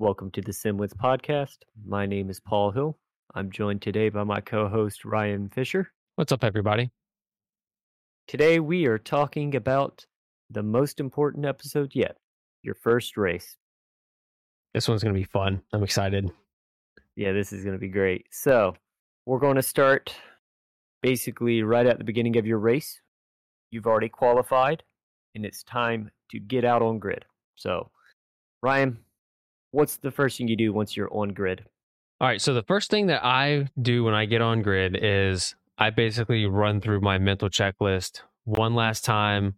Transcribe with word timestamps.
Welcome 0.00 0.30
to 0.30 0.40
the 0.40 0.52
Simwits 0.52 0.94
podcast. 0.94 1.56
My 1.84 2.06
name 2.06 2.30
is 2.30 2.38
Paul 2.38 2.70
Hill. 2.70 2.96
I'm 3.34 3.50
joined 3.50 3.82
today 3.82 4.10
by 4.10 4.22
my 4.22 4.40
co 4.40 4.68
host, 4.68 5.04
Ryan 5.04 5.48
Fisher. 5.48 5.90
What's 6.14 6.30
up, 6.30 6.44
everybody? 6.44 6.92
Today, 8.28 8.60
we 8.60 8.86
are 8.86 8.98
talking 8.98 9.56
about 9.56 10.06
the 10.50 10.62
most 10.62 11.00
important 11.00 11.46
episode 11.46 11.96
yet 11.96 12.16
your 12.62 12.76
first 12.76 13.16
race. 13.16 13.56
This 14.72 14.86
one's 14.86 15.02
going 15.02 15.16
to 15.16 15.20
be 15.20 15.24
fun. 15.24 15.62
I'm 15.72 15.82
excited. 15.82 16.30
Yeah, 17.16 17.32
this 17.32 17.52
is 17.52 17.64
going 17.64 17.74
to 17.74 17.80
be 17.80 17.88
great. 17.88 18.26
So, 18.30 18.76
we're 19.26 19.40
going 19.40 19.56
to 19.56 19.62
start 19.62 20.14
basically 21.02 21.64
right 21.64 21.86
at 21.86 21.98
the 21.98 22.04
beginning 22.04 22.36
of 22.36 22.46
your 22.46 22.58
race. 22.58 23.00
You've 23.72 23.88
already 23.88 24.10
qualified, 24.10 24.84
and 25.34 25.44
it's 25.44 25.64
time 25.64 26.12
to 26.30 26.38
get 26.38 26.64
out 26.64 26.82
on 26.82 27.00
grid. 27.00 27.24
So, 27.56 27.90
Ryan, 28.62 28.98
what's 29.70 29.96
the 29.98 30.10
first 30.10 30.38
thing 30.38 30.48
you 30.48 30.56
do 30.56 30.72
once 30.72 30.96
you're 30.96 31.12
on 31.12 31.30
grid? 31.30 31.64
All 32.20 32.28
right. 32.28 32.40
So, 32.40 32.54
the 32.54 32.62
first 32.62 32.90
thing 32.90 33.06
that 33.06 33.24
I 33.24 33.68
do 33.80 34.04
when 34.04 34.14
I 34.14 34.24
get 34.24 34.42
on 34.42 34.62
grid 34.62 34.98
is 35.00 35.54
I 35.78 35.90
basically 35.90 36.46
run 36.46 36.80
through 36.80 37.00
my 37.00 37.18
mental 37.18 37.48
checklist 37.48 38.22
one 38.44 38.74
last 38.74 39.04
time. 39.04 39.54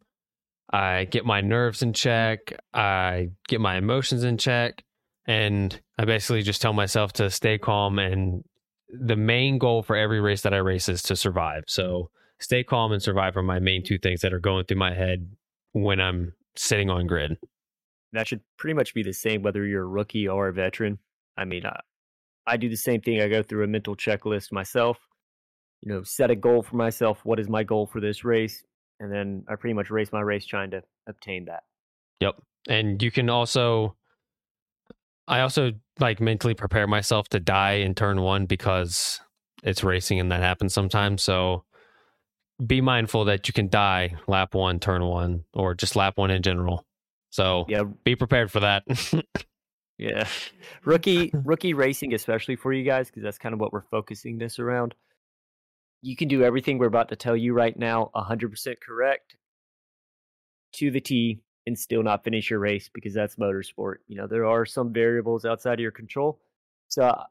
I 0.73 1.05
get 1.05 1.25
my 1.25 1.41
nerves 1.41 1.83
in 1.83 1.93
check. 1.93 2.55
I 2.75 3.31
get 3.49 3.61
my 3.61 3.77
emotions 3.77 4.25
in 4.25 4.37
check. 4.37 4.85
And 5.27 5.81
I 5.99 6.05
basically 6.05 6.43
just 6.43 6.61
tell 6.61 6.73
myself 6.73 7.13
to 7.15 7.31
stay 7.31 7.59
calm. 7.59 7.99
And 7.99 8.45
the 8.89 9.17
main 9.17 9.59
goal 9.59 9.83
for 9.83 9.97
every 9.97 10.21
race 10.21 10.43
that 10.43 10.55
I 10.55 10.59
race 10.59 10.89
is 10.89 11.03
to 11.05 11.17
survive. 11.17 11.65
So, 11.67 12.11
stay 12.41 12.63
calm 12.63 12.93
and 12.93 13.03
survive 13.03 13.37
are 13.37 13.43
my 13.43 13.59
main 13.59 13.85
two 13.85 13.99
things 13.99 14.21
that 14.21 14.35
are 14.35 14.41
going 14.41 14.67
through 14.67 14.79
my 14.79 14.95
head 14.95 15.31
when 15.73 16.01
I'm 16.01 16.35
sitting 16.57 16.91
on 16.91 17.07
grid. 17.07 17.39
That 18.13 18.27
should 18.27 18.41
pretty 18.59 18.75
much 18.75 18.95
be 18.95 19.03
the 19.03 19.13
same 19.13 19.43
whether 19.43 19.65
you're 19.65 19.85
a 19.85 19.87
rookie 19.87 20.27
or 20.27 20.49
a 20.49 20.53
veteran. 20.53 20.99
I 21.37 21.45
mean, 21.45 21.65
I, 21.65 21.81
I 22.47 22.57
do 22.57 22.69
the 22.69 22.77
same 22.77 23.01
thing. 23.01 23.21
I 23.21 23.29
go 23.29 23.43
through 23.43 23.65
a 23.65 23.69
mental 23.69 23.95
checklist 23.95 24.53
myself, 24.53 24.99
you 25.81 25.93
know, 25.93 26.03
set 26.03 26.31
a 26.31 26.37
goal 26.37 26.63
for 26.63 26.77
myself. 26.77 27.21
What 27.25 27.39
is 27.39 27.49
my 27.49 27.63
goal 27.63 27.87
for 27.87 28.01
this 28.01 28.25
race? 28.25 28.65
And 28.99 29.13
then 29.13 29.45
I 29.49 29.55
pretty 29.55 29.75
much 29.75 29.91
race 29.91 30.13
my 30.13 30.21
race 30.21 30.45
trying 30.45 30.71
to 30.73 30.83
obtain 31.09 31.47
that. 31.47 31.63
Yep. 32.21 32.43
And 32.69 33.03
you 33.03 33.11
can 33.11 33.31
also, 33.31 33.97
I 35.27 35.41
also 35.41 35.73
like 35.99 36.21
mentally 36.21 36.55
prepare 36.55 36.87
myself 36.87 37.29
to 37.31 37.41
die 37.41 37.75
in 37.75 37.95
turn 37.95 38.21
one 38.21 38.47
because 38.47 39.21
it's 39.63 39.85
racing 39.85 40.21
and 40.21 40.31
that 40.33 40.41
happens 40.41 40.75
sometimes. 40.75 41.23
So 41.23 41.65
be 42.65 42.81
mindful 42.81 43.25
that 43.27 43.49
you 43.49 43.55
can 43.55 43.69
die 43.69 44.17
lap 44.27 44.55
one, 44.55 44.81
turn 44.81 45.05
one, 45.05 45.45
or 45.55 45.75
just 45.75 45.97
lap 45.97 46.19
one 46.19 46.31
in 46.31 46.43
general. 46.43 46.85
So 47.31 47.65
Yeah, 47.69 47.85
be 48.05 48.17
prepared 48.17 48.51
for 48.51 48.61
that. 48.61 48.85
yeah. 49.99 50.27
Rookie 50.85 51.33
rookie 51.45 51.75
racing, 51.75 52.15
especially 52.15 52.57
for 52.57 52.73
you 52.73 52.85
guys, 52.85 53.09
because 53.09 53.23
that's 53.23 53.39
kind 53.39 53.53
of 53.55 53.61
what 53.61 53.73
we're 53.73 53.83
focusing 53.83 54.39
this 54.39 54.59
around. 54.59 54.95
You 56.03 56.17
can 56.17 56.29
do 56.29 56.43
everything 56.43 56.79
we're 56.79 56.87
about 56.87 57.11
to 57.11 57.17
tell 57.17 57.37
you 57.37 57.53
right 57.53 57.79
now 57.79 58.11
100% 58.17 58.75
correct 58.81 59.37
to 60.75 60.91
the 60.91 61.01
T 61.01 61.41
and 61.67 61.79
still 61.79 62.03
not 62.03 62.25
finish 62.25 62.51
your 62.51 62.59
race 62.59 62.89
because 62.93 63.15
that's 63.15 63.37
motorsport. 63.37 63.97
You 64.09 64.17
know, 64.17 64.27
there 64.27 64.47
are 64.47 64.65
some 64.65 64.93
variables 64.93 65.45
outside 65.45 65.75
of 65.75 65.81
your 65.81 65.91
control. 65.91 66.41
So 66.89 67.03
uh, 67.03 67.25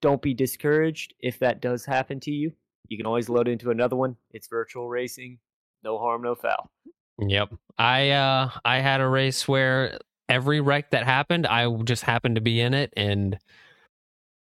don't 0.00 0.22
be 0.22 0.34
discouraged 0.34 1.14
if 1.20 1.38
that 1.40 1.60
does 1.60 1.84
happen 1.84 2.18
to 2.20 2.30
you. 2.30 2.52
You 2.88 2.96
can 2.96 3.06
always 3.06 3.28
load 3.28 3.48
into 3.48 3.70
another 3.70 3.96
one. 3.96 4.16
It's 4.32 4.48
virtual 4.48 4.88
racing. 4.88 5.38
No 5.84 5.98
harm, 5.98 6.22
no 6.22 6.34
foul. 6.34 6.70
Yep. 7.18 7.50
I 7.78 8.10
uh 8.10 8.50
I 8.64 8.78
had 8.78 9.00
a 9.00 9.08
race 9.08 9.46
where 9.46 9.98
every 10.28 10.60
wreck 10.60 10.90
that 10.90 11.04
happened, 11.04 11.46
I 11.46 11.70
just 11.84 12.02
happened 12.04 12.36
to 12.36 12.40
be 12.40 12.60
in 12.60 12.74
it 12.74 12.92
and 12.96 13.38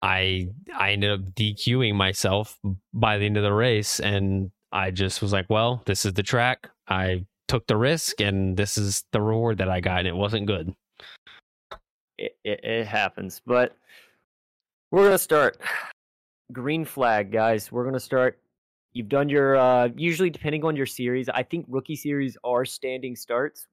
I 0.01 0.49
I 0.75 0.91
ended 0.91 1.11
up 1.11 1.33
DQing 1.35 1.95
myself 1.95 2.57
by 2.93 3.17
the 3.17 3.25
end 3.25 3.37
of 3.37 3.43
the 3.43 3.53
race 3.53 3.99
and 3.99 4.51
I 4.71 4.91
just 4.91 5.21
was 5.21 5.33
like, 5.33 5.47
well, 5.49 5.81
this 5.85 6.05
is 6.05 6.13
the 6.13 6.23
track. 6.23 6.69
I 6.87 7.25
took 7.47 7.65
the 7.67 7.77
risk 7.77 8.21
and 8.21 8.55
this 8.55 8.77
is 8.77 9.03
the 9.11 9.21
reward 9.21 9.57
that 9.57 9.69
I 9.69 9.81
got 9.81 9.99
and 9.99 10.07
it 10.07 10.15
wasn't 10.15 10.45
good. 10.45 10.73
it, 12.17 12.37
it, 12.43 12.63
it 12.63 12.87
happens. 12.87 13.41
But 13.45 13.75
we're 14.91 15.05
gonna 15.05 15.17
start 15.17 15.57
green 16.51 16.85
flag, 16.85 17.31
guys. 17.31 17.71
We're 17.71 17.85
gonna 17.85 17.99
start. 17.99 18.39
You've 18.93 19.09
done 19.09 19.29
your 19.29 19.55
uh, 19.55 19.89
usually 19.95 20.29
depending 20.29 20.63
on 20.65 20.75
your 20.75 20.85
series. 20.85 21.29
I 21.29 21.43
think 21.43 21.65
rookie 21.69 21.95
series 21.95 22.37
are 22.43 22.65
standing 22.65 23.15
starts. 23.15 23.67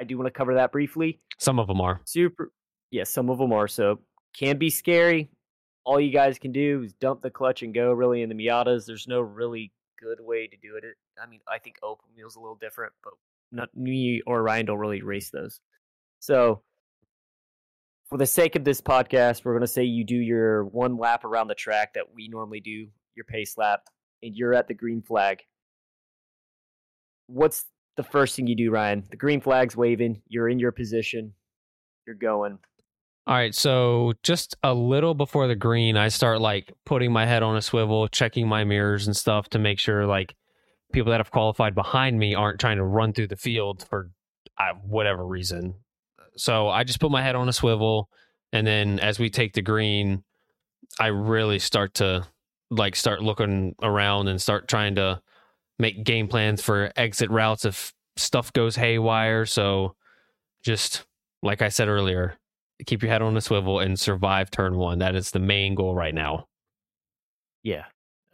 I 0.00 0.04
do 0.04 0.16
want 0.16 0.26
to 0.26 0.30
cover 0.30 0.54
that 0.54 0.72
briefly. 0.72 1.20
Some 1.38 1.58
of 1.58 1.66
them 1.66 1.80
are. 1.80 2.00
Super, 2.04 2.52
yes, 2.90 3.10
some 3.10 3.30
of 3.30 3.38
them 3.38 3.52
are. 3.52 3.68
So 3.68 4.00
can 4.36 4.58
be 4.58 4.70
scary. 4.70 5.30
All 5.84 6.00
you 6.00 6.12
guys 6.12 6.38
can 6.38 6.52
do 6.52 6.82
is 6.84 6.92
dump 6.94 7.22
the 7.22 7.30
clutch 7.30 7.62
and 7.62 7.74
go. 7.74 7.92
Really 7.92 8.22
in 8.22 8.28
the 8.28 8.34
Miatas, 8.34 8.86
there's 8.86 9.06
no 9.08 9.20
really 9.20 9.72
good 10.00 10.18
way 10.20 10.46
to 10.46 10.56
do 10.56 10.76
it. 10.76 10.84
It- 10.84 10.96
I 11.22 11.26
mean, 11.26 11.40
I 11.48 11.58
think 11.58 11.76
open 11.82 12.06
wheel's 12.16 12.36
a 12.36 12.40
little 12.40 12.56
different, 12.56 12.92
but 13.02 13.14
not 13.50 13.74
me 13.76 14.22
or 14.26 14.42
Ryan 14.42 14.66
don't 14.66 14.78
really 14.78 15.02
race 15.02 15.30
those. 15.30 15.60
So 16.20 16.62
for 18.08 18.18
the 18.18 18.26
sake 18.26 18.54
of 18.56 18.64
this 18.64 18.80
podcast, 18.80 19.44
we're 19.44 19.52
going 19.54 19.62
to 19.62 19.66
say 19.66 19.82
you 19.84 20.04
do 20.04 20.16
your 20.16 20.64
one 20.64 20.96
lap 20.96 21.24
around 21.24 21.48
the 21.48 21.54
track 21.54 21.94
that 21.94 22.14
we 22.14 22.28
normally 22.28 22.60
do, 22.60 22.86
your 23.16 23.24
pace 23.24 23.58
lap, 23.58 23.80
and 24.22 24.34
you're 24.34 24.54
at 24.54 24.68
the 24.68 24.74
green 24.74 25.02
flag. 25.02 25.40
What's 27.26 27.64
the 27.96 28.02
first 28.02 28.36
thing 28.36 28.46
you 28.46 28.56
do, 28.56 28.70
Ryan? 28.70 29.04
The 29.10 29.16
green 29.16 29.40
flag's 29.40 29.76
waving, 29.76 30.22
you're 30.28 30.48
in 30.48 30.58
your 30.58 30.72
position, 30.72 31.34
you're 32.06 32.16
going. 32.16 32.58
All 33.26 33.34
right, 33.34 33.54
so 33.54 34.14
just 34.22 34.56
a 34.62 34.72
little 34.72 35.12
before 35.14 35.48
the 35.48 35.54
green, 35.54 35.98
I 35.98 36.08
start 36.08 36.40
like 36.40 36.72
putting 36.86 37.12
my 37.12 37.26
head 37.26 37.42
on 37.42 37.56
a 37.56 37.62
swivel, 37.62 38.08
checking 38.08 38.48
my 38.48 38.64
mirrors 38.64 39.06
and 39.06 39.14
stuff 39.14 39.50
to 39.50 39.58
make 39.58 39.78
sure 39.78 40.06
like 40.06 40.34
people 40.94 41.10
that 41.10 41.20
have 41.20 41.30
qualified 41.30 41.74
behind 41.74 42.18
me 42.18 42.34
aren't 42.34 42.58
trying 42.58 42.78
to 42.78 42.84
run 42.84 43.12
through 43.12 43.26
the 43.26 43.36
field 43.36 43.86
for 43.86 44.10
uh, 44.56 44.72
whatever 44.82 45.26
reason. 45.26 45.74
So 46.36 46.68
I 46.68 46.84
just 46.84 47.00
put 47.00 47.10
my 47.10 47.22
head 47.22 47.34
on 47.34 47.50
a 47.50 47.52
swivel, 47.52 48.08
and 48.52 48.66
then 48.66 48.98
as 48.98 49.18
we 49.18 49.28
take 49.28 49.52
the 49.52 49.60
green, 49.60 50.24
I 50.98 51.08
really 51.08 51.58
start 51.58 51.94
to 51.94 52.26
like 52.70 52.96
start 52.96 53.22
looking 53.22 53.74
around 53.82 54.28
and 54.28 54.40
start 54.40 54.68
trying 54.68 54.94
to 54.96 55.20
make 55.78 56.04
game 56.04 56.28
plans 56.28 56.62
for 56.62 56.92
exit 56.96 57.30
routes 57.30 57.64
if 57.64 57.92
stuff 58.16 58.52
goes 58.52 58.76
haywire. 58.76 59.46
So 59.46 59.94
just 60.62 61.04
like 61.42 61.62
I 61.62 61.68
said 61.68 61.88
earlier, 61.88 62.34
keep 62.86 63.02
your 63.02 63.10
head 63.10 63.22
on 63.22 63.36
a 63.36 63.40
swivel 63.40 63.80
and 63.80 63.98
survive 63.98 64.50
turn 64.50 64.76
one. 64.76 64.98
That 64.98 65.14
is 65.14 65.30
the 65.30 65.38
main 65.38 65.74
goal 65.74 65.94
right 65.94 66.14
now. 66.14 66.46
Yeah, 67.62 67.84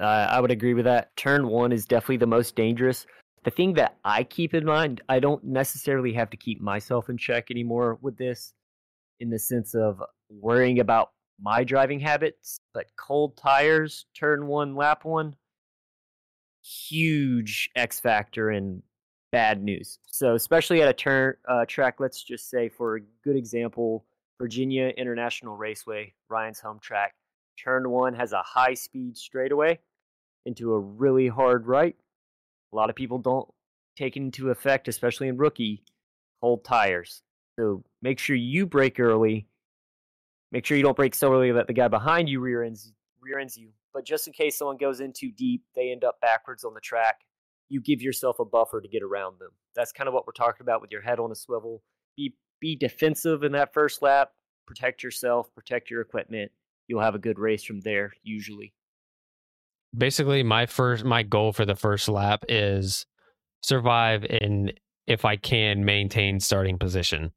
uh, 0.01 0.29
I 0.31 0.41
would 0.41 0.51
agree 0.51 0.75
with 0.75 0.85
that. 0.85 1.15
Turn 1.17 1.49
one 1.49 1.73
is 1.73 1.87
definitely 1.87 2.19
the 2.19 2.27
most 2.27 2.57
dangerous. 2.57 3.07
The 3.45 3.51
thing 3.51 3.75
that 3.75 3.97
I 4.05 4.25
keep 4.25 4.55
in 4.55 4.65
mind, 4.65 5.03
I 5.09 5.19
don't 5.19 5.45
necessarily 5.45 6.13
have 6.15 6.31
to 6.31 6.37
keep 6.37 6.61
myself 6.61 7.09
in 7.09 7.19
check 7.19 7.51
anymore 7.51 7.99
with 8.01 8.17
this, 8.17 8.53
in 9.21 9.31
the 9.31 9.39
sense 9.39 9.75
of 9.75 10.03
worrying 10.31 10.81
about 10.81 11.11
my 11.41 11.65
driving 11.65 12.01
habits, 12.01 12.61
but 12.73 12.87
cold 12.97 13.37
tires, 13.37 14.07
turn 14.15 14.47
one, 14.47 14.77
lap 14.77 15.05
one, 15.05 15.37
huge 16.63 17.71
X 17.77 18.01
factor 18.01 18.51
in 18.51 18.83
bad 19.33 19.63
news. 19.63 19.99
So, 20.07 20.35
especially 20.35 20.81
at 20.83 20.89
a 20.89 20.93
turn 20.93 21.35
uh, 21.49 21.65
track, 21.67 21.97
let's 21.99 22.23
just 22.23 22.49
say, 22.49 22.69
for 22.69 22.97
a 22.97 23.01
good 23.25 23.37
example, 23.37 24.05
Virginia 24.39 24.93
International 24.97 25.57
Raceway, 25.57 26.15
Ryan's 26.29 26.61
home 26.61 26.79
track. 26.81 27.15
Turn 27.63 27.89
one 27.91 28.15
has 28.15 28.33
a 28.33 28.43
high 28.43 28.75
speed 28.75 29.17
straightaway 29.17 29.79
into 30.47 30.75
a 30.75 30.79
really 30.79 31.29
hard 31.29 31.67
right. 31.67 31.97
A 32.73 32.77
lot 32.77 32.91
of 32.91 32.97
people 32.97 33.19
don't 33.19 33.49
take 33.97 34.17
into 34.17 34.51
effect, 34.51 34.89
especially 34.89 35.29
in 35.29 35.37
rookie, 35.37 35.85
cold 36.41 36.65
tires. 36.65 37.23
So 37.59 37.85
make 38.03 38.19
sure 38.19 38.35
you 38.37 38.67
brake 38.67 38.99
early. 38.99 39.47
Make 40.55 40.65
sure 40.65 40.77
you 40.77 40.85
don't 40.85 40.95
brake 40.95 41.17
so 41.17 41.33
early 41.33 41.51
that 41.51 41.67
the 41.67 41.73
guy 41.73 41.89
behind 41.89 42.29
you 42.29 42.39
rear 42.39 42.63
ends 42.63 42.93
rear 43.21 43.41
ends 43.41 43.57
you. 43.57 43.71
But 43.93 44.07
just 44.07 44.29
in 44.29 44.33
case 44.33 44.57
someone 44.57 44.77
goes 44.77 45.01
in 45.01 45.13
too 45.13 45.33
deep, 45.37 45.65
they 45.75 45.91
end 45.91 46.05
up 46.05 46.21
backwards 46.21 46.63
on 46.63 46.75
the 46.75 46.81
track. 46.81 47.23
You 47.69 47.81
give 47.81 48.01
yourself 48.01 48.39
a 48.39 48.45
buffer 48.45 48.81
to 48.81 48.87
get 48.87 49.03
around 49.03 49.41
them. 49.41 49.51
That's 49.75 49.91
kind 49.91 50.07
of 50.07 50.15
what 50.15 50.29
we're 50.29 50.33
talking 50.33 50.63
about 50.63 50.81
with 50.81 50.93
your 50.93 51.03
head 51.03 51.19
on 51.19 51.33
a 51.33 51.35
swivel. 51.35 51.83
Be 52.17 52.37
be 52.61 52.77
defensive 52.77 53.43
in 53.43 53.51
that 53.51 53.75
first 53.75 54.01
lap. 54.01 54.31
Protect 54.65 55.03
yourself. 55.03 55.53
Protect 55.57 55.91
your 55.91 56.01
equipment. 56.01 56.53
You'll 56.87 57.01
have 57.01 57.17
a 57.17 57.19
good 57.19 57.41
race 57.41 57.65
from 57.65 57.81
there. 57.81 58.13
Usually. 58.23 58.75
Basically, 59.97 60.45
my 60.45 60.67
first 60.67 61.05
my 61.05 61.25
goal 61.25 61.53
for 61.53 61.67
the 61.67 61.75
first 61.75 62.09
lap 62.09 62.45
is 62.49 63.07
survive 63.65 64.25
and 64.25 64.73
if 65.09 65.25
I 65.25 65.35
can 65.35 65.85
maintain 65.85 66.39
starting 66.39 66.79
position. 66.79 67.33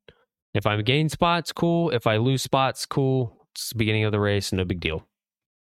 If 0.54 0.66
I 0.66 0.82
gain 0.82 1.10
spots, 1.10 1.52
cool. 1.52 1.92
If 1.92 2.08
I 2.08 2.18
lose 2.18 2.42
spots, 2.42 2.86
cool. 2.86 3.48
It's 3.54 3.70
the 3.70 3.76
beginning 3.76 4.06
of 4.06 4.12
the 4.12 4.20
race, 4.20 4.52
no 4.52 4.66
big 4.66 4.80
deal. 4.80 5.06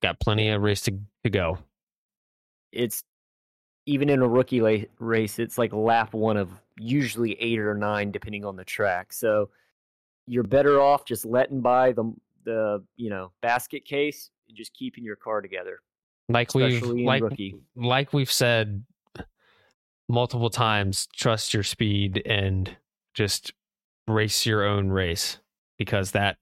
Got 0.03 0.21
plenty 0.21 0.49
of 0.49 0.63
race 0.63 0.83
to, 0.83 0.99
to 1.25 1.31
go. 1.31 1.59
it's 2.73 3.05
even 3.87 4.09
in 4.09 4.23
a 4.23 4.29
rookie 4.29 4.61
la- 4.61 4.87
race, 4.99 5.39
it's 5.39 5.59
like 5.59 5.73
lap 5.73 6.15
one 6.15 6.37
of 6.37 6.51
usually 6.79 7.33
eight 7.41 7.59
or 7.59 7.75
nine, 7.75 8.11
depending 8.11 8.45
on 8.45 8.57
the 8.57 8.65
track. 8.65 9.13
So 9.13 9.51
you're 10.27 10.45
better 10.45 10.81
off 10.81 11.05
just 11.05 11.25
letting 11.25 11.61
by 11.61 11.93
the 11.93 12.15
the 12.45 12.83
you 12.97 13.11
know 13.11 13.33
basket 13.43 13.85
case 13.85 14.31
and 14.49 14.57
just 14.57 14.73
keeping 14.75 15.05
your 15.05 15.17
car 15.17 15.41
together. 15.41 15.81
Like 16.29 16.55
we've 16.55 16.83
like 16.83 17.23
rookie. 17.23 17.57
like 17.75 18.13
we've 18.13 18.31
said 18.31 18.85
multiple 20.09 20.51
times, 20.51 21.09
trust 21.17 21.53
your 21.53 21.63
speed 21.63 22.23
and 22.25 22.77
just 23.15 23.53
race 24.11 24.47
your 24.47 24.65
own 24.65 24.91
race 24.91 25.39
because 25.79 26.13
that 26.13 26.37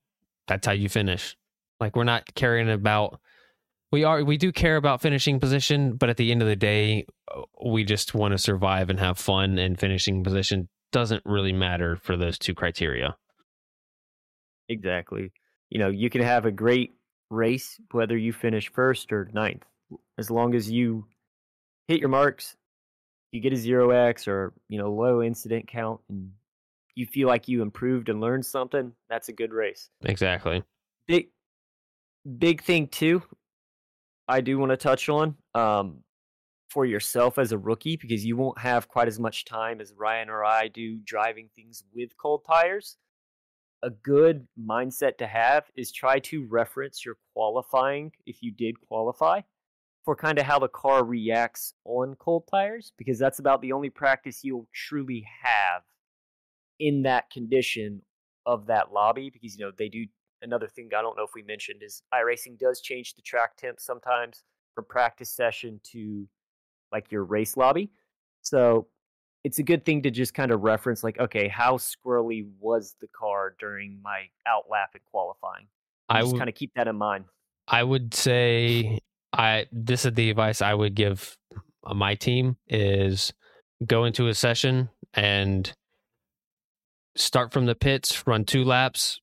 that's 0.46 0.66
how 0.66 0.72
you 0.72 0.88
finish. 0.88 1.36
Like 1.80 1.96
we're 1.96 2.04
not 2.04 2.34
caring 2.34 2.70
about 2.70 3.20
we 3.90 4.04
are 4.04 4.24
we 4.24 4.36
do 4.36 4.52
care 4.52 4.76
about 4.76 5.00
finishing 5.00 5.40
position, 5.40 5.94
but 5.94 6.08
at 6.08 6.16
the 6.16 6.30
end 6.30 6.42
of 6.42 6.48
the 6.48 6.56
day, 6.56 7.06
uh, 7.34 7.42
we 7.64 7.84
just 7.84 8.14
want 8.14 8.32
to 8.32 8.38
survive 8.38 8.90
and 8.90 8.98
have 8.98 9.18
fun 9.18 9.58
and 9.58 9.78
finishing 9.78 10.22
position 10.22 10.68
doesn't 10.92 11.22
really 11.24 11.52
matter 11.52 11.96
for 11.96 12.16
those 12.16 12.38
two 12.38 12.54
criteria. 12.54 13.16
Exactly. 14.68 15.32
You 15.70 15.78
know, 15.78 15.88
you 15.88 16.10
can 16.10 16.22
have 16.22 16.46
a 16.46 16.50
great 16.50 16.94
race 17.30 17.80
whether 17.90 18.16
you 18.16 18.32
finish 18.32 18.70
first 18.72 19.12
or 19.12 19.30
ninth. 19.32 19.64
As 20.18 20.30
long 20.30 20.54
as 20.54 20.70
you 20.70 21.06
hit 21.86 22.00
your 22.00 22.08
marks, 22.08 22.56
you 23.32 23.40
get 23.40 23.52
a 23.52 23.56
zero 23.56 23.90
X 23.90 24.28
or, 24.28 24.52
you 24.68 24.78
know, 24.78 24.92
low 24.92 25.22
incident 25.22 25.68
count 25.68 26.00
and 26.08 26.30
you 26.98 27.06
feel 27.06 27.28
like 27.28 27.46
you 27.46 27.62
improved 27.62 28.08
and 28.08 28.20
learned 28.20 28.44
something, 28.44 28.92
that's 29.08 29.28
a 29.28 29.32
good 29.32 29.52
race. 29.52 29.88
Exactly. 30.04 30.64
Big 31.06 31.28
big 32.38 32.60
thing 32.60 32.88
too, 32.88 33.22
I 34.26 34.40
do 34.40 34.58
want 34.58 34.70
to 34.70 34.76
touch 34.76 35.08
on 35.08 35.36
um, 35.54 36.02
for 36.68 36.84
yourself 36.84 37.38
as 37.38 37.52
a 37.52 37.58
rookie 37.58 37.96
because 37.96 38.24
you 38.24 38.36
won't 38.36 38.58
have 38.58 38.88
quite 38.88 39.06
as 39.06 39.20
much 39.20 39.44
time 39.44 39.80
as 39.80 39.94
Ryan 39.96 40.28
or 40.28 40.44
I 40.44 40.66
do 40.68 40.98
driving 41.04 41.48
things 41.54 41.84
with 41.94 42.16
cold 42.16 42.42
tires. 42.44 42.96
A 43.84 43.90
good 43.90 44.46
mindset 44.60 45.18
to 45.18 45.26
have 45.28 45.64
is 45.76 45.92
try 45.92 46.18
to 46.18 46.46
reference 46.46 47.04
your 47.04 47.16
qualifying 47.32 48.10
if 48.26 48.42
you 48.42 48.50
did 48.50 48.74
qualify 48.88 49.42
for 50.04 50.16
kind 50.16 50.38
of 50.40 50.44
how 50.44 50.58
the 50.58 50.68
car 50.68 51.04
reacts 51.04 51.74
on 51.84 52.16
cold 52.16 52.42
tires 52.50 52.92
because 52.98 53.20
that's 53.20 53.38
about 53.38 53.62
the 53.62 53.70
only 53.70 53.88
practice 53.88 54.42
you'll 54.42 54.66
truly 54.74 55.24
have 55.42 55.82
in 56.78 57.02
that 57.02 57.30
condition 57.30 58.02
of 58.46 58.66
that 58.66 58.92
lobby 58.92 59.30
because 59.30 59.56
you 59.56 59.64
know 59.64 59.72
they 59.76 59.88
do 59.88 60.06
another 60.42 60.68
thing 60.68 60.88
I 60.96 61.02
don't 61.02 61.16
know 61.16 61.24
if 61.24 61.30
we 61.34 61.42
mentioned 61.42 61.82
is 61.82 62.02
iRacing 62.14 62.58
does 62.58 62.80
change 62.80 63.14
the 63.14 63.22
track 63.22 63.56
temp 63.56 63.80
sometimes 63.80 64.44
from 64.74 64.84
practice 64.84 65.30
session 65.30 65.80
to 65.92 66.26
like 66.92 67.10
your 67.10 67.24
race 67.24 67.56
lobby. 67.56 67.90
So 68.42 68.86
it's 69.44 69.58
a 69.58 69.62
good 69.62 69.84
thing 69.84 70.02
to 70.02 70.10
just 70.10 70.34
kind 70.34 70.50
of 70.50 70.62
reference 70.62 71.04
like, 71.04 71.18
okay, 71.18 71.48
how 71.48 71.76
squirrely 71.76 72.46
was 72.60 72.96
the 73.00 73.08
car 73.08 73.54
during 73.58 74.00
my 74.02 74.26
out 74.46 74.64
lap 74.70 74.90
and 74.94 75.04
qualifying? 75.04 75.66
I 76.08 76.20
just 76.20 76.30
w- 76.30 76.38
kind 76.38 76.48
of 76.48 76.54
keep 76.54 76.72
that 76.74 76.88
in 76.88 76.96
mind. 76.96 77.24
I 77.66 77.82
would 77.82 78.14
say 78.14 78.98
I 79.32 79.66
this 79.72 80.04
is 80.04 80.12
the 80.12 80.30
advice 80.30 80.62
I 80.62 80.74
would 80.74 80.94
give 80.94 81.36
uh, 81.84 81.94
my 81.94 82.14
team 82.14 82.56
is 82.68 83.32
go 83.86 84.04
into 84.04 84.28
a 84.28 84.34
session 84.34 84.88
and 85.14 85.72
start 87.18 87.52
from 87.52 87.66
the 87.66 87.74
pits, 87.74 88.26
run 88.26 88.44
two 88.44 88.64
laps, 88.64 89.20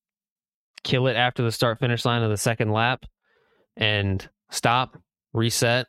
kill 0.84 1.08
it 1.08 1.16
after 1.16 1.44
the 1.44 1.52
start 1.52 1.80
finish 1.80 2.06
line 2.06 2.22
of 2.22 2.30
the 2.30 2.38
second 2.38 2.72
lap 2.72 3.06
and 3.78 4.30
stop, 4.50 4.98
reset, 5.34 5.88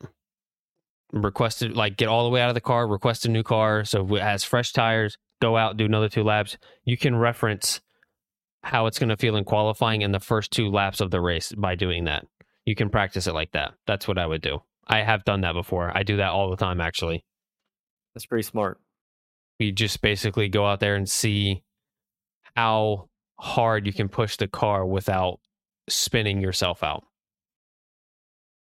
request 1.12 1.62
it, 1.62 1.75
like 1.75 1.97
get 1.97 2.08
all 2.08 2.25
the 2.25 2.31
way 2.31 2.41
out 2.41 2.49
of 2.49 2.55
the 2.55 2.61
car, 2.61 2.87
request 2.87 3.26
a 3.26 3.31
new 3.31 3.43
car. 3.43 3.85
So 3.85 4.14
it 4.17 4.23
has 4.23 4.44
fresh 4.44 4.73
tires, 4.73 5.19
go 5.43 5.56
out, 5.56 5.76
do 5.76 5.85
another 5.85 6.08
two 6.08 6.23
laps. 6.23 6.56
You 6.85 6.97
can 6.97 7.17
reference 7.17 7.81
how 8.62 8.87
it's 8.87 8.99
going 8.99 9.11
to 9.11 9.17
feel 9.17 9.37
in 9.37 9.44
qualifying 9.44 10.02
in 10.02 10.12
the 10.12 10.20
first 10.20 10.50
two 10.50 10.70
laps 10.70 11.00
of 11.00 11.11
the 11.11 11.20
race 11.20 11.52
by 11.52 11.75
doing 11.75 12.05
that. 12.05 12.26
You 12.64 12.75
can 12.75 12.91
practice 12.91 13.26
it 13.26 13.35
like 13.35 13.52
that. 13.52 13.75
That's 13.87 14.09
what 14.09 14.19
I 14.19 14.26
would 14.26 14.43
do. 14.43 14.62
I 14.88 15.02
have 15.02 15.25
done 15.25 15.43
that 15.43 15.52
before. 15.52 15.93
I 15.94 16.02
do 16.02 16.17
that 16.17 16.31
all 16.31 16.50
the 16.50 16.56
time, 16.56 16.81
actually. 16.81 17.25
That's 18.14 18.26
pretty 18.26 18.43
smart. 18.43 18.81
We 19.61 19.73
just 19.73 20.00
basically 20.00 20.49
go 20.49 20.67
out 20.67 20.81
there 20.81 20.97
and 20.97 21.09
see 21.09 21.62
how 22.56 23.08
hard 23.38 23.87
you 23.87 23.93
can 23.93 24.08
push 24.08 24.37
the 24.37 24.49
car 24.49 24.87
without 24.87 25.41
spinning 25.88 26.41
yourself 26.41 26.82
out. 26.82 27.05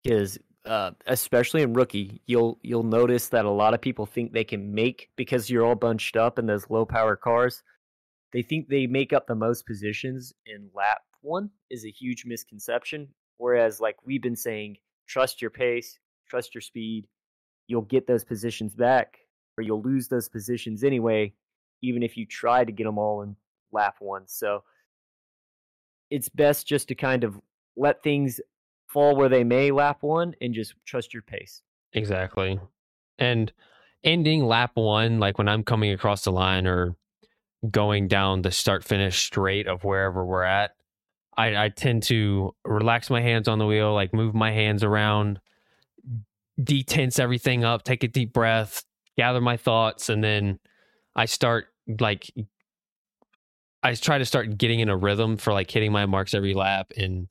Because 0.03 0.39
uh, 0.65 0.93
especially 1.07 1.63
in 1.63 1.73
rookie, 1.73 2.23
you'll 2.27 2.59
you'll 2.63 2.83
notice 2.83 3.29
that 3.29 3.45
a 3.45 3.51
lot 3.51 3.75
of 3.75 3.81
people 3.81 4.07
think 4.07 4.33
they 4.33 4.45
can 4.45 4.75
make 4.75 5.11
because 5.17 5.51
you're 5.51 5.65
all 5.65 5.75
bunched 5.75 6.17
up 6.17 6.39
in 6.39 6.47
those 6.47 6.71
low 6.71 6.85
power 6.85 7.17
cars. 7.17 7.63
They 8.33 8.43
think 8.43 8.69
they 8.69 8.87
make 8.87 9.13
up 9.13 9.27
the 9.27 9.35
most 9.35 9.67
positions 9.67 10.33
in 10.47 10.71
lap 10.75 11.03
one 11.23 11.51
is 11.71 11.85
a 11.85 11.91
huge 11.91 12.25
misconception. 12.27 13.09
Whereas, 13.39 13.81
like 13.81 13.97
we've 14.05 14.23
been 14.23 14.37
saying, 14.37 14.77
trust 15.09 15.41
your 15.41 15.51
pace, 15.51 15.99
trust 16.29 16.55
your 16.55 16.61
speed. 16.61 17.07
You'll 17.67 17.83
get 17.83 18.07
those 18.07 18.25
positions 18.25 18.75
back, 18.75 19.19
or 19.57 19.63
you'll 19.63 19.83
lose 19.83 20.09
those 20.09 20.29
positions 20.29 20.85
anyway, 20.85 21.33
even 21.81 22.03
if 22.03 22.17
you 22.17 22.27
try 22.27 22.65
to 22.65 22.73
get 22.73 22.85
them 22.85 22.99
all 22.99 23.23
in 23.23 23.37
lap 23.73 23.97
one. 24.01 24.23
So 24.27 24.63
it's 26.11 26.29
best 26.29 26.67
just 26.67 26.89
to 26.89 26.95
kind 26.95 27.25
of 27.25 27.41
let 27.77 28.03
things 28.03 28.41
fall 28.87 29.17
where 29.17 29.29
they 29.29 29.45
may 29.45 29.71
lap 29.71 29.99
one 30.03 30.35
and 30.41 30.53
just 30.53 30.75
trust 30.85 31.15
your 31.15 31.23
pace. 31.23 31.63
Exactly. 31.95 32.61
And 33.19 33.53
ending 34.05 34.45
lap 34.45 34.73
one, 34.75 35.19
like 35.19 35.39
when 35.39 35.49
I'm 35.49 35.65
coming 35.65 35.93
across 35.93 36.25
the 36.25 36.33
line 36.33 36.67
or 36.67 36.97
going 37.71 38.09
down 38.09 38.43
the 38.43 38.51
start 38.51 38.85
finish 38.85 39.23
straight 39.23 39.67
of 39.67 39.85
wherever 39.85 40.25
we're 40.25 40.43
at, 40.43 40.75
I, 41.37 41.65
I 41.65 41.69
tend 41.71 42.03
to 42.05 42.55
relax 42.65 43.09
my 43.09 43.21
hands 43.23 43.49
on 43.49 43.59
the 43.59 43.67
wheel, 43.67 43.95
like 43.95 44.13
move 44.13 44.35
my 44.35 44.51
hands 44.51 44.85
around, 44.85 45.41
detense 46.61 47.19
everything 47.19 47.65
up, 47.65 47.85
take 47.85 48.05
a 48.05 48.09
deep 48.09 48.33
breath, 48.33 48.85
gather 49.17 49.41
my 49.41 49.57
thoughts, 49.57 50.09
and 50.09 50.23
then 50.23 50.59
I 51.17 51.25
start 51.25 51.67
like 52.01 52.31
I 53.83 53.95
try 53.95 54.19
to 54.19 54.25
start 54.25 54.59
getting 54.59 54.81
in 54.81 54.89
a 54.89 54.97
rhythm 54.97 55.37
for 55.37 55.53
like 55.53 55.71
hitting 55.71 55.93
my 55.93 56.07
marks 56.07 56.35
every 56.35 56.55
lap 56.55 56.93
and 56.97 57.29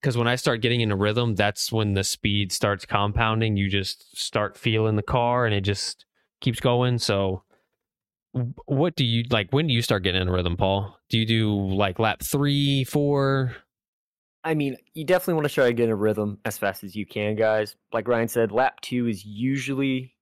because 0.00 0.16
when 0.18 0.26
I 0.26 0.34
start 0.34 0.62
getting 0.62 0.80
in 0.80 0.90
a 0.90 0.96
rhythm, 0.96 1.36
that's 1.36 1.70
when 1.70 1.94
the 1.94 2.02
speed 2.02 2.50
starts 2.50 2.84
compounding. 2.84 3.56
You 3.56 3.68
just 3.68 4.16
start 4.18 4.58
feeling 4.58 4.96
the 4.96 5.02
car 5.02 5.46
and 5.46 5.54
it 5.54 5.60
just 5.60 6.06
keeps 6.40 6.58
going. 6.58 6.98
So 6.98 7.44
what 8.64 8.96
do 8.96 9.04
you 9.04 9.24
like 9.30 9.52
when 9.52 9.68
do 9.68 9.74
you 9.74 9.82
start 9.82 10.02
getting 10.02 10.22
in 10.22 10.28
a 10.28 10.32
rhythm, 10.32 10.56
Paul? 10.56 10.98
Do 11.08 11.18
you 11.18 11.26
do 11.26 11.54
like 11.54 12.00
lap 12.00 12.20
three, 12.22 12.82
four? 12.82 13.54
I 14.42 14.54
mean, 14.54 14.76
you 14.94 15.04
definitely 15.04 15.34
want 15.34 15.46
to 15.46 15.54
try 15.54 15.66
to 15.66 15.72
get 15.72 15.84
in 15.84 15.90
a 15.90 15.96
rhythm 15.96 16.38
as 16.44 16.58
fast 16.58 16.82
as 16.82 16.96
you 16.96 17.06
can, 17.06 17.36
guys. 17.36 17.76
Like 17.92 18.08
Ryan 18.08 18.26
said, 18.26 18.50
lap 18.50 18.80
two 18.80 19.06
is 19.06 19.24
usually 19.24 20.16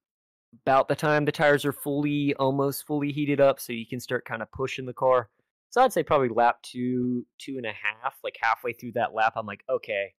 about 0.67 0.89
the 0.89 0.97
time 0.97 1.25
the 1.25 1.33
tires 1.33 1.65
are 1.65 1.73
fully, 1.73 2.35
almost 2.35 2.87
fully 2.87 3.13
heated 3.13 3.41
up, 3.41 3.61
so 3.61 3.73
you 3.73 3.87
can 3.87 3.99
start 4.01 4.27
kind 4.27 4.43
of 4.43 4.53
pushing 4.53 4.85
the 4.85 4.93
car. 4.93 5.31
So 5.71 5.81
I'd 5.81 5.93
say 5.93 6.03
probably 6.03 6.29
lap 6.29 6.59
two, 6.63 7.25
two 7.39 7.57
and 7.57 7.67
a 7.67 7.73
half. 7.73 8.17
Like 8.25 8.37
halfway 8.41 8.73
through 8.73 8.93
that 8.93 9.15
lap, 9.15 9.35
I'm 9.37 9.47
like, 9.47 9.63
okay, 9.71 10.13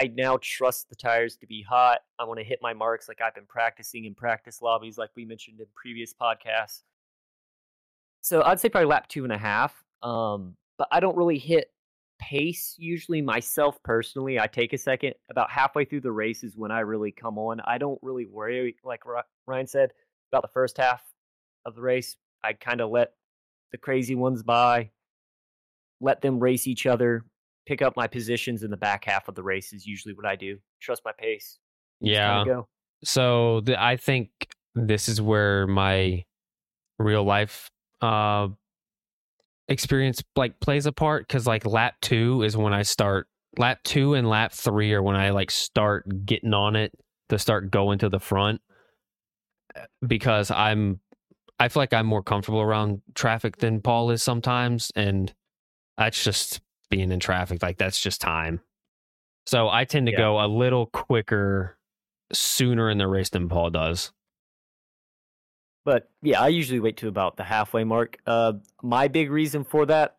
I 0.00 0.08
now 0.08 0.38
trust 0.40 0.88
the 0.88 0.96
tires 0.96 1.36
to 1.36 1.46
be 1.46 1.62
hot. 1.62 1.98
I 2.18 2.24
want 2.24 2.40
to 2.40 2.44
hit 2.44 2.58
my 2.62 2.72
marks 2.72 3.06
like 3.06 3.20
I've 3.20 3.34
been 3.34 3.46
practicing 3.46 4.06
in 4.06 4.14
practice 4.14 4.60
lobbies, 4.62 4.98
like 4.98 5.10
we 5.14 5.24
mentioned 5.24 5.60
in 5.60 5.66
previous 5.74 6.12
podcasts. 6.12 6.82
So 8.22 8.42
I'd 8.42 8.58
say 8.58 8.70
probably 8.70 8.88
lap 8.88 9.06
two 9.08 9.24
and 9.24 9.32
a 9.32 9.38
half. 9.38 9.84
Um, 10.02 10.56
but 10.78 10.88
I 10.90 11.00
don't 11.00 11.16
really 11.16 11.38
hit 11.38 11.70
pace 12.18 12.74
usually 12.78 13.20
myself 13.20 13.82
personally. 13.82 14.40
I 14.40 14.46
take 14.46 14.72
a 14.72 14.78
second. 14.78 15.14
About 15.30 15.50
halfway 15.50 15.84
through 15.84 16.00
the 16.00 16.12
race 16.12 16.42
is 16.42 16.56
when 16.56 16.70
I 16.70 16.80
really 16.80 17.12
come 17.12 17.38
on. 17.38 17.60
I 17.66 17.76
don't 17.76 17.98
really 18.02 18.26
worry, 18.26 18.74
like 18.84 19.02
Ryan 19.46 19.66
said, 19.66 19.90
about 20.32 20.42
the 20.42 20.48
first 20.48 20.78
half 20.78 21.02
of 21.66 21.74
the 21.74 21.82
race. 21.82 22.16
I 22.42 22.54
kind 22.54 22.80
of 22.80 22.90
let 22.90 23.12
the 23.72 23.78
crazy 23.78 24.14
ones 24.14 24.42
by, 24.42 24.90
let 26.00 26.20
them 26.20 26.38
race 26.38 26.66
each 26.66 26.86
other, 26.86 27.24
pick 27.66 27.82
up 27.82 27.96
my 27.96 28.06
positions 28.06 28.62
in 28.62 28.70
the 28.70 28.76
back 28.76 29.04
half 29.04 29.28
of 29.28 29.34
the 29.34 29.42
race 29.42 29.72
is 29.72 29.86
usually 29.86 30.14
what 30.14 30.26
I 30.26 30.36
do. 30.36 30.58
Trust 30.80 31.02
my 31.04 31.12
pace. 31.18 31.58
Yeah. 32.00 32.44
Go. 32.44 32.68
So 33.04 33.60
the, 33.60 33.82
I 33.82 33.96
think 33.96 34.30
this 34.74 35.08
is 35.08 35.20
where 35.20 35.66
my 35.66 36.24
real 36.98 37.24
life 37.24 37.70
uh 38.00 38.48
experience 39.68 40.22
like 40.36 40.60
plays 40.60 40.86
a 40.86 40.92
part 40.92 41.26
because 41.26 41.46
like 41.46 41.64
lap 41.64 41.94
two 42.02 42.42
is 42.42 42.56
when 42.56 42.72
I 42.72 42.82
start 42.82 43.28
lap 43.56 43.78
two 43.84 44.14
and 44.14 44.28
lap 44.28 44.52
three 44.52 44.92
are 44.92 45.02
when 45.02 45.16
I 45.16 45.30
like 45.30 45.50
start 45.50 46.26
getting 46.26 46.52
on 46.52 46.76
it 46.76 46.92
to 47.30 47.38
start 47.38 47.70
going 47.70 47.98
to 48.00 48.08
the 48.08 48.20
front 48.20 48.60
eh, 49.74 49.84
because 50.06 50.50
I'm 50.50 51.00
I 51.64 51.68
feel 51.68 51.80
like 51.80 51.94
I'm 51.94 52.06
more 52.06 52.22
comfortable 52.22 52.60
around 52.60 53.00
traffic 53.14 53.56
than 53.56 53.80
Paul 53.80 54.10
is 54.10 54.22
sometimes, 54.22 54.92
and 54.94 55.32
that's 55.96 56.22
just 56.22 56.60
being 56.90 57.10
in 57.10 57.20
traffic. 57.20 57.62
Like 57.62 57.78
that's 57.78 57.98
just 57.98 58.20
time. 58.20 58.60
So 59.46 59.70
I 59.70 59.84
tend 59.84 60.06
to 60.08 60.12
yeah. 60.12 60.18
go 60.18 60.44
a 60.44 60.46
little 60.46 60.86
quicker 60.86 61.78
sooner 62.34 62.90
in 62.90 62.98
the 62.98 63.08
race 63.08 63.30
than 63.30 63.48
Paul 63.48 63.70
does. 63.70 64.12
But 65.86 66.10
yeah, 66.22 66.42
I 66.42 66.48
usually 66.48 66.80
wait 66.80 66.98
to 66.98 67.08
about 67.08 67.38
the 67.38 67.44
halfway 67.44 67.84
mark. 67.84 68.18
Uh, 68.26 68.54
my 68.82 69.08
big 69.08 69.30
reason 69.30 69.64
for 69.64 69.86
that, 69.86 70.18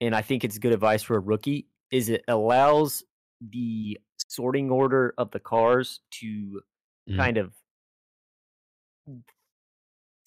and 0.00 0.14
I 0.14 0.22
think 0.22 0.44
it's 0.44 0.58
good 0.58 0.72
advice 0.72 1.02
for 1.02 1.16
a 1.16 1.20
rookie, 1.20 1.66
is 1.90 2.08
it 2.08 2.22
allows 2.28 3.02
the 3.40 3.98
sorting 4.28 4.70
order 4.70 5.12
of 5.18 5.32
the 5.32 5.40
cars 5.40 6.00
to 6.20 6.62
Mm. 7.08 7.16
kind 7.16 7.38
of 7.38 7.52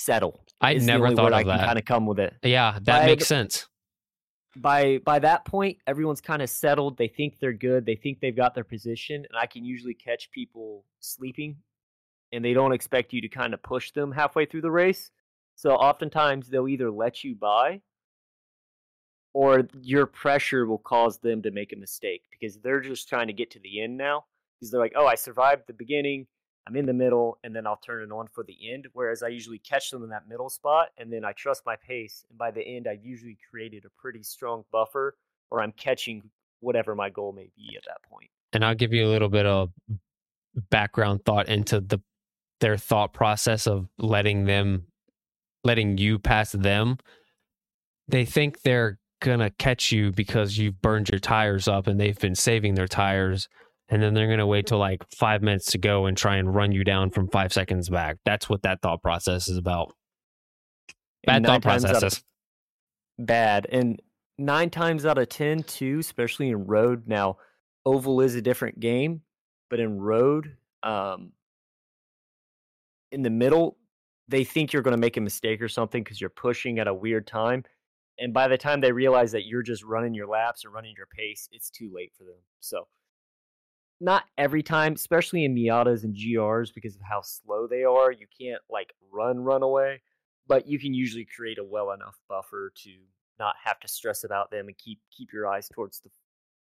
settle. 0.03 0.43
I 0.61 0.75
never 0.75 1.13
thought 1.15 1.33
of 1.33 1.39
I 1.39 1.43
that. 1.43 1.65
kind 1.65 1.79
of 1.79 1.85
come 1.85 2.05
with 2.05 2.19
it. 2.19 2.33
Yeah, 2.43 2.77
that 2.83 3.01
By 3.01 3.05
makes 3.05 3.27
sense. 3.27 3.67
By 4.55 4.99
by 4.99 5.19
that 5.19 5.45
point, 5.45 5.79
everyone's 5.87 6.21
kind 6.21 6.41
of 6.41 6.49
settled. 6.49 6.97
They 6.97 7.07
think 7.07 7.39
they're 7.39 7.53
good. 7.53 7.85
They 7.85 7.95
think 7.95 8.19
they've 8.19 8.35
got 8.35 8.53
their 8.53 8.63
position, 8.63 9.15
and 9.15 9.37
I 9.39 9.47
can 9.47 9.65
usually 9.65 9.95
catch 9.95 10.29
people 10.31 10.85
sleeping, 10.99 11.57
and 12.31 12.45
they 12.45 12.53
don't 12.53 12.71
expect 12.71 13.13
you 13.13 13.21
to 13.21 13.27
kind 13.29 13.53
of 13.53 13.63
push 13.63 13.91
them 13.91 14.11
halfway 14.11 14.45
through 14.45 14.61
the 14.61 14.71
race. 14.71 15.09
So 15.55 15.71
oftentimes 15.71 16.49
they'll 16.49 16.67
either 16.67 16.91
let 16.91 17.23
you 17.23 17.35
by, 17.35 17.81
or 19.33 19.67
your 19.81 20.05
pressure 20.05 20.65
will 20.67 20.77
cause 20.77 21.17
them 21.17 21.41
to 21.41 21.51
make 21.51 21.73
a 21.73 21.75
mistake 21.77 22.23
because 22.29 22.57
they're 22.59 22.81
just 22.81 23.09
trying 23.09 23.27
to 23.27 23.33
get 23.33 23.51
to 23.51 23.59
the 23.59 23.81
end 23.81 23.97
now. 23.97 24.25
Because 24.59 24.69
they're 24.71 24.79
like, 24.79 24.93
"Oh, 24.95 25.07
I 25.07 25.15
survived 25.15 25.63
the 25.67 25.73
beginning. 25.73 26.27
I'm 26.67 26.75
in 26.75 26.85
the 26.85 26.93
middle, 26.93 27.37
and 27.43 27.55
then 27.55 27.67
I'll 27.67 27.77
turn 27.77 28.03
it 28.03 28.11
on 28.11 28.27
for 28.27 28.43
the 28.43 28.71
end." 28.71 28.87
Whereas 28.93 29.23
I 29.23 29.27
usually 29.27 29.59
catch 29.59 29.89
them 29.91 30.03
in 30.03 30.09
that 30.09 30.27
middle 30.27 30.49
spot, 30.49 30.91
and 30.97 31.11
then 31.11 31.25
I 31.25 31.33
trust 31.33 31.65
my 31.65 31.75
pace, 31.75 32.25
and 32.29 32.37
by 32.37 32.51
the 32.51 32.61
end, 32.61 32.87
I've 32.87 33.03
usually 33.03 33.37
created 33.49 33.85
a 33.85 33.89
pretty 33.89 34.23
strong 34.23 34.63
buffer, 34.71 35.15
or 35.51 35.61
I'm 35.61 35.73
catching 35.73 36.29
whatever 36.61 36.95
my 36.95 37.09
goal 37.09 37.33
may 37.33 37.49
be 37.55 37.75
at 37.75 37.83
that 37.85 38.01
point. 38.09 38.29
and 38.53 38.63
I'll 38.63 38.75
give 38.75 38.93
you 38.93 39.05
a 39.05 39.09
little 39.09 39.29
bit 39.29 39.45
of 39.45 39.71
background 40.69 41.25
thought 41.25 41.49
into 41.49 41.81
the 41.81 41.99
their 42.59 42.77
thought 42.77 43.11
process 43.13 43.67
of 43.67 43.89
letting 43.97 44.45
them 44.45 44.85
letting 45.63 45.97
you 45.97 46.19
pass 46.19 46.51
them. 46.51 46.97
They 48.07 48.25
think 48.25 48.61
they're 48.61 48.99
gonna 49.21 49.49
catch 49.49 49.91
you 49.91 50.11
because 50.11 50.57
you've 50.57 50.81
burned 50.81 51.09
your 51.09 51.19
tires 51.19 51.67
up 51.67 51.87
and 51.87 51.99
they've 51.99 52.19
been 52.19 52.35
saving 52.35 52.75
their 52.75 52.87
tires 52.87 53.49
and 53.93 54.01
then 54.01 54.15
they're 54.15 54.27
gonna 54.27 54.47
wait 54.47 54.65
till 54.65 54.79
like 54.79 55.03
five 55.15 55.43
minutes 55.43 55.67
to 55.73 55.77
go 55.77 56.07
and 56.07 56.17
try 56.17 56.37
and 56.37 56.53
run 56.53 56.71
you 56.71 56.83
down 56.83 57.11
from 57.11 57.27
five 57.29 57.53
seconds 57.53 57.89
back. 57.89 58.17
That's 58.25 58.49
what 58.49 58.63
that 58.63 58.81
thought 58.81 59.03
process 59.03 59.47
is 59.47 59.57
about. 59.57 59.93
Bad 61.25 61.45
thought 61.45 61.61
processes. 61.61 62.23
bad. 63.19 63.67
And 63.71 64.01
nine 64.39 64.71
times 64.71 65.05
out 65.05 65.19
of 65.19 65.29
ten, 65.29 65.61
too, 65.61 65.99
especially 65.99 66.49
in 66.49 66.65
road. 66.65 67.07
Now, 67.07 67.37
oval 67.85 68.19
is 68.21 68.33
a 68.33 68.41
different 68.41 68.79
game, 68.79 69.21
but 69.69 69.79
in 69.79 69.99
road, 69.99 70.57
um, 70.81 71.33
in 73.11 73.21
the 73.21 73.29
middle, 73.29 73.77
they 74.27 74.43
think 74.43 74.73
you're 74.73 74.81
going 74.81 74.95
to 74.95 74.99
make 74.99 75.17
a 75.17 75.21
mistake 75.21 75.61
or 75.61 75.69
something 75.69 76.03
because 76.03 76.19
you're 76.19 76.31
pushing 76.31 76.79
at 76.79 76.87
a 76.87 76.93
weird 76.93 77.27
time. 77.27 77.63
And 78.17 78.33
by 78.33 78.47
the 78.47 78.57
time 78.57 78.81
they 78.81 78.91
realize 78.91 79.31
that 79.33 79.45
you're 79.45 79.61
just 79.61 79.83
running 79.83 80.15
your 80.15 80.27
laps 80.27 80.65
or 80.65 80.71
running 80.71 80.95
your 80.97 81.07
pace, 81.07 81.47
it's 81.51 81.69
too 81.69 81.91
late 81.93 82.11
for 82.17 82.23
them. 82.23 82.39
So, 82.59 82.87
not 84.03 84.25
every 84.37 84.61
time, 84.61 84.93
especially 84.93 85.45
in 85.45 85.55
Miatas 85.55 86.03
and 86.03 86.13
GRs, 86.15 86.73
because 86.73 86.95
of 86.95 87.01
how 87.01 87.21
slow 87.21 87.65
they 87.67 87.83
are, 87.83 88.11
you 88.11 88.27
can't 88.39 88.61
like 88.69 88.93
run, 89.11 89.39
run 89.39 89.63
away 89.63 90.01
but 90.47 90.67
you 90.67 90.77
can 90.77 90.93
usually 90.93 91.25
create 91.25 91.57
a 91.57 91.63
well 91.63 91.91
enough 91.91 92.17
buffer 92.27 92.71
to 92.75 92.89
not 93.39 93.55
have 93.63 93.79
to 93.79 93.87
stress 93.87 94.23
about 94.23 94.51
them 94.51 94.67
and 94.67 94.77
keep 94.77 94.99
keep 95.15 95.29
your 95.33 95.47
eyes 95.47 95.69
towards 95.73 96.01
the 96.01 96.09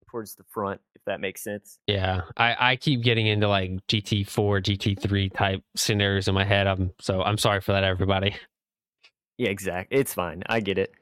towards 0.08 0.34
the 0.34 0.44
front 0.44 0.80
if 0.94 1.02
that 1.06 1.20
makes 1.20 1.42
sense 1.42 1.78
Yeah, 1.88 2.22
I, 2.36 2.56
I 2.72 2.76
keep 2.76 3.02
getting 3.02 3.26
into 3.26 3.48
like 3.48 3.70
GT4, 3.88 4.26
GT3 4.62 5.32
type 5.34 5.62
scenarios 5.74 6.28
in 6.28 6.34
my 6.34 6.44
head. 6.44 6.66
I'm 6.66 6.92
so 7.00 7.22
I'm 7.22 7.38
sorry 7.38 7.60
for 7.60 7.72
that, 7.72 7.84
everybody. 7.84 8.36
yeah 9.38 9.48
exactly 9.48 9.98
it's 9.98 10.14
fine 10.14 10.44
i 10.46 10.60
get 10.60 10.78
it 10.78 10.92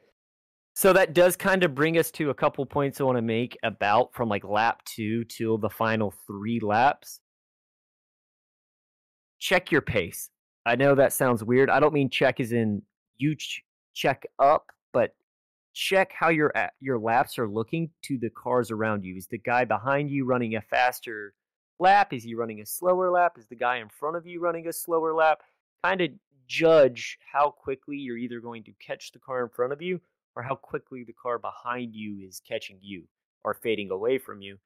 so 0.75 0.93
that 0.93 1.13
does 1.13 1.37
kind 1.37 1.65
of 1.65 1.75
bring 1.75 1.99
us 1.99 2.11
to 2.11 2.31
a 2.31 2.35
couple 2.35 2.65
points 2.65 3.01
i 3.01 3.05
want 3.05 3.17
to 3.17 3.23
make 3.23 3.57
about 3.63 4.13
from 4.15 4.29
like 4.29 4.45
lap 4.45 4.83
two 4.85 5.25
till 5.25 5.59
the 5.59 5.71
final 5.71 6.13
three 6.27 6.61
laps 6.61 7.21
check 9.39 9.71
your 9.71 9.83
pace 9.83 10.31
i 10.67 10.75
know 10.77 10.95
that 10.95 11.13
sounds 11.13 11.43
weird 11.45 11.71
i 11.71 11.81
don't 11.81 11.95
mean 11.95 12.09
check 12.09 12.41
as 12.41 12.53
in 12.53 12.83
you 13.17 13.35
ch- 13.35 13.63
check 13.95 14.25
up 14.39 14.67
but 14.93 15.15
check 15.75 16.13
how 16.13 16.29
your 16.29 16.53
your 16.81 16.99
laps 16.99 17.39
are 17.39 17.49
looking 17.49 17.91
to 18.03 18.19
the 18.19 18.31
cars 18.31 18.71
around 18.71 19.05
you. 19.05 19.17
Is 19.17 19.27
the 19.27 19.39
guy 19.39 19.65
behind 19.65 20.11
you 20.11 20.25
running 20.25 20.57
a 20.57 20.61
faster 20.61 21.35
lap? 21.79 22.13
Is 22.13 22.25
he 22.25 22.35
running 22.35 22.61
a 22.61 22.67
slower 22.67 23.11
lap? 23.11 23.37
Is 23.39 23.47
the 23.47 23.57
guy 23.57 23.79
in 23.79 23.89
front 23.89 24.17
of 24.17 24.27
you 24.27 24.41
running 24.41 24.69
a 24.69 24.73
slower 24.73 25.15
lap? 25.15 25.41
Kind 25.83 26.01
of 26.01 26.11
judge 26.47 27.19
how 27.33 27.51
quickly 27.51 27.97
you're 27.97 28.19
either 28.19 28.41
going 28.41 28.65
to 28.65 28.73
catch 28.85 29.13
the 29.13 29.19
car 29.19 29.43
in 29.43 29.49
front 29.49 29.73
of 29.73 29.81
you 29.81 30.01
or 30.37 30.43
how 30.43 30.55
quickly 30.55 31.05
the 31.05 31.13
car 31.13 31.39
behind 31.39 31.95
you 31.95 32.27
is 32.27 32.41
catching 32.47 32.79
you 32.81 33.05
or 33.45 33.55
fading 33.55 33.91
away 33.91 34.19
from 34.19 34.41
you. 34.41 34.59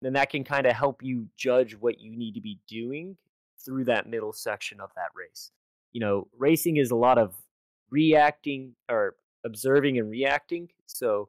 Then 0.00 0.14
that 0.14 0.30
can 0.30 0.42
kind 0.42 0.66
of 0.66 0.72
help 0.72 1.02
you 1.02 1.28
judge 1.36 1.74
what 1.74 2.00
you 2.00 2.16
need 2.16 2.34
to 2.34 2.40
be 2.40 2.58
doing 2.66 3.16
through 3.64 3.84
that 3.84 4.08
middle 4.08 4.32
section 4.32 4.80
of 4.80 4.90
that 4.96 5.10
race. 5.14 5.50
You 5.92 6.00
know, 6.00 6.28
racing 6.36 6.78
is 6.78 6.90
a 6.90 6.96
lot 6.96 7.18
of 7.18 7.34
reacting 7.90 8.74
or 8.88 9.16
observing 9.44 9.98
and 9.98 10.10
reacting. 10.10 10.68
So 10.86 11.28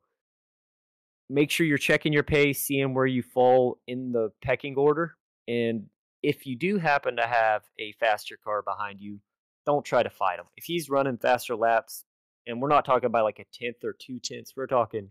make 1.29 1.51
sure 1.51 1.65
you're 1.65 1.77
checking 1.77 2.13
your 2.13 2.23
pace, 2.23 2.63
seeing 2.63 2.93
where 2.93 3.05
you 3.05 3.21
fall 3.21 3.79
in 3.87 4.11
the 4.11 4.31
pecking 4.41 4.75
order. 4.75 5.15
And 5.47 5.85
if 6.23 6.47
you 6.47 6.55
do 6.55 6.77
happen 6.77 7.17
to 7.17 7.27
have 7.27 7.63
a 7.79 7.91
faster 7.99 8.37
car 8.43 8.61
behind 8.61 9.01
you, 9.01 9.19
don't 9.65 9.85
try 9.85 10.03
to 10.03 10.09
fight 10.09 10.39
him. 10.39 10.45
If 10.57 10.63
he's 10.65 10.89
running 10.89 11.17
faster 11.17 11.55
laps, 11.55 12.05
and 12.47 12.61
we're 12.61 12.69
not 12.69 12.85
talking 12.85 13.07
about 13.07 13.23
like 13.23 13.39
a 13.39 13.45
tenth 13.53 13.83
or 13.83 13.93
two 13.93 14.19
tenths, 14.19 14.53
we're 14.55 14.67
talking 14.67 15.09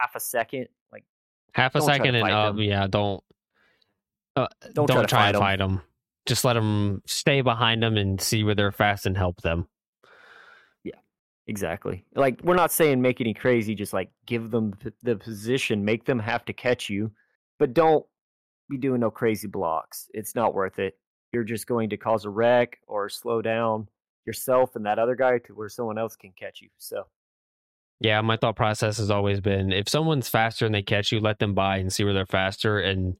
half 0.00 0.14
a 0.14 0.20
second. 0.20 0.68
Like, 0.92 1.04
Half 1.52 1.74
a 1.74 1.80
to 1.80 1.84
second 1.84 2.14
and 2.14 2.30
up. 2.30 2.56
them. 2.56 2.62
Yeah, 2.64 2.86
don't 2.86 3.22
uh, 4.36 4.48
Don't 4.72 4.86
don't, 4.86 4.88
try 4.88 5.02
to 5.02 5.06
try, 5.08 5.32
fight 5.32 5.38
fight 5.38 5.58
them. 5.58 5.80
Just 6.26 6.44
let 6.44 6.54
them 6.54 7.02
stay 7.06 7.40
behind 7.42 7.82
them 7.82 7.96
and 7.96 8.20
see 8.20 8.42
where 8.44 8.54
they're 8.54 8.72
fast 8.72 9.06
and 9.06 9.16
help 9.16 9.42
them. 9.42 9.68
Yeah, 10.82 10.98
exactly. 11.46 12.04
Like, 12.14 12.40
we're 12.42 12.54
not 12.54 12.72
saying 12.72 13.00
make 13.00 13.20
any 13.20 13.34
crazy, 13.34 13.74
just 13.74 13.92
like 13.92 14.10
give 14.26 14.50
them 14.50 14.74
the 15.02 15.16
position, 15.16 15.84
make 15.84 16.04
them 16.04 16.18
have 16.18 16.44
to 16.46 16.52
catch 16.52 16.88
you, 16.88 17.12
but 17.58 17.74
don't 17.74 18.04
be 18.70 18.78
doing 18.78 19.00
no 19.00 19.10
crazy 19.10 19.46
blocks. 19.46 20.08
It's 20.14 20.34
not 20.34 20.54
worth 20.54 20.78
it. 20.78 20.98
You're 21.32 21.44
just 21.44 21.66
going 21.66 21.90
to 21.90 21.96
cause 21.96 22.24
a 22.24 22.30
wreck 22.30 22.78
or 22.86 23.08
slow 23.08 23.42
down 23.42 23.88
yourself 24.26 24.76
and 24.76 24.86
that 24.86 24.98
other 24.98 25.14
guy 25.14 25.38
to 25.38 25.54
where 25.54 25.68
someone 25.68 25.98
else 25.98 26.16
can 26.16 26.32
catch 26.38 26.60
you. 26.60 26.68
So, 26.78 27.06
Yeah, 28.00 28.20
my 28.20 28.36
thought 28.36 28.56
process 28.56 28.98
has 28.98 29.10
always 29.10 29.40
been 29.40 29.72
if 29.72 29.88
someone's 29.88 30.28
faster 30.28 30.66
and 30.66 30.74
they 30.74 30.82
catch 30.82 31.12
you, 31.12 31.20
let 31.20 31.38
them 31.38 31.54
by 31.54 31.78
and 31.78 31.92
see 31.92 32.04
where 32.04 32.14
they're 32.14 32.26
faster 32.26 32.78
and 32.78 33.16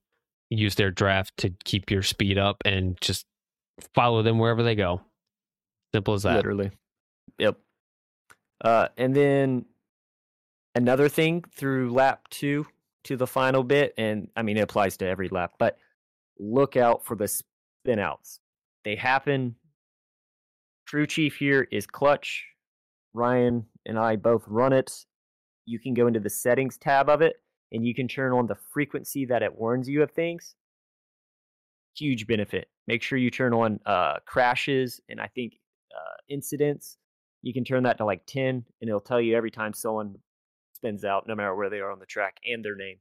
use 0.50 0.75
their 0.75 0.90
draft 0.90 1.37
to 1.38 1.50
keep 1.64 1.90
your 1.90 2.02
speed 2.02 2.38
up 2.38 2.62
and 2.64 3.00
just 3.00 3.26
follow 3.94 4.23
them 4.23 4.38
wherever 4.38 4.62
they 4.62 4.75
go. 4.75 5.00
Simple 5.94 6.14
as 6.14 6.23
that. 6.25 6.37
Literally. 6.37 6.70
Yep. 7.38 7.58
Uh, 8.64 8.88
and 8.96 9.14
then 9.14 9.64
another 10.75 11.08
thing 11.08 11.44
through 11.54 11.92
lap 11.92 12.28
two 12.30 12.66
to 13.04 13.16
the 13.16 13.26
final 13.26 13.62
bit, 13.62 13.94
and 13.99 14.28
I 14.37 14.42
mean 14.42 14.56
it 14.56 14.62
applies 14.62 14.96
to 14.99 15.06
every 15.06 15.28
lap, 15.28 15.54
but 15.58 15.78
look 16.38 16.76
out 16.76 17.04
for 17.04 17.16
the 17.16 17.28
spin 17.28 17.99
outs. 17.99 18.40
They 18.84 18.96
happen. 18.96 19.56
Crew 20.87 21.07
chief 21.07 21.37
here 21.37 21.67
is 21.73 21.87
clutch. 21.87 22.45
Ryan 23.14 23.64
and 23.87 23.99
I 23.99 24.17
both 24.17 24.45
run 24.47 24.73
it. 24.73 24.93
You 25.67 25.79
can 25.79 25.95
go 25.95 26.07
into 26.07 26.21
the 26.21 26.31
settings 26.31 26.76
tab 26.76 27.09
of 27.09 27.23
it 27.23 27.37
and 27.73 27.87
you 27.87 27.95
can 27.95 28.09
turn 28.09 28.33
on 28.33 28.47
the 28.47 28.57
frequency 28.73 29.25
that 29.26 29.43
it 29.43 29.57
warns 29.57 29.88
you 29.88 30.03
of 30.03 30.11
things. 30.11 30.55
Huge 31.97 32.26
benefit. 32.26 32.69
Make 32.87 33.03
sure 33.03 33.19
you 33.19 33.31
turn 33.31 33.55
on 33.55 33.81
uh, 33.87 34.17
crashes 34.26 35.00
and 35.09 35.21
I 35.21 35.29
think 35.29 35.55
uh, 35.95 36.17
incidents. 36.29 36.99
You 37.43 37.55
can 37.55 37.64
turn 37.64 37.85
that 37.85 37.99
to 37.99 38.05
like 38.05 38.26
10 38.26 38.64
and 38.81 38.88
it'll 38.88 39.00
tell 39.00 39.21
you 39.21 39.37
every 39.37 39.50
time 39.50 39.73
someone 39.73 40.17
spins 40.75 41.05
out, 41.05 41.26
no 41.26 41.35
matter 41.35 41.55
where 41.55 41.71
they 41.71 41.79
are 41.79 41.91
on 41.91 42.00
the 42.00 42.07
track 42.07 42.37
and 42.45 42.64
their 42.64 42.76
name. 42.76 42.97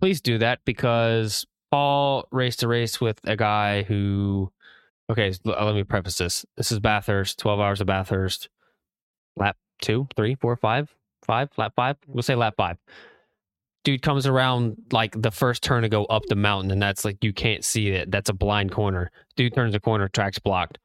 Please 0.00 0.20
do 0.20 0.38
that 0.38 0.60
because 0.64 1.46
Paul 1.70 2.26
raced 2.30 2.62
a 2.62 2.68
race 2.68 3.00
with 3.00 3.20
a 3.24 3.36
guy 3.36 3.82
who. 3.82 4.52
Okay, 5.10 5.28
s- 5.28 5.40
l- 5.46 5.54
uh, 5.58 5.64
let 5.64 5.74
me 5.74 5.84
preface 5.84 6.18
this. 6.18 6.44
This 6.56 6.72
is 6.72 6.80
Bathurst, 6.80 7.38
12 7.38 7.60
hours 7.60 7.80
of 7.80 7.86
Bathurst. 7.86 8.48
Lap 9.36 9.56
two, 9.80 10.08
three, 10.16 10.34
four, 10.34 10.56
five, 10.56 10.88
five, 11.22 11.50
lap 11.56 11.74
five. 11.76 11.96
We'll 12.06 12.22
say 12.22 12.34
lap 12.34 12.54
five. 12.56 12.78
Dude 13.84 14.02
comes 14.02 14.26
around 14.26 14.76
like 14.90 15.20
the 15.20 15.30
first 15.30 15.62
turn 15.62 15.82
to 15.82 15.88
go 15.88 16.06
up 16.06 16.24
the 16.26 16.34
mountain, 16.34 16.70
and 16.70 16.82
that's 16.82 17.04
like 17.04 17.22
you 17.22 17.32
can't 17.32 17.64
see 17.64 17.88
it. 17.88 18.10
That's 18.10 18.30
a 18.30 18.34
blind 18.34 18.72
corner. 18.72 19.10
Dude 19.36 19.54
turns 19.54 19.74
the 19.74 19.80
corner, 19.80 20.08
track's 20.08 20.38
blocked. 20.38 20.78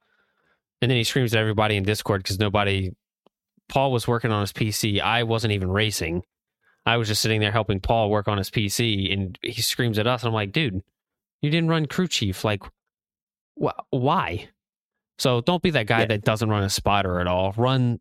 And 0.81 0.89
then 0.91 0.97
he 0.97 1.03
screams 1.03 1.33
at 1.33 1.39
everybody 1.39 1.77
in 1.77 1.83
Discord 1.83 2.21
because 2.23 2.39
nobody. 2.39 2.91
Paul 3.69 3.91
was 3.93 4.07
working 4.07 4.31
on 4.31 4.41
his 4.41 4.51
PC. 4.51 4.99
I 4.99 5.23
wasn't 5.23 5.53
even 5.53 5.71
racing. 5.71 6.23
I 6.85 6.97
was 6.97 7.07
just 7.07 7.21
sitting 7.21 7.39
there 7.39 7.51
helping 7.51 7.79
Paul 7.79 8.09
work 8.09 8.27
on 8.27 8.37
his 8.37 8.49
PC, 8.49 9.13
and 9.13 9.39
he 9.41 9.61
screams 9.61 9.97
at 9.97 10.07
us. 10.07 10.23
And 10.23 10.27
I'm 10.27 10.33
like, 10.33 10.51
dude, 10.51 10.83
you 11.41 11.49
didn't 11.49 11.69
run 11.69 11.85
crew 11.85 12.07
chief. 12.07 12.43
Like, 12.43 12.63
wh- 13.61 13.79
why? 13.91 14.47
So 15.19 15.41
don't 15.41 15.61
be 15.61 15.69
that 15.71 15.87
guy 15.87 16.01
Yeah. 16.01 16.05
that 16.07 16.23
doesn't 16.23 16.49
run 16.49 16.63
a 16.63 16.69
spotter 16.69 17.19
at 17.19 17.27
all. 17.27 17.53
Run 17.57 17.99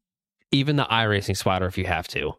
even 0.52 0.76
the 0.76 0.85
iRacing 0.85 1.37
spotter 1.37 1.66
if 1.66 1.76
you 1.78 1.85
have 1.87 2.09
to. 2.09 2.33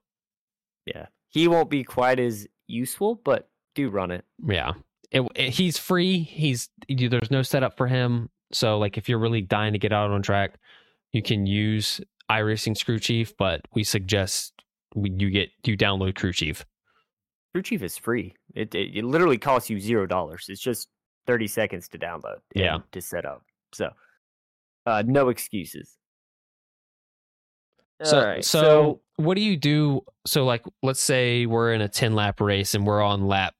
Yeah. 0.86 1.06
he 1.30 1.48
won't 1.48 1.70
be 1.70 1.84
quite 1.84 2.20
as 2.20 2.48
useful, 2.68 3.16
but 3.24 3.50
do 3.76 3.90
run 3.90 4.12
it. 4.12 4.26
Yeah. 4.46 4.74
It, 5.12 5.22
it, 5.36 5.50
he's 5.52 5.78
free. 5.78 6.20
He's 6.24 6.70
there's 6.90 7.32
no 7.32 7.42
setup 7.42 7.78
for 7.78 7.88
him. 7.88 8.30
So 8.52 8.78
like 8.80 8.98
if 8.98 9.08
you're 9.08 9.20
really 9.20 9.42
dying 9.42 9.74
to 9.74 9.80
get 9.80 9.94
out 9.94 10.12
on 10.12 10.22
track, 10.22 10.56
you 11.14 11.22
can 11.22 11.46
use 11.46 12.02
iRacing's 12.30 12.82
Crew 12.84 13.00
Chief, 13.00 13.36
but 13.38 13.62
we 13.74 13.84
suggest 13.84 14.54
we, 14.96 15.12
you 15.18 15.30
get 15.30 15.50
you 15.66 15.78
download 15.78 16.16
Crew 16.16 16.34
Chief. 16.34 16.66
Crew 17.54 17.62
Chief 17.62 17.84
is 17.84 17.98
free. 17.98 18.34
It, 18.56 18.74
it, 18.74 18.98
it 18.98 19.04
literally 19.06 19.38
costs 19.38 19.70
you 19.70 19.80
zero 19.80 20.06
dollars. 20.08 20.46
It's 20.50 20.62
just 20.62 20.88
thirty 21.28 21.48
seconds 21.48 21.88
to 21.90 22.00
download. 22.00 22.38
Yeah. 22.56 22.80
To 22.92 23.02
set 23.02 23.26
up. 23.26 23.44
So, 23.74 23.90
uh, 24.86 25.04
no 25.06 25.30
excuses. 25.30 25.98
So, 28.04 28.20
All 28.20 28.26
right, 28.26 28.44
so 28.44 29.02
what 29.18 29.36
do 29.36 29.42
you 29.42 29.56
do? 29.56 30.02
So 30.26 30.44
like 30.44 30.64
let's 30.82 31.02
say 31.02 31.46
we're 31.46 31.74
in 31.74 31.82
a 31.82 31.88
10 31.88 32.16
lap 32.16 32.42
race 32.42 32.74
and 32.74 32.86
we're 32.86 33.02
on 33.02 33.28
lap 33.28 33.54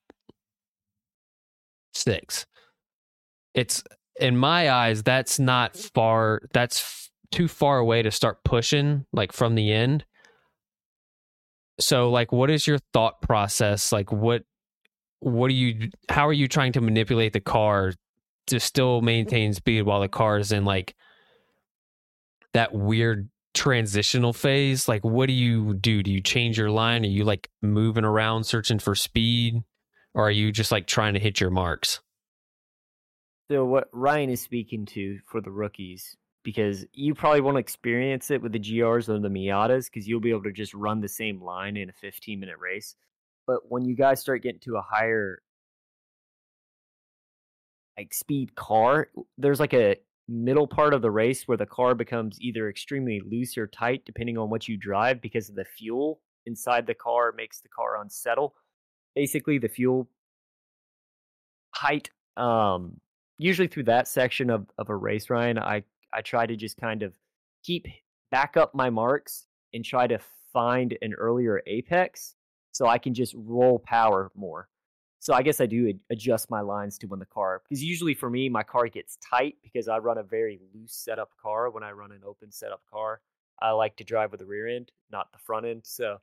6. 1.94 2.48
It's 3.54 3.84
in 4.20 4.38
my 4.38 4.72
eyes 4.72 5.04
that's 5.04 5.40
not 5.40 5.76
far 5.76 6.42
that's 6.54 6.80
f- 6.80 7.10
too 7.32 7.48
far 7.48 7.78
away 7.78 8.02
to 8.02 8.10
start 8.12 8.44
pushing 8.44 9.06
like 9.14 9.32
from 9.32 9.54
the 9.56 9.72
end. 9.72 10.06
So 11.80 12.10
like 12.10 12.32
what 12.32 12.50
is 12.50 12.66
your 12.66 12.80
thought 12.94 13.22
process? 13.22 13.92
Like 13.92 14.12
what 14.12 14.44
what 15.22 15.48
are 15.50 15.54
you 15.54 15.90
how 16.10 16.28
are 16.28 16.34
you 16.34 16.48
trying 16.48 16.74
to 16.74 16.82
manipulate 16.82 17.32
the 17.32 17.40
car 17.40 17.94
to 18.48 18.60
still 18.60 19.02
maintain 19.02 19.54
speed 19.54 19.84
while 19.84 20.02
the 20.02 20.10
car 20.10 20.38
is 20.38 20.52
in 20.52 20.66
like 20.66 20.96
that 22.54 22.74
weird 22.74 23.30
transitional 23.54 24.34
phase? 24.34 24.88
Like 24.88 25.06
what 25.06 25.28
do 25.28 25.34
you 25.34 25.76
do? 25.76 26.04
Do 26.04 26.12
you 26.12 26.22
change 26.22 26.58
your 26.58 26.72
line? 26.72 27.04
Are 27.06 27.08
you 27.08 27.24
like 27.24 27.50
moving 27.62 28.04
around 28.04 28.44
searching 28.44 28.80
for 28.80 28.96
speed? 28.96 29.64
Or 30.14 30.28
are 30.28 30.32
you 30.32 30.52
just 30.52 30.72
like 30.72 30.88
trying 30.88 31.14
to 31.14 31.20
hit 31.20 31.40
your 31.40 31.52
marks? 31.52 32.02
So 33.50 33.66
what 33.66 33.90
Ryan 33.94 34.30
is 34.30 34.42
speaking 34.42 34.86
to 34.88 35.20
for 35.26 35.40
the 35.42 35.52
rookies, 35.52 36.18
because 36.44 36.86
you 36.94 37.14
probably 37.14 37.42
won't 37.42 37.58
experience 37.58 38.32
it 38.32 38.42
with 38.42 38.54
the 38.54 38.60
GRs 38.60 39.08
or 39.08 39.20
the 39.20 39.30
Miatas, 39.30 39.86
because 39.86 40.08
you'll 40.08 40.20
be 40.20 40.32
able 40.32 40.44
to 40.44 40.52
just 40.52 40.74
run 40.74 41.02
the 41.02 41.08
same 41.08 41.42
line 41.42 41.78
in 41.78 41.90
a 41.90 41.94
15 41.94 42.40
minute 42.40 42.58
race. 42.60 42.96
But 43.52 43.70
when 43.70 43.84
you 43.84 43.98
guys 43.98 44.22
start 44.22 44.44
getting 44.44 44.62
to 44.62 44.78
a 44.78 44.82
higher 44.82 45.42
like 47.98 48.14
speed 48.14 48.56
car, 48.56 49.10
there's 49.38 49.60
like 49.60 49.74
a 49.74 49.98
middle 50.30 50.68
part 50.68 50.94
of 50.94 51.02
the 51.02 51.12
race 51.12 51.50
where 51.50 51.58
the 51.58 51.66
car 51.66 51.94
becomes 51.94 52.40
either 52.40 52.70
extremely 52.70 53.20
loose 53.30 53.58
or 53.58 53.68
tight 53.68 54.04
depending 54.06 54.38
on 54.38 54.50
what 54.50 54.70
you 54.70 54.78
drive 54.78 55.22
because 55.22 55.50
of 55.50 55.56
the 55.56 55.66
fuel 55.66 56.22
inside 56.46 56.88
the 56.88 56.94
car 56.94 57.34
makes 57.36 57.60
the 57.60 57.68
car 57.68 58.02
unsettle. 58.02 58.56
Basically 59.16 59.58
the 59.58 59.68
fuel 59.68 60.10
height 61.76 62.10
um 62.38 63.02
usually 63.38 63.68
through 63.68 63.84
that 63.84 64.08
section 64.08 64.50
of, 64.50 64.66
of 64.78 64.88
a 64.88 64.96
race, 64.96 65.30
Ryan, 65.30 65.60
I, 65.60 65.84
I 66.14 66.22
try 66.22 66.46
to 66.46 66.56
just 66.56 66.78
kind 66.78 67.04
of 67.04 67.12
keep 67.66 67.86
back 68.32 68.56
up 68.56 68.74
my 68.74 68.90
marks 68.90 69.48
and 69.74 69.84
try 69.84 70.08
to 70.08 70.20
find 70.54 70.98
an 71.02 71.14
earlier 71.16 71.62
apex 71.68 72.36
so 72.82 72.88
I 72.88 72.98
can 72.98 73.14
just 73.14 73.36
roll 73.38 73.78
power 73.78 74.32
more. 74.34 74.68
So 75.20 75.36
I 75.36 75.44
guess 75.44 75.62
I 75.62 75.68
do 75.68 75.94
adjust 76.10 76.50
my 76.50 76.62
lines 76.62 76.98
to 76.98 77.06
when 77.06 77.20
the 77.20 77.28
car, 77.28 77.62
because 77.64 77.84
usually 77.84 78.16
for 78.16 78.28
me, 78.28 78.50
my 78.50 78.64
car 78.64 78.88
gets 78.88 79.18
tight 79.18 79.58
because 79.62 79.88
I 79.88 80.00
run 80.00 80.18
a 80.18 80.24
very 80.24 80.60
loose 80.74 80.92
setup 80.92 81.30
car 81.40 81.70
when 81.70 81.84
I 81.84 81.92
run 81.92 82.12
an 82.12 82.22
open 82.26 82.52
setup 82.52 82.82
car. 82.92 83.22
I 83.62 83.70
like 83.70 83.98
to 83.98 84.04
drive 84.04 84.32
with 84.32 84.40
the 84.40 84.48
rear 84.48 84.68
end, 84.68 84.92
not 85.12 85.32
the 85.32 85.38
front 85.38 85.68
end. 85.68 85.84
So 85.86 86.18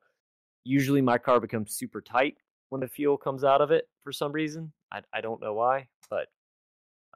usually 0.65 1.01
my 1.01 1.17
car 1.17 1.39
becomes 1.39 1.75
super 1.75 2.01
tight 2.01 2.39
when 2.71 2.81
the 2.81 2.89
fuel 2.89 3.17
comes 3.17 3.45
out 3.45 3.61
of 3.61 3.71
it 3.71 3.89
for 4.03 4.11
some 4.11 4.33
reason. 4.33 4.73
I, 4.91 5.03
I 5.15 5.21
don't 5.21 5.41
know 5.41 5.55
why, 5.55 5.87
but 6.11 6.27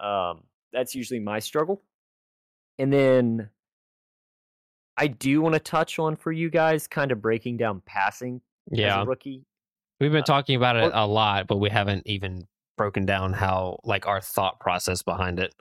um, 0.01 0.45
that's 0.73 0.95
usually 0.95 1.19
my 1.19 1.41
struggle. 1.41 1.83
And 2.79 2.93
then 2.93 3.51
I 4.97 5.09
do 5.09 5.43
want 5.43 5.55
to 5.55 5.59
touch 5.59 5.99
on 5.99 6.15
for 6.15 6.31
you 6.31 6.49
guys 6.49 6.87
kind 6.87 7.11
of 7.11 7.21
breaking 7.21 7.57
down 7.57 7.83
passing 7.85 8.37
as 8.37 8.52
yeah 8.71 9.03
rookie. 9.05 9.45
we've 10.01 10.13
been 10.13 10.23
uh, 10.23 10.25
talking 10.25 10.57
about 10.57 10.77
it 10.77 10.83
well- 10.83 11.05
a 11.05 11.07
lot 11.07 11.47
but 11.47 11.57
we 11.57 11.69
haven't 11.69 12.07
even 12.07 12.47
broken 12.77 13.05
down 13.05 13.33
how 13.33 13.79
like 13.85 14.07
our 14.07 14.21
thought 14.21 14.59
process 14.61 15.03
behind 15.03 15.39
it 15.39 15.55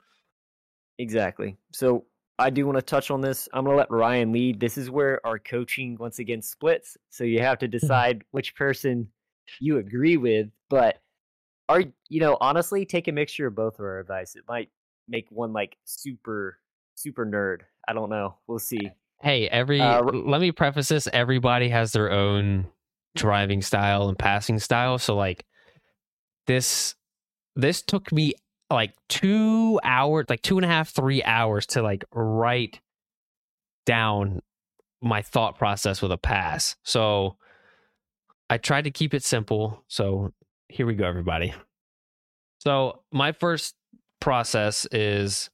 Exactly. 0.98 1.56
So 1.72 2.04
I 2.38 2.50
do 2.50 2.66
want 2.66 2.78
to 2.78 2.82
touch 2.82 3.10
on 3.10 3.20
this. 3.20 3.48
I'm 3.52 3.64
going 3.64 3.74
to 3.74 3.78
let 3.78 3.90
Ryan 3.90 4.32
lead. 4.32 4.60
This 4.60 4.78
is 4.78 4.90
where 4.90 5.24
our 5.26 5.38
coaching 5.38 5.96
once 5.98 6.18
again 6.18 6.42
splits. 6.42 6.96
So 7.10 7.24
you 7.24 7.40
have 7.40 7.58
to 7.58 7.68
decide 7.68 8.22
which 8.30 8.54
person 8.54 9.08
you 9.60 9.78
agree 9.78 10.16
with. 10.16 10.48
But 10.70 11.00
are 11.68 11.82
you 12.08 12.20
know 12.20 12.36
honestly 12.40 12.84
take 12.84 13.08
a 13.08 13.12
mixture 13.12 13.46
of 13.46 13.54
both 13.54 13.74
of 13.74 13.84
our 13.84 13.98
advice. 13.98 14.36
It 14.36 14.44
might 14.48 14.68
make 15.08 15.26
one 15.30 15.52
like 15.52 15.76
super 15.84 16.58
super 16.94 17.26
nerd. 17.26 17.62
I 17.88 17.92
don't 17.92 18.10
know. 18.10 18.36
We'll 18.46 18.58
see. 18.58 18.90
hey 19.20 19.48
every 19.48 19.80
Uh, 19.80 20.02
let 20.02 20.40
me 20.40 20.52
preface 20.52 20.88
this 20.88 21.08
everybody 21.12 21.68
has 21.68 21.92
their 21.92 22.10
own 22.10 22.66
driving 23.14 23.62
style 23.62 24.08
and 24.08 24.18
passing 24.18 24.58
style. 24.58 24.98
So 24.98 25.16
like 25.16 25.44
this 26.46 26.94
this 27.56 27.82
took 27.82 28.10
me 28.12 28.34
like 28.70 28.94
two 29.08 29.78
hours 29.84 30.26
like 30.28 30.42
two 30.42 30.56
and 30.56 30.64
a 30.64 30.68
half 30.68 30.88
three 30.88 31.22
hours 31.22 31.66
to 31.66 31.82
like 31.82 32.04
write 32.12 32.80
down 33.84 34.40
my 35.02 35.20
thought 35.20 35.58
process 35.58 36.00
with 36.00 36.12
a 36.12 36.18
pass. 36.18 36.76
So 36.82 37.36
i 38.48 38.58
tried 38.58 38.84
to 38.84 38.90
keep 38.90 39.14
it 39.14 39.24
simple. 39.24 39.82
So 39.88 40.32
here 40.68 40.86
we 40.86 40.94
go 40.94 41.06
everybody. 41.06 41.54
So 42.58 43.02
my 43.12 43.32
first 43.32 43.74
process 44.20 44.86
is 44.92 45.50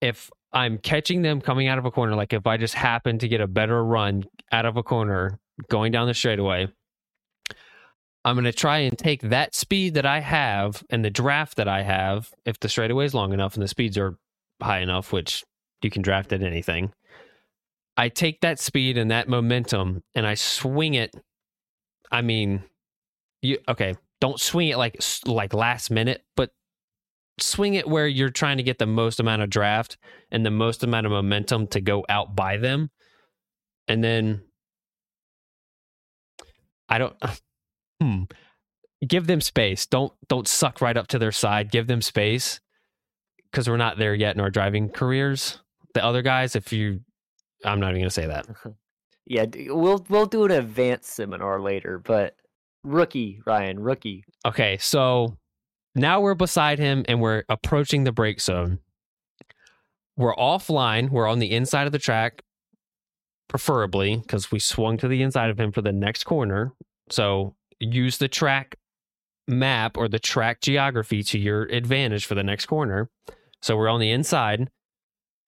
if 0.00 0.30
i'm 0.52 0.78
catching 0.78 1.20
them 1.22 1.40
coming 1.40 1.68
out 1.68 1.76
of 1.78 1.84
a 1.84 1.90
corner 1.90 2.14
like 2.14 2.32
if 2.32 2.46
i 2.46 2.56
just 2.56 2.72
happen 2.72 3.18
to 3.18 3.28
get 3.28 3.40
a 3.40 3.46
better 3.46 3.84
run 3.84 4.24
out 4.50 4.64
of 4.64 4.78
a 4.78 4.82
corner 4.82 5.38
going 5.68 5.92
down 5.92 6.06
the 6.06 6.14
straightaway 6.14 6.68
I'm 8.26 8.34
going 8.34 8.44
to 8.44 8.52
try 8.52 8.78
and 8.78 8.98
take 8.98 9.22
that 9.22 9.54
speed 9.54 9.94
that 9.94 10.04
I 10.04 10.18
have 10.18 10.82
and 10.90 11.04
the 11.04 11.10
draft 11.10 11.56
that 11.58 11.68
I 11.68 11.82
have, 11.82 12.34
if 12.44 12.58
the 12.58 12.68
straightaway 12.68 13.04
is 13.04 13.14
long 13.14 13.32
enough 13.32 13.54
and 13.54 13.62
the 13.62 13.68
speeds 13.68 13.96
are 13.96 14.18
high 14.60 14.80
enough, 14.80 15.12
which 15.12 15.44
you 15.80 15.90
can 15.90 16.02
draft 16.02 16.32
at 16.32 16.42
anything. 16.42 16.92
I 17.96 18.08
take 18.08 18.40
that 18.40 18.58
speed 18.58 18.98
and 18.98 19.12
that 19.12 19.28
momentum 19.28 20.02
and 20.16 20.26
I 20.26 20.34
swing 20.34 20.94
it. 20.94 21.14
I 22.10 22.20
mean, 22.22 22.64
you 23.42 23.58
okay? 23.68 23.94
Don't 24.20 24.40
swing 24.40 24.68
it 24.68 24.76
like 24.76 25.00
like 25.24 25.54
last 25.54 25.92
minute, 25.92 26.24
but 26.34 26.50
swing 27.38 27.74
it 27.74 27.86
where 27.86 28.08
you're 28.08 28.30
trying 28.30 28.56
to 28.56 28.64
get 28.64 28.78
the 28.78 28.86
most 28.86 29.20
amount 29.20 29.42
of 29.42 29.50
draft 29.50 29.98
and 30.32 30.44
the 30.44 30.50
most 30.50 30.82
amount 30.82 31.06
of 31.06 31.12
momentum 31.12 31.68
to 31.68 31.80
go 31.80 32.04
out 32.08 32.34
by 32.34 32.56
them, 32.56 32.90
and 33.86 34.02
then 34.02 34.42
I 36.88 36.98
don't. 36.98 37.16
Hmm. 37.98 38.24
Give 39.08 39.26
them 39.26 39.40
space. 39.40 39.86
Don't 39.86 40.12
don't 40.28 40.46
suck 40.46 40.82
right 40.82 40.98
up 40.98 41.06
to 41.08 41.18
their 41.18 41.32
side. 41.32 41.70
Give 41.70 41.86
them 41.86 42.02
space 42.02 42.60
because 43.50 43.70
we're 43.70 43.78
not 43.78 43.96
there 43.96 44.14
yet 44.14 44.34
in 44.34 44.40
our 44.42 44.50
driving 44.50 44.90
careers. 44.90 45.60
The 45.94 46.04
other 46.04 46.20
guys, 46.20 46.54
if 46.54 46.74
you, 46.74 47.00
I'm 47.64 47.80
not 47.80 47.92
even 47.92 48.02
gonna 48.02 48.10
say 48.10 48.26
that. 48.26 48.46
Yeah, 49.24 49.46
we'll 49.68 50.04
we'll 50.10 50.26
do 50.26 50.44
an 50.44 50.50
advanced 50.50 51.14
seminar 51.14 51.58
later, 51.58 51.98
but 51.98 52.36
rookie 52.84 53.40
Ryan, 53.46 53.80
rookie. 53.80 54.24
Okay, 54.44 54.76
so 54.76 55.38
now 55.94 56.20
we're 56.20 56.34
beside 56.34 56.78
him 56.78 57.02
and 57.08 57.20
we're 57.20 57.44
approaching 57.48 58.04
the 58.04 58.12
brake 58.12 58.42
zone. 58.42 58.78
We're 60.18 60.34
offline. 60.36 61.10
We're 61.10 61.26
on 61.26 61.38
the 61.38 61.50
inside 61.50 61.86
of 61.86 61.92
the 61.92 61.98
track, 61.98 62.42
preferably 63.48 64.16
because 64.16 64.50
we 64.50 64.58
swung 64.58 64.96
to 64.98 65.08
the 65.08 65.22
inside 65.22 65.50
of 65.50 65.58
him 65.58 65.72
for 65.72 65.82
the 65.82 65.92
next 65.92 66.24
corner. 66.24 66.72
So 67.10 67.54
use 67.78 68.18
the 68.18 68.28
track 68.28 68.76
map 69.48 69.96
or 69.96 70.08
the 70.08 70.18
track 70.18 70.60
geography 70.60 71.22
to 71.22 71.38
your 71.38 71.62
advantage 71.64 72.26
for 72.26 72.34
the 72.34 72.42
next 72.42 72.66
corner. 72.66 73.08
So 73.62 73.76
we're 73.76 73.88
on 73.88 74.00
the 74.00 74.10
inside. 74.10 74.68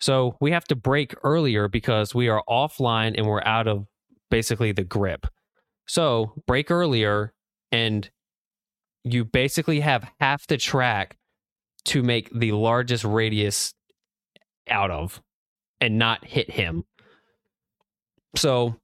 So 0.00 0.36
we 0.40 0.52
have 0.52 0.64
to 0.64 0.76
brake 0.76 1.14
earlier 1.24 1.68
because 1.68 2.14
we 2.14 2.28
are 2.28 2.42
offline 2.48 3.14
and 3.16 3.26
we're 3.26 3.42
out 3.42 3.66
of 3.66 3.86
basically 4.30 4.72
the 4.72 4.84
grip. 4.84 5.26
So 5.86 6.34
brake 6.46 6.70
earlier 6.70 7.32
and 7.72 8.08
you 9.04 9.24
basically 9.24 9.80
have 9.80 10.08
half 10.20 10.46
the 10.46 10.56
track 10.56 11.16
to 11.86 12.02
make 12.02 12.30
the 12.32 12.52
largest 12.52 13.04
radius 13.04 13.74
out 14.68 14.90
of 14.90 15.22
and 15.80 15.98
not 15.98 16.24
hit 16.24 16.50
him. 16.50 16.84
So 18.36 18.76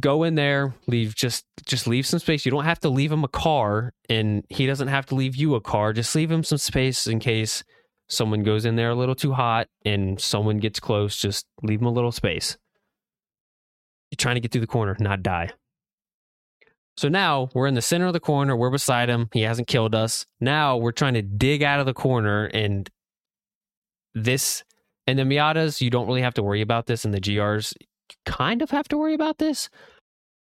go 0.00 0.22
in 0.22 0.34
there, 0.34 0.74
leave 0.86 1.14
just 1.14 1.44
just 1.66 1.86
leave 1.86 2.06
some 2.06 2.18
space. 2.18 2.44
You 2.44 2.50
don't 2.50 2.64
have 2.64 2.80
to 2.80 2.88
leave 2.88 3.12
him 3.12 3.24
a 3.24 3.28
car 3.28 3.92
and 4.08 4.44
he 4.48 4.66
doesn't 4.66 4.88
have 4.88 5.06
to 5.06 5.14
leave 5.14 5.36
you 5.36 5.54
a 5.54 5.60
car. 5.60 5.92
Just 5.92 6.14
leave 6.14 6.30
him 6.30 6.44
some 6.44 6.58
space 6.58 7.06
in 7.06 7.18
case 7.18 7.64
someone 8.08 8.42
goes 8.42 8.64
in 8.64 8.76
there 8.76 8.90
a 8.90 8.94
little 8.94 9.14
too 9.14 9.32
hot 9.32 9.68
and 9.84 10.20
someone 10.20 10.58
gets 10.58 10.80
close, 10.80 11.16
just 11.16 11.46
leave 11.62 11.80
him 11.80 11.86
a 11.86 11.92
little 11.92 12.12
space. 12.12 12.56
You're 14.10 14.16
trying 14.16 14.36
to 14.36 14.40
get 14.40 14.52
through 14.52 14.62
the 14.62 14.66
corner, 14.66 14.96
not 14.98 15.22
die. 15.22 15.50
So 16.96 17.08
now 17.08 17.50
we're 17.54 17.68
in 17.68 17.74
the 17.74 17.82
center 17.82 18.06
of 18.06 18.12
the 18.12 18.20
corner. 18.20 18.56
We're 18.56 18.70
beside 18.70 19.08
him. 19.08 19.28
He 19.32 19.42
hasn't 19.42 19.68
killed 19.68 19.94
us. 19.94 20.26
Now 20.40 20.76
we're 20.76 20.90
trying 20.90 21.14
to 21.14 21.22
dig 21.22 21.62
out 21.62 21.78
of 21.78 21.86
the 21.86 21.94
corner. 21.94 22.46
And 22.46 22.90
this, 24.14 24.64
and 25.06 25.16
the 25.16 25.22
Miatas, 25.22 25.80
you 25.80 25.90
don't 25.90 26.08
really 26.08 26.22
have 26.22 26.34
to 26.34 26.42
worry 26.42 26.60
about 26.60 26.86
this. 26.86 27.04
And 27.04 27.14
the 27.14 27.20
GRs, 27.20 27.72
kind 28.24 28.62
of 28.62 28.70
have 28.70 28.88
to 28.88 28.98
worry 28.98 29.14
about 29.14 29.38
this. 29.38 29.68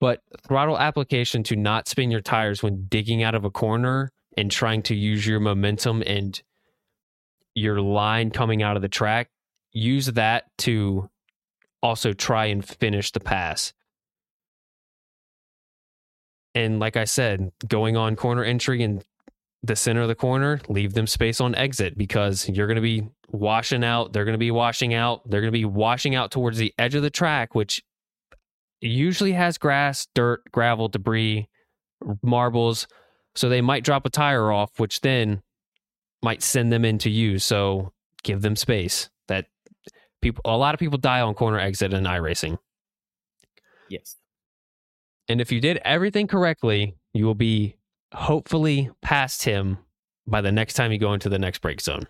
But 0.00 0.22
throttle 0.46 0.79
application 0.79 1.42
to 1.44 1.57
not 1.57 1.88
spin 1.88 2.11
your 2.11 2.20
tires 2.20 2.62
when 2.62 2.87
digging 2.87 3.22
out 3.22 3.35
of 3.35 3.44
a 3.44 3.50
corner 3.50 4.11
and 4.37 4.50
trying 4.50 4.83
to 4.83 4.94
use 4.94 5.27
your 5.27 5.40
momentum 5.40 6.03
and 6.07 6.40
your 7.55 7.81
line 7.81 8.31
coming 8.31 8.62
out 8.62 8.77
of 8.77 8.83
the 8.83 8.88
track, 8.88 9.29
use 9.72 10.07
that 10.07 10.44
to 10.59 11.09
also 11.83 12.12
try 12.12 12.46
and 12.46 12.66
finish 12.66 13.12
the 13.12 13.20
pass. 13.20 13.72
And 16.55 16.81
like 16.81 16.96
I 16.96 17.05
said, 17.05 17.53
going 17.66 17.96
on 17.96 18.16
corner 18.16 18.44
entry 18.44 18.83
and 18.83 19.05
the 19.64 19.74
center 19.74 20.03
of 20.03 20.09
the 20.09 20.14
corner, 20.14 20.61
leave 20.68 20.92
them 20.92 21.07
space 21.07 21.40
on 21.40 21.55
exit 21.55 21.96
because 21.96 22.46
you're 22.50 22.66
going 22.66 22.77
to 22.77 22.83
be 22.83 23.09
washing 23.31 23.83
out. 23.83 24.12
They're 24.12 24.27
going 24.27 24.35
to 24.35 24.38
be 24.38 24.50
washing 24.50 24.92
out. 24.92 25.29
They're 25.29 25.40
going 25.40 25.53
to 25.53 25.59
be 25.59 25.64
washing 25.64 26.14
out 26.14 26.31
towards 26.31 26.59
the 26.59 26.74
edge 26.79 26.94
of 26.94 27.03
the 27.03 27.11
track, 27.11 27.55
which 27.55 27.83
usually 28.83 29.33
has 29.33 29.57
grass, 29.57 30.07
dirt, 30.14 30.42
gravel, 30.53 30.88
debris, 30.88 31.48
marbles. 32.22 32.87
So 33.35 33.48
they 33.48 33.62
might 33.62 33.85
drop 33.85 34.05
a 34.05 34.11
tire 34.11 34.53
off, 34.53 34.79
which 34.79 35.00
then 35.00 35.42
might 36.22 36.42
send 36.42 36.70
them 36.70 36.85
into 36.85 37.09
you. 37.09 37.38
So 37.38 37.92
give 38.22 38.42
them 38.42 38.57
space. 38.57 39.09
That 39.29 39.46
people, 40.20 40.42
a 40.44 40.59
lot 40.59 40.74
of 40.74 40.79
people 40.79 40.98
die 40.98 41.22
on 41.22 41.33
corner 41.33 41.59
exit 41.59 41.94
in 41.94 42.05
iRacing. 42.05 42.59
Yes. 43.88 44.16
And 45.27 45.40
if 45.40 45.50
you 45.50 45.62
did 45.62 45.79
everything 45.87 46.27
correctly, 46.27 46.96
you 47.14 47.24
will 47.24 47.35
be 47.35 47.77
hopefully 48.14 48.90
past 49.03 49.42
him 49.42 49.79
by 50.27 50.40
the 50.40 50.53
next 50.53 50.74
time 50.74 50.92
you 50.92 50.98
go 50.98 51.12
into 51.12 51.29
the 51.29 51.38
next 51.38 51.61
brake 51.61 51.81
zone. 51.81 52.07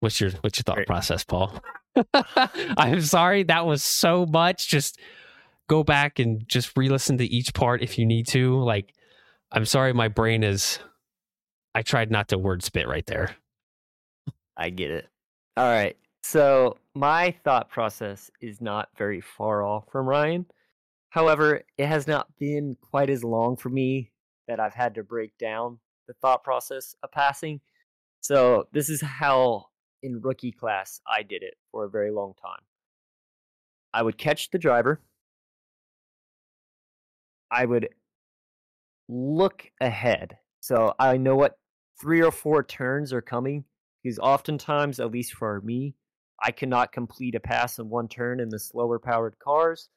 What's 0.00 0.20
your 0.20 0.30
what's 0.40 0.58
your 0.58 0.64
thought 0.64 0.76
Great. 0.76 0.86
process, 0.86 1.24
Paul? 1.24 1.62
I'm 2.76 3.00
sorry, 3.02 3.44
that 3.44 3.66
was 3.66 3.82
so 3.82 4.26
much. 4.26 4.68
Just 4.68 4.98
go 5.68 5.84
back 5.84 6.18
and 6.18 6.46
just 6.48 6.76
re-listen 6.76 7.18
to 7.18 7.24
each 7.24 7.54
part 7.54 7.82
if 7.82 7.98
you 7.98 8.04
need 8.04 8.26
to. 8.28 8.58
Like, 8.58 8.94
I'm 9.52 9.64
sorry, 9.64 9.92
my 9.92 10.08
brain 10.08 10.42
is. 10.42 10.78
I 11.74 11.82
tried 11.82 12.10
not 12.10 12.28
to 12.28 12.38
word 12.38 12.62
spit 12.62 12.86
right 12.86 13.06
there. 13.06 13.36
I 14.56 14.70
get 14.70 14.90
it. 14.90 15.08
All 15.56 15.70
right. 15.70 15.96
So 16.22 16.76
my 16.94 17.34
thought 17.44 17.70
process 17.70 18.30
is 18.40 18.60
not 18.60 18.88
very 18.96 19.20
far 19.20 19.62
off 19.62 19.84
from 19.90 20.06
Ryan. 20.06 20.46
However, 21.12 21.60
it 21.76 21.86
has 21.86 22.06
not 22.06 22.26
been 22.38 22.74
quite 22.80 23.10
as 23.10 23.22
long 23.22 23.58
for 23.58 23.68
me 23.68 24.12
that 24.48 24.58
I've 24.58 24.72
had 24.72 24.94
to 24.94 25.02
break 25.04 25.36
down 25.36 25.78
the 26.08 26.14
thought 26.14 26.42
process 26.42 26.94
of 27.02 27.12
passing. 27.12 27.60
So 28.22 28.66
this 28.72 28.88
is 28.88 29.02
how 29.02 29.66
in 30.02 30.22
rookie 30.22 30.52
class 30.52 31.02
I 31.06 31.22
did 31.22 31.42
it 31.42 31.52
for 31.70 31.84
a 31.84 31.90
very 31.90 32.10
long 32.10 32.32
time. 32.42 32.62
I 33.92 34.02
would 34.02 34.16
catch 34.16 34.50
the 34.50 34.58
driver. 34.58 35.02
I 37.50 37.66
would 37.66 37.90
look 39.06 39.70
ahead. 39.82 40.38
So 40.60 40.94
I 40.98 41.18
know 41.18 41.36
what 41.36 41.58
three 42.00 42.22
or 42.22 42.32
four 42.32 42.62
turns 42.62 43.12
are 43.12 43.20
coming 43.20 43.66
because 44.02 44.18
oftentimes, 44.18 44.98
at 44.98 45.10
least 45.10 45.34
for 45.34 45.60
me, 45.60 45.94
I 46.42 46.52
cannot 46.52 46.90
complete 46.90 47.34
a 47.34 47.40
pass 47.40 47.78
in 47.78 47.90
one 47.90 48.08
turn 48.08 48.40
in 48.40 48.48
the 48.48 48.58
slower 48.58 48.98
powered 48.98 49.38
cars. 49.38 49.90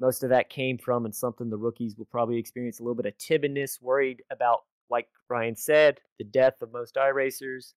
Most 0.00 0.22
of 0.22 0.30
that 0.30 0.50
came 0.50 0.78
from, 0.78 1.04
and 1.04 1.14
something 1.14 1.48
the 1.48 1.56
rookies 1.56 1.96
will 1.96 2.06
probably 2.06 2.38
experience 2.38 2.80
a 2.80 2.82
little 2.82 2.94
bit 2.94 3.06
of 3.06 3.16
timidness, 3.18 3.80
worried 3.80 4.22
about, 4.30 4.60
like 4.90 5.08
Ryan 5.28 5.56
said, 5.56 6.00
the 6.18 6.24
death 6.24 6.60
of 6.62 6.72
most 6.72 6.96
iRacers 6.96 7.72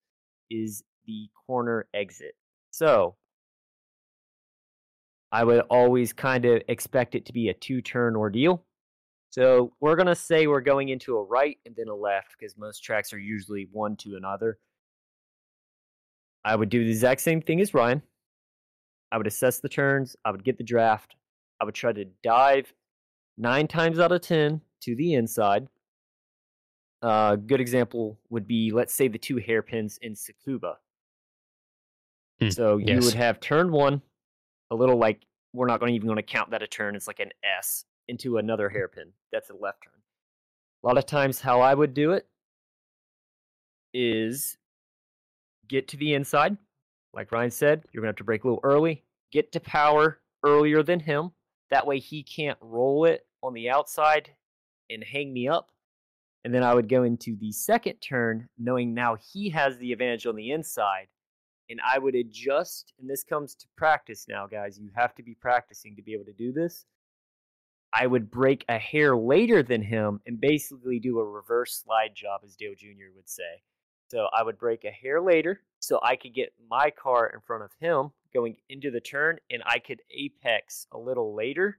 is 0.50 0.84
the 1.06 1.30
corner 1.46 1.88
exit. 1.94 2.36
So 2.72 3.16
I 5.32 5.44
would 5.44 5.62
always 5.70 6.14
kind 6.14 6.46
of 6.46 6.62
expect 6.68 7.16
it 7.16 7.26
to 7.28 7.34
be 7.34 7.50
a 7.50 7.54
two 7.54 7.82
turn 7.82 8.16
ordeal. 8.16 8.64
So 9.30 9.74
we're 9.80 9.96
going 9.96 10.08
to 10.08 10.16
say 10.16 10.48
we're 10.48 10.62
going 10.62 10.90
into 10.90 11.18
a 11.18 11.24
right 11.24 11.58
and 11.66 11.76
then 11.76 11.90
a 11.90 11.96
left 11.96 12.36
because 12.38 12.58
most 12.58 12.80
tracks 12.80 13.14
are 13.14 13.20
usually 13.20 13.68
one 13.72 13.96
to 13.98 14.16
another. 14.16 14.58
I 16.46 16.56
would 16.56 16.70
do 16.70 16.84
the 16.84 16.92
exact 16.92 17.22
same 17.22 17.42
thing 17.42 17.60
as 17.60 17.74
Ryan. 17.74 18.02
I 19.12 19.18
would 19.18 19.28
assess 19.28 19.60
the 19.60 19.70
turns, 19.70 20.16
I 20.26 20.32
would 20.32 20.44
get 20.44 20.58
the 20.58 20.64
draft, 20.64 21.16
I 21.60 21.66
would 21.66 21.76
try 21.76 21.94
to 21.94 22.06
dive 22.24 22.72
nine 23.38 23.68
times 23.68 24.00
out 24.00 24.12
of 24.12 24.22
10 24.22 24.62
to 24.82 24.96
the 24.96 25.14
inside. 25.14 25.68
A 27.04 27.08
uh, 27.08 27.36
good 27.36 27.62
example 27.62 28.18
would 28.30 28.48
be, 28.48 28.72
let's 28.72 28.94
say, 28.94 29.08
the 29.08 29.20
two 29.20 29.38
hairpins 29.38 30.00
in 30.02 30.14
Tsukuba. 30.14 30.76
Hmm, 32.42 32.50
so 32.50 32.78
you 32.78 32.96
yes. 32.96 33.06
would 33.06 33.14
have 33.14 33.40
turn 33.40 33.72
one, 33.72 34.02
a 34.72 34.76
little 34.76 34.98
like, 34.98 35.22
we're 35.54 35.68
not 35.68 35.80
going 35.80 35.94
even 35.94 36.08
going 36.08 36.18
to 36.18 36.24
count 36.24 36.52
that 36.52 36.64
a 36.64 36.68
turn. 36.68 36.96
It's 36.96 37.08
like 37.08 37.20
an 37.20 37.32
S 37.44 37.86
into 38.08 38.38
another 38.38 38.70
hairpin. 38.70 39.12
That's 39.32 39.50
a 39.50 39.56
left 39.56 39.84
turn. 39.84 39.94
A 40.84 40.88
lot 40.88 40.98
of 40.98 41.06
times, 41.06 41.42
how 41.42 41.62
I 41.62 41.74
would 41.74 41.94
do 41.94 42.12
it 42.12 42.28
is 43.94 44.58
get 45.68 45.88
to 45.90 45.98
the 45.98 46.14
inside. 46.14 46.58
Like 47.14 47.32
Ryan 47.32 47.52
said, 47.52 47.84
you're 47.92 48.02
going 48.02 48.08
to 48.08 48.12
have 48.12 48.18
to 48.18 48.24
brake 48.24 48.44
a 48.44 48.48
little 48.48 48.62
early. 48.64 49.04
Get 49.32 49.52
to 49.54 49.60
power 49.60 50.20
earlier 50.44 50.84
than 50.84 51.00
him. 51.00 51.32
That 51.70 51.88
way 51.88 52.00
he 52.00 52.24
can't 52.24 52.58
roll 52.62 53.06
it 53.06 53.26
on 53.44 53.54
the 53.54 53.70
outside 53.70 54.32
and 54.90 55.04
hang 55.04 55.34
me 55.34 55.48
up. 55.48 55.72
And 56.44 56.54
then 56.54 56.64
I 56.64 56.74
would 56.74 56.88
go 56.88 57.04
into 57.04 57.36
the 57.36 57.52
second 57.52 57.96
turn, 57.96 58.48
knowing 58.58 58.94
now 58.94 59.18
he 59.34 59.50
has 59.50 59.78
the 59.78 59.92
advantage 59.92 60.26
on 60.26 60.36
the 60.36 60.52
inside. 60.52 61.08
And 61.70 61.82
I 61.86 62.00
would 62.00 62.16
adjust, 62.16 62.94
and 63.00 63.10
this 63.10 63.24
comes 63.24 63.54
to 63.56 63.68
practice 63.76 64.28
now, 64.30 64.48
guys. 64.48 64.80
You 64.80 64.90
have 64.96 65.14
to 65.16 65.24
be 65.24 65.36
practicing 65.36 65.98
to 65.98 66.02
be 66.02 66.14
able 66.14 66.24
to 66.26 66.34
do 66.34 66.54
this. 66.54 66.86
I 67.94 68.08
would 68.08 68.32
brake 68.32 68.64
a 68.70 68.78
hair 68.78 69.18
later 69.18 69.64
than 69.64 69.82
him 69.82 70.22
and 70.26 70.40
basically 70.40 71.00
do 71.00 71.20
a 71.20 71.26
reverse 71.26 71.84
slide 71.84 72.16
job, 72.16 72.42
as 72.46 72.56
Dale 72.56 72.76
Jr. 72.78 73.12
would 73.16 73.28
say. 73.28 73.64
So 74.10 74.28
I 74.32 74.44
would 74.44 74.58
brake 74.58 74.86
a 74.86 74.92
hair 74.92 75.20
later 75.20 75.62
so 75.80 76.00
I 76.02 76.16
could 76.16 76.34
get 76.34 76.54
my 76.70 76.92
car 76.92 77.28
in 77.28 77.42
front 77.42 77.64
of 77.64 77.72
him 77.80 78.12
going 78.34 78.58
into 78.70 78.92
the 78.92 79.00
turn 79.00 79.38
and 79.50 79.62
I 79.66 79.80
could 79.80 80.02
apex 80.12 80.88
a 80.92 80.98
little 80.98 81.36
later 81.36 81.78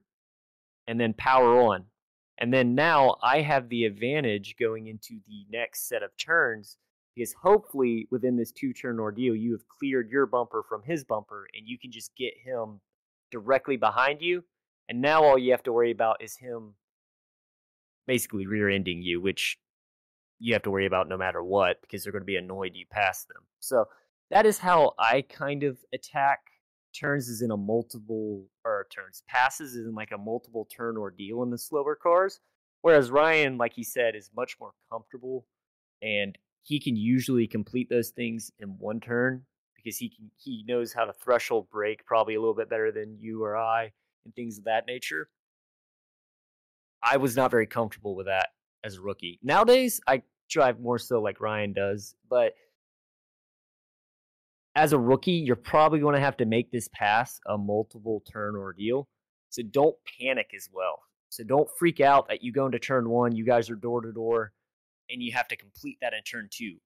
and 0.87 1.01
then 1.01 1.13
power 1.15 1.61
on. 1.61 1.85
And 2.39 2.53
then 2.53 2.75
now 2.75 3.17
I 3.23 3.41
have 3.41 3.69
the 3.69 3.85
advantage 3.85 4.57
going 4.59 4.87
into 4.87 5.21
the 5.27 5.45
next 5.51 5.89
set 5.89 6.03
of 6.03 6.17
turns 6.17 6.77
because 7.15 7.33
hopefully 7.33 8.07
within 8.11 8.37
this 8.37 8.53
two 8.53 8.73
turn 8.73 9.01
ordeal, 9.01 9.35
you 9.35 9.53
have 9.53 9.67
cleared 9.69 10.09
your 10.11 10.27
bumper 10.27 10.65
from 10.69 10.83
his 10.85 11.05
bumper 11.05 11.49
and 11.55 11.67
you 11.67 11.79
can 11.79 11.91
just 11.91 12.15
get 12.17 12.35
him 12.45 12.81
directly 13.31 13.77
behind 13.77 14.23
you. 14.23 14.45
And 14.89 15.01
now 15.01 15.25
all 15.25 15.37
you 15.37 15.51
have 15.51 15.65
to 15.65 15.73
worry 15.73 15.91
about 15.91 16.23
is 16.23 16.37
him 16.37 16.75
basically 18.07 18.47
rear 18.47 18.69
ending 18.71 19.03
you, 19.03 19.21
which 19.21 19.59
you 20.39 20.53
have 20.53 20.63
to 20.63 20.71
worry 20.71 20.87
about 20.87 21.09
no 21.09 21.17
matter 21.17 21.43
what 21.43 21.81
because 21.83 22.05
they're 22.05 22.13
going 22.13 22.23
to 22.23 22.27
be 22.27 22.37
annoyed 22.37 22.73
you 22.75 22.87
pass 22.89 23.25
them. 23.25 23.43
So 23.61 23.87
that 24.31 24.47
is 24.47 24.59
how 24.59 24.95
I 24.99 25.23
kind 25.23 25.63
of 25.63 25.79
attack 25.93 26.41
turns 26.99 27.29
is 27.29 27.43
in 27.43 27.51
a 27.51 27.57
multiple 27.57 28.45
or 28.65 28.87
turns 28.93 29.23
passes 29.29 29.75
is 29.75 29.87
in 29.87 29.95
like 29.95 30.13
a 30.13 30.19
multiple 30.19 30.67
turn 30.75 30.97
ordeal 30.97 31.43
in 31.43 31.51
the 31.51 31.59
slower 31.59 31.95
cars. 31.95 32.41
Whereas 32.83 33.11
Ryan, 33.11 33.59
like 33.59 33.75
he 33.75 33.85
said, 33.85 34.15
is 34.15 34.31
much 34.35 34.57
more 34.61 34.73
comfortable 34.91 35.47
and 36.03 36.37
he 36.63 36.81
can 36.81 36.97
usually 36.97 37.47
complete 37.47 37.89
those 37.89 38.11
things 38.11 38.51
in 38.59 38.69
one 38.79 39.01
turn 39.01 39.45
because 39.77 39.97
he 39.97 40.11
can 40.11 40.31
he 40.37 40.65
knows 40.67 40.93
how 40.93 41.05
to 41.05 41.13
threshold 41.13 41.69
brake 41.71 42.05
probably 42.05 42.35
a 42.35 42.41
little 42.41 42.55
bit 42.55 42.71
better 42.71 42.93
than 42.93 43.17
you 43.19 43.43
or 43.43 43.57
I 43.57 43.93
and 44.25 44.35
things 44.35 44.59
of 44.59 44.65
that 44.65 44.87
nature. 44.87 45.29
I 47.03 47.17
was 47.17 47.37
not 47.37 47.51
very 47.51 47.67
comfortable 47.67 48.15
with 48.15 48.27
that 48.27 48.49
as 48.85 48.97
a 48.97 49.01
rookie. 49.01 49.39
Nowadays, 49.43 50.01
I 50.07 50.23
drive 50.51 50.81
more 50.81 50.99
so 50.99 51.21
like 51.21 51.41
Ryan 51.41 51.73
does, 51.73 52.17
but 52.29 52.55
as 54.79 54.93
a 54.93 54.99
rookie, 54.99 55.33
you're 55.33 55.57
probably 55.57 55.99
going 55.99 56.15
to 56.15 56.21
have 56.21 56.37
to 56.37 56.47
make 56.47 56.71
this 56.71 56.89
pass 56.93 57.41
a 57.49 57.59
multiple 57.59 58.23
turn 58.31 58.55
ordeal. 58.55 59.09
So 59.51 59.63
don't 59.63 59.97
panic 60.21 60.51
as 60.55 60.69
well. 60.73 61.01
So 61.31 61.43
don't 61.43 61.69
freak 61.77 62.01
out 62.01 62.29
that 62.29 62.45
you 62.45 62.53
go 62.53 62.67
into 62.67 62.79
turn 62.79 63.11
one, 63.11 63.35
you 63.35 63.45
guys 63.45 63.69
are 63.71 63.75
door 63.75 64.03
to 64.03 64.13
door, 64.13 64.53
and 65.11 65.21
you 65.21 65.33
have 65.33 65.49
to 65.49 65.57
complete 65.57 65.99
that 66.01 66.15
in 66.15 66.23
turn 66.23 66.49
two. 66.53 66.77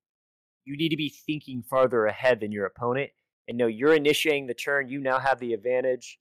You 0.64 0.76
need 0.78 0.88
to 0.88 0.96
be 0.96 1.12
thinking 1.26 1.62
farther 1.68 2.06
ahead 2.06 2.40
than 2.40 2.50
your 2.50 2.64
opponent 2.64 3.10
and 3.46 3.58
know 3.58 3.66
you're 3.66 3.94
initiating 3.94 4.46
the 4.46 4.54
turn. 4.54 4.88
You 4.88 5.00
now 5.00 5.18
have 5.18 5.38
the 5.38 5.52
advantage. 5.52 6.18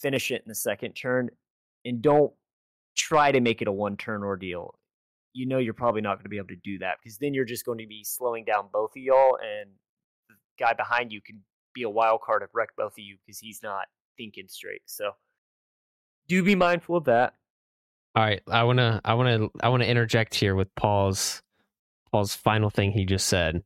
Finish 0.00 0.30
it 0.30 0.42
in 0.46 0.48
the 0.48 0.54
second 0.54 0.94
turn 0.94 1.28
and 1.84 2.00
don't 2.00 2.32
try 2.96 3.32
to 3.32 3.40
make 3.40 3.60
it 3.60 3.68
a 3.68 3.72
one 3.72 3.98
turn 3.98 4.22
ordeal. 4.22 4.78
You 5.34 5.44
know 5.44 5.58
you're 5.58 5.74
probably 5.74 6.00
not 6.00 6.14
going 6.14 6.24
to 6.24 6.30
be 6.30 6.38
able 6.38 6.48
to 6.48 6.56
do 6.56 6.78
that 6.78 6.96
because 7.02 7.18
then 7.18 7.34
you're 7.34 7.44
just 7.44 7.66
going 7.66 7.78
to 7.78 7.86
be 7.86 8.02
slowing 8.02 8.46
down 8.46 8.68
both 8.72 8.92
of 8.92 9.02
y'all, 9.02 9.36
and 9.36 9.70
guy 10.58 10.72
behind 10.72 11.12
you 11.12 11.20
can 11.20 11.42
be 11.74 11.82
a 11.82 11.90
wild 11.90 12.20
card 12.20 12.42
and 12.42 12.50
wreck 12.54 12.70
both 12.76 12.92
of 12.92 12.98
you 12.98 13.16
because 13.24 13.38
he's 13.38 13.62
not 13.62 13.86
thinking 14.16 14.46
straight. 14.48 14.82
So 14.86 15.12
do 16.28 16.42
be 16.42 16.54
mindful 16.54 16.96
of 16.96 17.04
that. 17.04 17.34
All 18.16 18.22
right, 18.22 18.40
I 18.48 18.62
wanna, 18.62 19.00
I 19.04 19.14
wanna, 19.14 19.48
I 19.60 19.68
wanna 19.68 19.84
interject 19.84 20.34
here 20.34 20.54
with 20.54 20.72
Paul's, 20.76 21.42
Paul's 22.12 22.34
final 22.34 22.70
thing 22.70 22.92
he 22.92 23.04
just 23.04 23.26
said. 23.26 23.62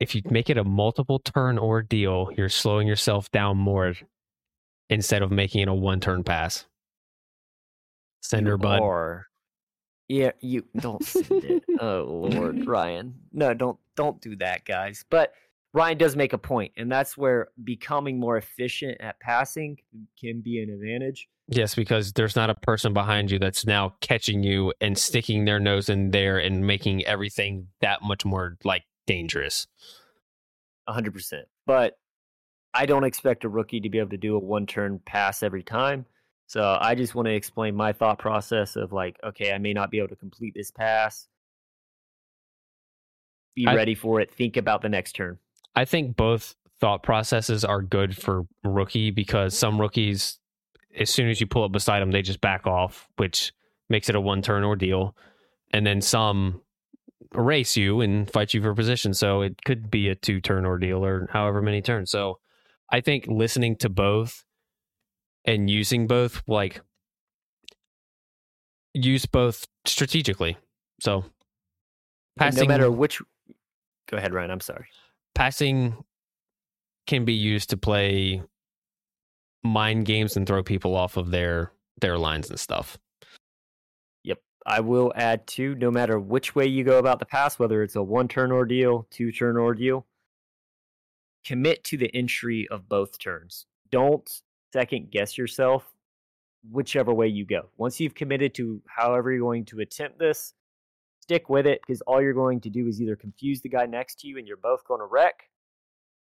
If 0.00 0.14
you 0.14 0.22
make 0.24 0.50
it 0.50 0.58
a 0.58 0.64
multiple 0.64 1.20
turn 1.20 1.56
ordeal, 1.56 2.30
you're 2.36 2.48
slowing 2.48 2.88
yourself 2.88 3.30
down 3.30 3.56
more 3.56 3.94
instead 4.90 5.22
of 5.22 5.30
making 5.30 5.62
it 5.62 5.68
a 5.68 5.74
one 5.74 6.00
turn 6.00 6.24
pass. 6.24 6.66
Sender 8.22 8.56
bud. 8.56 8.80
Or 8.80 9.26
yeah, 10.08 10.32
you 10.40 10.64
don't 10.76 11.04
send 11.04 11.44
it. 11.44 11.64
Oh 11.80 12.28
Lord, 12.32 12.66
Ryan. 12.66 13.14
No, 13.32 13.52
don't 13.52 13.78
don't 13.96 14.20
do 14.20 14.36
that, 14.36 14.64
guys. 14.64 15.04
But 15.10 15.32
Ryan 15.72 15.98
does 15.98 16.14
make 16.14 16.32
a 16.32 16.38
point, 16.38 16.72
and 16.76 16.90
that's 16.90 17.16
where 17.16 17.48
becoming 17.62 18.20
more 18.20 18.36
efficient 18.36 19.00
at 19.00 19.18
passing 19.18 19.78
can 20.18 20.40
be 20.40 20.62
an 20.62 20.70
advantage. 20.70 21.28
Yes, 21.48 21.74
because 21.74 22.12
there's 22.12 22.36
not 22.36 22.48
a 22.48 22.54
person 22.54 22.92
behind 22.92 23.30
you 23.30 23.40
that's 23.40 23.66
now 23.66 23.96
catching 24.00 24.44
you 24.44 24.72
and 24.80 24.96
sticking 24.96 25.44
their 25.44 25.58
nose 25.58 25.88
in 25.88 26.12
there 26.12 26.38
and 26.38 26.64
making 26.64 27.04
everything 27.04 27.68
that 27.80 28.02
much 28.02 28.24
more 28.24 28.56
like 28.64 28.84
dangerous. 29.06 29.66
100%. 30.88 31.42
But 31.66 31.98
I 32.72 32.86
don't 32.86 33.04
expect 33.04 33.44
a 33.44 33.48
rookie 33.48 33.80
to 33.80 33.90
be 33.90 33.98
able 33.98 34.10
to 34.10 34.16
do 34.16 34.36
a 34.36 34.38
one 34.38 34.66
turn 34.66 35.00
pass 35.04 35.42
every 35.42 35.62
time. 35.62 36.06
So 36.46 36.78
I 36.80 36.94
just 36.94 37.14
want 37.14 37.26
to 37.26 37.34
explain 37.34 37.74
my 37.74 37.92
thought 37.92 38.18
process 38.18 38.76
of 38.76 38.92
like, 38.92 39.18
okay, 39.24 39.52
I 39.52 39.58
may 39.58 39.72
not 39.72 39.90
be 39.90 39.98
able 39.98 40.08
to 40.08 40.16
complete 40.16 40.54
this 40.54 40.70
pass. 40.70 41.26
Be 43.54 43.66
I- 43.66 43.74
ready 43.74 43.94
for 43.94 44.20
it. 44.20 44.32
Think 44.32 44.56
about 44.56 44.82
the 44.82 44.88
next 44.88 45.12
turn. 45.12 45.38
I 45.74 45.84
think 45.84 46.16
both 46.16 46.54
thought 46.80 47.02
processes 47.02 47.64
are 47.64 47.82
good 47.82 48.16
for 48.16 48.46
rookie 48.62 49.10
because 49.10 49.56
some 49.56 49.80
rookies, 49.80 50.38
as 50.96 51.10
soon 51.10 51.28
as 51.28 51.40
you 51.40 51.46
pull 51.46 51.64
up 51.64 51.72
beside 51.72 52.00
them, 52.00 52.10
they 52.12 52.22
just 52.22 52.40
back 52.40 52.66
off, 52.66 53.08
which 53.16 53.52
makes 53.88 54.08
it 54.08 54.14
a 54.14 54.20
one 54.20 54.42
turn 54.42 54.64
ordeal. 54.64 55.16
And 55.72 55.84
then 55.84 56.00
some 56.00 56.60
race 57.32 57.76
you 57.76 58.00
and 58.00 58.30
fight 58.30 58.54
you 58.54 58.62
for 58.62 58.74
position. 58.74 59.14
So 59.14 59.42
it 59.42 59.64
could 59.64 59.90
be 59.90 60.08
a 60.08 60.14
two 60.14 60.40
turn 60.40 60.64
ordeal 60.64 61.04
or 61.04 61.28
however 61.32 61.60
many 61.60 61.82
turns. 61.82 62.10
So 62.10 62.38
I 62.90 63.00
think 63.00 63.26
listening 63.26 63.76
to 63.76 63.88
both 63.88 64.44
and 65.44 65.68
using 65.68 66.06
both, 66.06 66.42
like, 66.46 66.80
use 68.94 69.26
both 69.26 69.66
strategically. 69.84 70.56
So 71.00 71.16
And 71.16 71.32
passing, 72.38 72.68
no 72.68 72.68
matter 72.68 72.90
which. 72.90 73.20
Go 74.08 74.16
ahead, 74.16 74.32
Ryan. 74.32 74.50
I'm 74.50 74.60
sorry. 74.60 74.86
passing 75.34 76.04
can 77.06 77.24
be 77.24 77.34
used 77.34 77.70
to 77.70 77.76
play 77.76 78.42
mind 79.62 80.06
games 80.06 80.36
and 80.36 80.46
throw 80.46 80.62
people 80.62 80.94
off 80.94 81.16
of 81.16 81.30
their 81.30 81.72
their 82.00 82.18
lines 82.18 82.48
and 82.50 82.58
stuff. 82.58 82.98
Yep. 84.24 84.38
I 84.66 84.80
will 84.80 85.12
add 85.16 85.46
too, 85.46 85.74
no 85.76 85.90
matter 85.90 86.18
which 86.18 86.54
way 86.54 86.66
you 86.66 86.84
go 86.84 86.98
about 86.98 87.18
the 87.18 87.26
pass, 87.26 87.58
whether 87.58 87.82
it's 87.82 87.96
a 87.96 88.02
one 88.02 88.28
turn 88.28 88.52
ordeal, 88.52 89.06
two 89.10 89.32
turn 89.32 89.56
ordeal, 89.56 90.06
commit 91.44 91.84
to 91.84 91.96
the 91.96 92.14
entry 92.14 92.66
of 92.68 92.88
both 92.88 93.18
turns. 93.18 93.66
Don't 93.90 94.42
second 94.74 95.12
guess 95.12 95.38
yourself 95.38 95.84
whichever 96.70 97.14
way 97.14 97.28
you 97.28 97.46
go. 97.46 97.68
Once 97.76 98.00
you've 98.00 98.14
committed 98.14 98.54
to 98.54 98.82
however 98.86 99.30
you're 99.30 99.40
going 99.40 99.64
to 99.66 99.78
attempt 99.80 100.18
this, 100.18 100.52
stick 101.22 101.48
with 101.48 101.64
it 101.66 101.80
because 101.86 102.00
all 102.02 102.20
you're 102.20 102.34
going 102.34 102.60
to 102.60 102.70
do 102.70 102.88
is 102.88 103.00
either 103.00 103.14
confuse 103.14 103.60
the 103.60 103.68
guy 103.68 103.86
next 103.86 104.18
to 104.18 104.26
you 104.26 104.36
and 104.36 104.48
you're 104.48 104.56
both 104.56 104.84
going 104.84 105.00
to 105.00 105.06
wreck, 105.06 105.48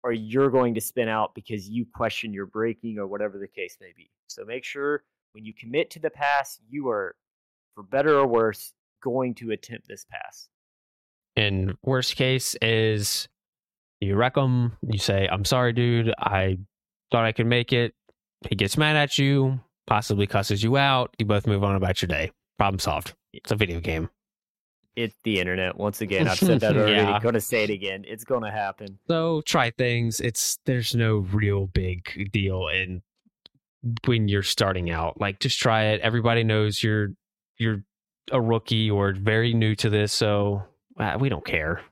or 0.03 0.13
you're 0.13 0.51
going 0.51 0.75
to 0.75 0.81
spin 0.81 1.09
out 1.09 1.33
because 1.35 1.69
you 1.69 1.87
question 1.95 2.35
your 2.35 2.47
braking 2.47 2.99
or 2.99 3.07
whatever 3.07 3.39
the 3.39 3.47
case 3.47 3.77
may 3.81 3.93
be. 3.97 4.11
So 4.27 4.45
make 4.45 4.65
sure 4.65 5.05
when 5.33 5.45
you 5.45 5.55
commit 5.55 5.91
to 5.91 6.01
the 6.01 6.11
pass, 6.11 6.59
you 6.69 6.89
are, 6.89 7.15
for 7.75 7.85
better 7.85 8.19
or 8.19 8.27
worse, 8.27 8.73
going 9.03 9.35
to 9.37 9.53
attempt 9.53 9.87
this 9.87 10.05
pass. 10.11 10.49
And 11.37 11.77
worst 11.83 12.17
case 12.17 12.57
is 12.61 13.29
you 14.01 14.17
wreck 14.17 14.35
them. 14.35 14.77
You 14.83 14.99
say, 14.99 15.29
"I'm 15.31 15.45
sorry, 15.45 15.73
dude. 15.73 16.13
I 16.19 16.59
thought 17.13 17.25
I 17.25 17.33
could 17.33 17.47
make 17.47 17.73
it." 17.73 17.95
He 18.49 18.55
gets 18.57 18.77
mad 18.77 18.97
at 18.97 19.19
you, 19.19 19.61
possibly 19.87 20.27
cusses 20.27 20.63
you 20.63 20.77
out. 20.77 21.15
You 21.19 21.27
both 21.27 21.47
move 21.47 21.65
on 21.65 21.77
about 21.77 22.03
your 22.03 22.09
day. 22.09 22.33
Problem 22.59 22.79
solved. 22.79 23.15
It's 23.33 23.51
a 23.51 23.57
video 23.57 23.81
game. 23.81 24.11
It's 24.97 25.17
the 25.25 25.41
internet. 25.41 25.77
Once 25.77 26.01
again, 26.01 26.29
I've 26.29 26.39
said 26.39 26.61
that 26.61 26.77
already. 26.77 26.93
Yeah. 26.93 27.19
Going 27.21 27.35
to 27.35 27.41
say 27.41 27.65
it 27.65 27.71
again. 27.71 28.05
It's 28.07 28.25
going 28.25 28.45
to 28.45 28.51
happen. 28.51 28.99
So 29.09 29.43
try 29.45 29.71
things. 29.71 30.21
It's 30.21 30.59
there's 30.67 30.95
no 30.95 31.19
real 31.33 31.67
big 31.67 32.31
deal 32.33 32.69
in 32.69 33.03
when 34.07 34.29
you're 34.29 34.43
starting 34.43 34.91
out. 34.91 35.21
Like 35.21 35.41
just 35.41 35.59
try 35.59 35.87
it. 35.87 36.01
Everybody 36.01 36.45
knows 36.45 36.83
you're 36.83 37.09
you're 37.59 37.83
a 38.31 38.41
rookie 38.41 38.91
or 38.91 39.13
very 39.13 39.53
new 39.53 39.75
to 39.77 39.91
this, 39.91 40.13
so 40.13 40.63
uh, 40.99 41.17
we 41.19 41.29
don't 41.29 41.45
care. 41.45 41.83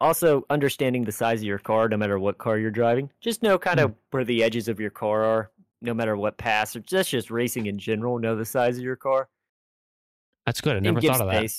Also, 0.00 0.44
understanding 0.48 1.04
the 1.04 1.12
size 1.12 1.40
of 1.40 1.44
your 1.46 1.58
car, 1.58 1.88
no 1.88 1.96
matter 1.96 2.18
what 2.18 2.38
car 2.38 2.58
you're 2.58 2.70
driving. 2.70 3.10
Just 3.20 3.42
know 3.42 3.58
kind 3.58 3.78
Hmm. 3.78 3.86
of 3.86 3.94
where 4.10 4.24
the 4.24 4.42
edges 4.42 4.68
of 4.68 4.80
your 4.80 4.90
car 4.90 5.24
are, 5.24 5.50
no 5.82 5.92
matter 5.94 6.16
what 6.16 6.38
pass, 6.38 6.74
or 6.74 6.80
just 6.80 7.10
just 7.10 7.30
racing 7.30 7.66
in 7.66 7.78
general. 7.78 8.18
Know 8.18 8.36
the 8.36 8.44
size 8.44 8.78
of 8.78 8.84
your 8.84 8.96
car. 8.96 9.28
That's 10.46 10.60
good. 10.60 10.76
I 10.76 10.80
never 10.80 11.00
thought 11.00 11.20
of 11.20 11.30
that. 11.30 11.50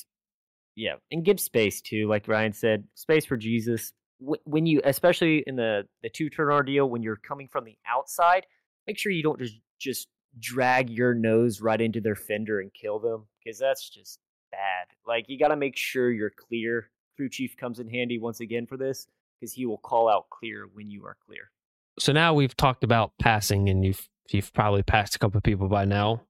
Yeah, 0.76 0.96
and 1.12 1.24
give 1.24 1.40
space 1.40 1.82
too. 1.82 2.08
Like 2.08 2.28
Ryan 2.28 2.54
said, 2.54 2.88
space 2.96 3.26
for 3.26 3.38
Jesus. 3.38 3.94
When 4.20 4.66
you, 4.66 4.82
especially 4.84 5.44
in 5.48 5.56
the 5.56 5.88
the 6.04 6.10
two 6.10 6.30
turn 6.30 6.50
ordeal, 6.50 6.90
when 6.90 7.02
you're 7.04 7.16
coming 7.18 7.48
from 7.48 7.66
the 7.66 7.78
outside, 7.88 8.46
make 8.88 8.98
sure 8.98 9.12
you 9.12 9.24
don't 9.24 9.40
just 9.40 9.56
just 9.80 10.08
drag 10.40 10.90
your 10.90 11.14
nose 11.14 11.60
right 11.62 11.82
into 11.82 12.00
their 12.02 12.16
fender 12.16 12.60
and 12.62 12.74
kill 12.74 13.00
them 13.00 13.28
because 13.44 13.60
that's 13.60 13.90
just 13.90 14.20
bad. 14.52 14.88
Like 15.06 15.26
you 15.28 15.38
got 15.40 15.50
to 15.50 15.56
make 15.56 15.76
sure 15.76 16.12
you're 16.12 16.30
clear. 16.32 16.90
Crew 17.16 17.30
chief 17.30 17.56
comes 17.58 17.80
in 17.80 17.88
handy 17.90 18.18
once 18.20 18.40
again 18.40 18.66
for 18.66 18.78
this 18.78 19.08
because 19.40 19.54
he 19.54 19.66
will 19.66 19.78
call 19.78 20.10
out 20.10 20.30
clear 20.30 20.68
when 20.74 20.90
you 20.90 21.06
are 21.06 21.18
clear. 21.26 21.52
So 22.00 22.14
now 22.14 22.34
we've 22.34 22.56
talked 22.56 22.84
about 22.84 23.12
passing, 23.20 23.70
and 23.70 23.84
you've 23.84 24.08
you've 24.30 24.54
probably 24.54 24.84
passed 24.84 25.16
a 25.16 25.20
couple 25.20 25.38
of 25.38 25.44
people 25.44 25.68
by 25.68 25.86
now. 25.86 26.22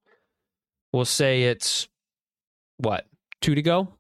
We'll 0.91 1.06
say 1.06 1.44
it's 1.44 1.88
what 2.78 3.06
two 3.41 3.56
to 3.56 3.62
go. 3.62 3.94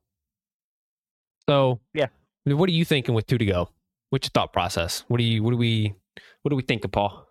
So 1.47 1.79
Yeah. 1.93 2.07
what 2.45 2.67
are 2.69 2.73
you 2.73 2.85
thinking 2.85 3.13
with 3.15 3.27
two 3.27 3.37
to 3.37 3.45
go? 3.45 3.69
What's 4.09 4.25
your 4.25 4.31
thought 4.31 4.53
process? 4.53 5.03
What 5.07 5.17
do 5.17 5.23
you 5.23 5.43
what 5.43 5.51
do 5.51 5.57
we 5.57 5.93
what 6.41 6.49
do 6.49 6.55
we 6.55 6.63
think 6.63 6.83
of 6.83 6.91
Paul? 6.91 7.27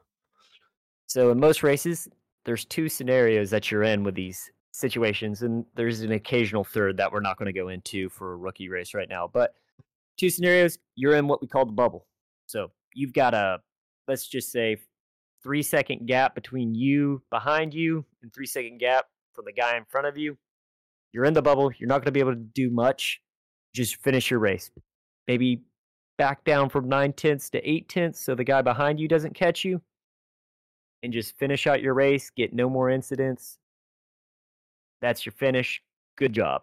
So 1.06 1.30
in 1.32 1.40
most 1.40 1.62
races, 1.62 2.08
there's 2.44 2.64
two 2.64 2.88
scenarios 2.88 3.50
that 3.50 3.70
you're 3.70 3.82
in 3.82 4.04
with 4.04 4.14
these 4.14 4.50
situations, 4.72 5.42
and 5.42 5.64
there's 5.74 6.00
an 6.00 6.12
occasional 6.12 6.64
third 6.64 6.96
that 6.98 7.12
we're 7.12 7.20
not 7.20 7.38
going 7.38 7.52
to 7.52 7.59
go 7.59 7.68
into 7.68 8.09
for 8.11 8.33
a 8.33 8.37
rookie 8.37 8.68
race 8.68 8.94
right 8.94 9.09
now. 9.09 9.28
But 9.33 9.54
two 10.16 10.30
scenarios, 10.30 10.78
you're 10.96 11.16
in 11.16 11.28
what 11.28 11.40
we 11.40 11.48
call 11.48 11.66
the 11.66 11.72
bubble. 11.72 12.06
So 12.46 12.70
you've 12.94 13.12
got 13.12 13.35
a 13.35 13.59
let's 14.09 14.26
just 14.26 14.50
say 14.50 14.76
three 15.42 15.62
second 15.62 16.06
gap 16.06 16.35
between 16.35 16.74
you 16.74 17.22
behind 17.30 17.72
you 17.72 18.04
and 18.22 18.33
three 18.33 18.46
second 18.46 18.78
gap 18.78 19.06
from 19.33 19.44
the 19.44 19.52
guy 19.52 19.76
in 19.76 19.85
front 19.85 20.06
of 20.06 20.16
you. 20.16 20.37
You're 21.12 21.24
in 21.24 21.35
the 21.35 21.42
bubble. 21.42 21.72
You're 21.78 21.88
not 21.88 21.98
going 21.98 22.06
to 22.06 22.12
be 22.12 22.20
able 22.20 22.35
to 22.35 22.40
do 22.40 22.70
much. 22.70 23.20
Just 23.74 23.96
finish 23.96 24.30
your 24.30 24.40
race. 24.40 24.70
Maybe 25.26 25.62
back 26.18 26.44
down 26.44 26.68
from 26.68 26.88
nine 26.88 27.12
tenths 27.12 27.50
to 27.50 27.68
eight 27.68 27.88
tenths 27.88 28.20
so 28.20 28.35
the 28.35 28.44
guy 28.44 28.62
behind 28.62 29.00
you 29.00 29.09
doesn't 29.09 29.35
catch 29.35 29.64
you 29.64 29.80
and 31.02 31.12
just 31.12 31.38
finish 31.38 31.66
out 31.66 31.80
your 31.80 31.94
race, 31.94 32.30
get 32.30 32.52
no 32.52 32.68
more 32.68 32.90
incidents. 32.90 33.59
That's 35.00 35.24
your 35.24 35.32
finish. 35.32 35.82
Good 36.16 36.32
job. 36.32 36.62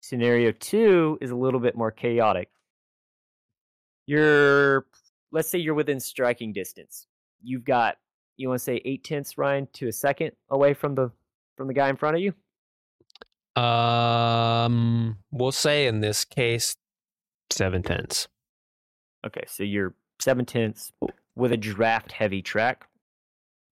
Scenario 0.00 0.52
two 0.52 1.18
is 1.20 1.30
a 1.30 1.36
little 1.36 1.60
bit 1.60 1.76
more 1.76 1.90
chaotic. 1.90 2.48
You're, 4.06 4.86
let's 5.30 5.48
say 5.48 5.58
you're 5.58 5.74
within 5.74 6.00
striking 6.00 6.52
distance. 6.52 7.06
You've 7.42 7.64
got, 7.64 7.96
you 8.36 8.48
want 8.48 8.58
to 8.58 8.64
say 8.64 8.80
eight 8.84 9.04
tenths, 9.04 9.36
Ryan, 9.36 9.68
to 9.74 9.88
a 9.88 9.92
second 9.92 10.32
away 10.48 10.74
from 10.74 10.94
the 10.94 11.10
from 11.56 11.68
the 11.68 11.74
guy 11.74 11.90
in 11.90 11.96
front 11.96 12.16
of 12.16 12.22
you. 12.22 12.32
Um, 13.62 15.18
we'll 15.30 15.52
say 15.52 15.86
in 15.86 16.00
this 16.00 16.24
case 16.24 16.74
seven 17.50 17.82
tenths. 17.82 18.28
Okay, 19.26 19.44
so 19.46 19.62
you're 19.62 19.94
seven 20.20 20.46
tenths 20.46 20.92
with 21.36 21.52
a 21.52 21.56
draft 21.58 22.12
heavy 22.12 22.40
track. 22.40 22.88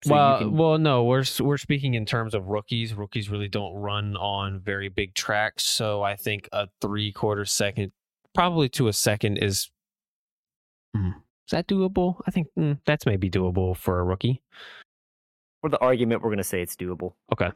So 0.05 0.15
well, 0.15 0.39
can- 0.39 0.57
well, 0.57 0.79
no, 0.79 1.05
we're 1.05 1.25
we're 1.41 1.59
speaking 1.59 1.95
in 1.95 2.07
terms 2.07 2.35
of 2.35 2.47
rookies. 2.47 2.95
Rookies 2.95 3.29
really 3.31 3.49
don't 3.49 3.75
run 3.75 4.17
on 4.17 4.61
very 4.61 4.89
big 4.89 5.15
tracks, 5.15 5.65
so 5.65 6.03
I 6.03 6.15
think 6.15 6.49
a 6.53 6.69
three 6.81 7.11
quarter 7.13 7.45
second, 7.45 7.93
probably 8.35 8.69
to 8.71 8.89
a 8.89 8.93
second, 8.93 9.39
is 9.39 9.71
Hmm. 10.95 11.09
is 11.47 11.51
that 11.51 11.67
doable? 11.67 12.21
I 12.27 12.31
think 12.31 12.47
mm, 12.59 12.79
that's 12.87 13.07
maybe 13.07 13.29
doable 13.29 13.77
for 13.77 13.99
a 14.01 14.05
rookie. 14.05 14.43
for 15.61 15.69
the 15.69 15.79
argument, 15.81 16.23
we're 16.23 16.29
going 16.31 16.39
to 16.39 16.45
say 16.45 16.63
it's 16.63 16.77
doable. 16.77 17.15
Okay. 17.33 17.51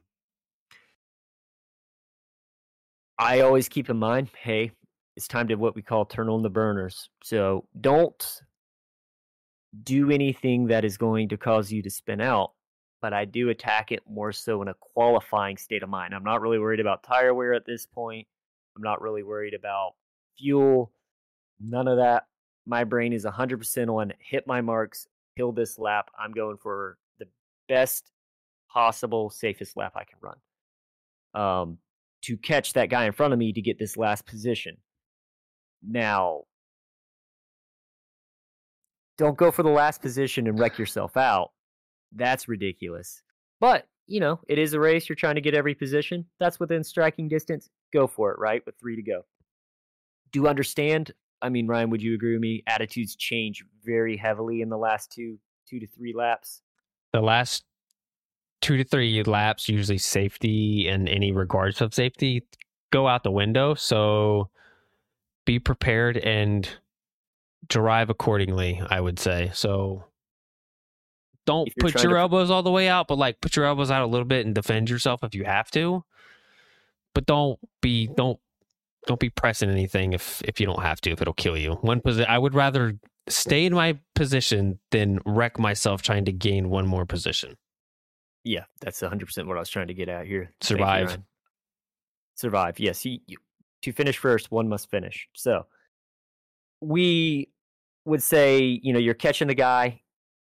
I 3.18 3.40
always 3.40 3.68
keep 3.68 3.88
in 3.90 3.96
mind, 3.96 4.28
hey, 4.36 4.72
it's 5.16 5.28
time 5.28 5.46
to 5.48 5.54
what 5.54 5.76
we 5.76 5.82
call 5.82 6.04
turn 6.04 6.28
on 6.28 6.42
the 6.42 6.50
burners. 6.50 7.08
So 7.22 7.66
don't 7.80 8.40
do 9.82 10.10
anything 10.10 10.66
that 10.66 10.84
is 10.84 10.96
going 10.96 11.28
to 11.28 11.36
cause 11.36 11.72
you 11.72 11.82
to 11.82 11.90
spin 11.90 12.20
out 12.20 12.52
but 13.02 13.12
I 13.12 13.24
do 13.24 13.50
attack 13.50 13.90
it 13.90 14.00
more 14.08 14.32
so 14.32 14.62
in 14.62 14.68
a 14.68 14.74
qualifying 14.74 15.56
state 15.56 15.82
of 15.82 15.88
mind. 15.88 16.14
I'm 16.14 16.22
not 16.22 16.40
really 16.40 16.60
worried 16.60 16.78
about 16.78 17.02
tire 17.02 17.34
wear 17.34 17.52
at 17.52 17.66
this 17.66 17.84
point. 17.84 18.26
I'm 18.76 18.82
not 18.82 19.02
really 19.02 19.24
worried 19.24 19.54
about 19.54 19.94
fuel, 20.38 20.92
none 21.60 21.88
of 21.88 21.98
that. 21.98 22.26
My 22.64 22.84
brain 22.84 23.12
is 23.12 23.26
100% 23.26 23.88
on 23.88 24.12
hit 24.20 24.46
my 24.46 24.60
marks, 24.60 25.08
kill 25.36 25.50
this 25.50 25.78
lap. 25.80 26.10
I'm 26.18 26.32
going 26.32 26.56
for 26.56 26.96
the 27.18 27.26
best 27.68 28.12
possible, 28.72 29.30
safest 29.30 29.76
lap 29.76 29.94
I 29.96 30.04
can 30.04 30.18
run. 30.20 30.36
Um, 31.34 31.78
to 32.22 32.36
catch 32.36 32.72
that 32.74 32.88
guy 32.88 33.06
in 33.06 33.12
front 33.12 33.32
of 33.32 33.38
me 33.38 33.52
to 33.52 33.60
get 33.60 33.80
this 33.80 33.96
last 33.96 34.26
position. 34.26 34.76
Now, 35.82 36.42
don't 39.18 39.36
go 39.36 39.50
for 39.50 39.62
the 39.62 39.70
last 39.70 40.00
position 40.00 40.46
and 40.46 40.58
wreck 40.58 40.78
yourself 40.78 41.16
out. 41.16 41.50
That's 42.14 42.48
ridiculous. 42.48 43.22
But, 43.60 43.86
you 44.06 44.20
know, 44.20 44.40
it 44.48 44.58
is 44.58 44.74
a 44.74 44.80
race. 44.80 45.08
You're 45.08 45.16
trying 45.16 45.36
to 45.36 45.40
get 45.40 45.54
every 45.54 45.74
position. 45.74 46.26
That's 46.40 46.58
within 46.58 46.82
striking 46.82 47.28
distance. 47.28 47.68
Go 47.92 48.06
for 48.06 48.32
it, 48.32 48.38
right? 48.38 48.62
With 48.66 48.78
three 48.78 48.96
to 48.96 49.02
go. 49.02 49.24
Do 50.32 50.46
understand? 50.46 51.12
I 51.40 51.48
mean, 51.48 51.66
Ryan, 51.66 51.90
would 51.90 52.02
you 52.02 52.14
agree 52.14 52.32
with 52.32 52.40
me? 52.40 52.62
Attitudes 52.66 53.16
change 53.16 53.64
very 53.84 54.16
heavily 54.16 54.62
in 54.62 54.68
the 54.68 54.78
last 54.78 55.12
two, 55.12 55.38
two 55.68 55.80
to 55.80 55.86
three 55.86 56.14
laps. 56.14 56.62
The 57.12 57.20
last 57.20 57.64
two 58.60 58.76
to 58.76 58.84
three 58.84 59.22
laps, 59.24 59.68
usually 59.68 59.98
safety 59.98 60.88
and 60.88 61.08
any 61.08 61.32
regards 61.32 61.80
of 61.80 61.92
safety 61.92 62.46
go 62.92 63.08
out 63.08 63.24
the 63.24 63.30
window. 63.30 63.74
So 63.74 64.48
be 65.44 65.58
prepared 65.58 66.16
and 66.18 66.68
drive 67.68 68.10
accordingly, 68.10 68.82
I 68.88 69.00
would 69.00 69.18
say. 69.18 69.50
So 69.54 70.04
don't 71.46 71.72
put 71.78 72.02
your 72.02 72.12
to... 72.14 72.18
elbows 72.18 72.50
all 72.50 72.62
the 72.62 72.70
way 72.70 72.88
out, 72.88 73.08
but 73.08 73.18
like 73.18 73.40
put 73.40 73.56
your 73.56 73.64
elbows 73.64 73.90
out 73.90 74.02
a 74.02 74.06
little 74.06 74.26
bit 74.26 74.46
and 74.46 74.54
defend 74.54 74.90
yourself 74.90 75.22
if 75.22 75.34
you 75.34 75.44
have 75.44 75.70
to. 75.72 76.04
But 77.14 77.26
don't 77.26 77.58
be 77.80 78.08
don't 78.08 78.38
don't 79.06 79.20
be 79.20 79.30
pressing 79.30 79.70
anything 79.70 80.12
if 80.12 80.42
if 80.42 80.60
you 80.60 80.66
don't 80.66 80.82
have 80.82 81.00
to 81.02 81.10
if 81.10 81.20
it'll 81.20 81.34
kill 81.34 81.56
you. 81.56 81.72
One 81.82 82.00
position 82.00 82.30
I 82.30 82.38
would 82.38 82.54
rather 82.54 82.98
stay 83.28 83.66
in 83.66 83.74
my 83.74 83.98
position 84.14 84.78
than 84.90 85.20
wreck 85.24 85.58
myself 85.58 86.02
trying 86.02 86.24
to 86.24 86.32
gain 86.32 86.70
one 86.70 86.86
more 86.86 87.06
position. 87.06 87.56
Yeah, 88.44 88.64
that's 88.80 89.00
100% 89.00 89.46
what 89.46 89.56
I 89.56 89.60
was 89.60 89.68
trying 89.68 89.86
to 89.86 89.94
get 89.94 90.08
at 90.08 90.26
here. 90.26 90.50
Survive. 90.60 91.18
Survive. 92.34 92.80
Yes, 92.80 93.04
you, 93.04 93.20
you, 93.26 93.36
to 93.82 93.92
finish 93.92 94.18
first, 94.18 94.50
one 94.50 94.68
must 94.68 94.90
finish. 94.90 95.28
So, 95.34 95.66
we 96.82 97.48
would 98.04 98.22
say, 98.22 98.80
you 98.82 98.92
know, 98.92 98.98
you're 98.98 99.14
catching 99.14 99.48
the 99.48 99.54
guy, 99.54 100.00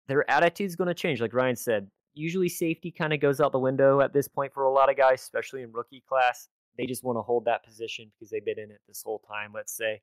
their 0.09 0.29
attitude's 0.31 0.77
going 0.77 0.89
to 0.89 0.95
change. 0.95 1.21
Like 1.21 1.35
Ryan 1.35 1.57
said, 1.57 1.89
usually 2.15 2.49
safety 2.49 2.91
kind 2.91 3.13
of 3.13 3.21
goes 3.21 3.41
out 3.41 3.53
the 3.53 3.59
window 3.59 4.01
at 4.01 4.13
this 4.13 4.29
point 4.29 4.53
for 4.53 4.65
a 4.65 4.73
lot 4.73 4.91
of 4.91 4.97
guys, 4.97 5.21
especially 5.21 5.63
in 5.63 5.73
rookie 5.73 6.03
class. 6.09 6.49
They 6.79 6.87
just 6.87 7.05
want 7.05 7.19
to 7.19 7.23
hold 7.23 7.45
that 7.45 7.65
position 7.65 8.11
because 8.15 8.31
they've 8.31 8.45
been 8.45 8.59
in 8.59 8.71
it 8.71 8.81
this 8.89 9.03
whole 9.05 9.23
time, 9.29 9.53
let's 9.55 9.77
say. 9.77 10.01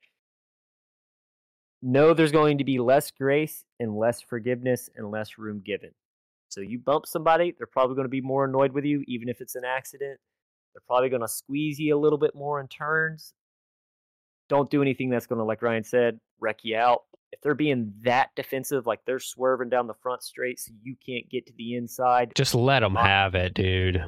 No, 1.82 2.14
there's 2.14 2.32
going 2.32 2.60
to 2.60 2.64
be 2.64 2.78
less 2.78 3.10
grace 3.10 3.64
and 3.80 3.98
less 3.98 4.22
forgiveness 4.22 4.90
and 4.96 5.10
less 5.10 5.38
room 5.38 5.62
given. 5.66 5.92
So 6.50 6.62
you 6.62 6.78
bump 6.78 7.06
somebody, 7.06 7.56
they're 7.58 7.68
probably 7.68 7.96
going 7.96 8.06
to 8.06 8.10
be 8.10 8.22
more 8.22 8.46
annoyed 8.46 8.74
with 8.74 8.86
you, 8.86 9.04
even 9.08 9.30
if 9.30 9.42
it's 9.42 9.56
an 9.56 9.64
accident. 9.66 10.20
They're 10.74 10.84
probably 10.86 11.10
going 11.10 11.22
to 11.22 11.28
squeeze 11.28 11.80
you 11.80 11.96
a 11.96 12.00
little 12.00 12.18
bit 12.20 12.36
more 12.36 12.60
in 12.60 12.68
turns. 12.68 13.34
Don't 14.50 14.70
do 14.70 14.82
anything 14.82 15.10
that's 15.10 15.28
going 15.28 15.40
to, 15.40 15.46
like 15.46 15.62
Ryan 15.62 15.84
said, 15.84 16.20
wreck 16.40 16.60
you 16.64 16.76
out. 16.76 17.04
If 17.32 17.42
they're 17.42 17.56
being 17.56 17.94
that 18.02 18.30
defensive, 18.36 18.88
like 18.88 19.02
they're 19.06 19.20
swerving 19.20 19.70
down 19.70 19.88
the 19.88 19.94
front 19.94 20.24
straight 20.24 20.60
so 20.60 20.72
you 20.84 20.96
can't 21.06 21.30
get 21.30 21.46
to 21.46 21.54
the 21.58 21.76
inside, 21.76 22.34
just 22.36 22.56
let 22.56 22.80
them 22.80 22.96
have 22.96 23.36
it, 23.36 23.54
dude. 23.54 24.04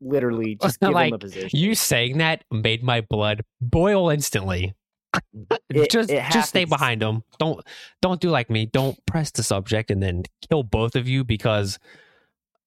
Literally, 0.00 0.54
just 0.62 0.78
give 0.78 0.90
like, 0.90 1.10
them 1.10 1.16
a 1.16 1.18
position. 1.18 1.50
You 1.52 1.74
saying 1.74 2.18
that 2.18 2.44
made 2.52 2.84
my 2.84 3.00
blood 3.00 3.42
boil 3.60 4.10
instantly. 4.10 4.74
It, 5.70 5.90
just 5.90 6.10
it 6.10 6.22
just 6.30 6.50
stay 6.50 6.64
behind 6.64 7.02
them. 7.02 7.22
Don't 7.38 7.64
don't 8.02 8.20
do 8.20 8.28
like 8.28 8.50
me. 8.50 8.66
Don't 8.66 8.98
press 9.06 9.30
the 9.30 9.42
subject 9.42 9.90
and 9.90 10.02
then 10.02 10.24
kill 10.48 10.62
both 10.62 10.94
of 10.94 11.08
you 11.08 11.24
because 11.24 11.78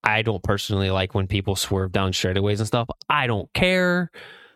I 0.03 0.21
don't 0.21 0.43
personally 0.43 0.89
like 0.89 1.13
when 1.13 1.27
people 1.27 1.55
swerve 1.55 1.91
down 1.91 2.12
straightaways 2.12 2.57
and 2.59 2.67
stuff. 2.67 2.88
I 3.09 3.27
don't 3.27 3.51
care. 3.53 4.12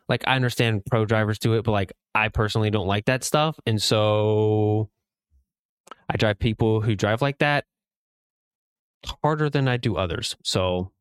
Like 0.10 0.24
I 0.28 0.36
understand 0.36 0.84
pro 0.86 1.06
drivers 1.06 1.40
do 1.40 1.54
it, 1.54 1.64
but 1.64 1.72
like 1.72 1.94
I 2.14 2.30
personally 2.30 2.70
don't 2.70 2.88
like 2.88 3.06
that 3.06 3.24
stuff, 3.24 3.60
and 3.66 3.82
so 3.82 4.90
I 6.10 6.18
drive 6.18 6.40
people 6.40 6.82
who 6.82 6.96
drive 6.96 7.22
like 7.22 7.40
that 7.40 7.66
harder 9.24 9.50
than 9.50 9.68
I 9.68 9.78
do 9.78 9.96
others. 9.96 10.36
So 10.44 10.92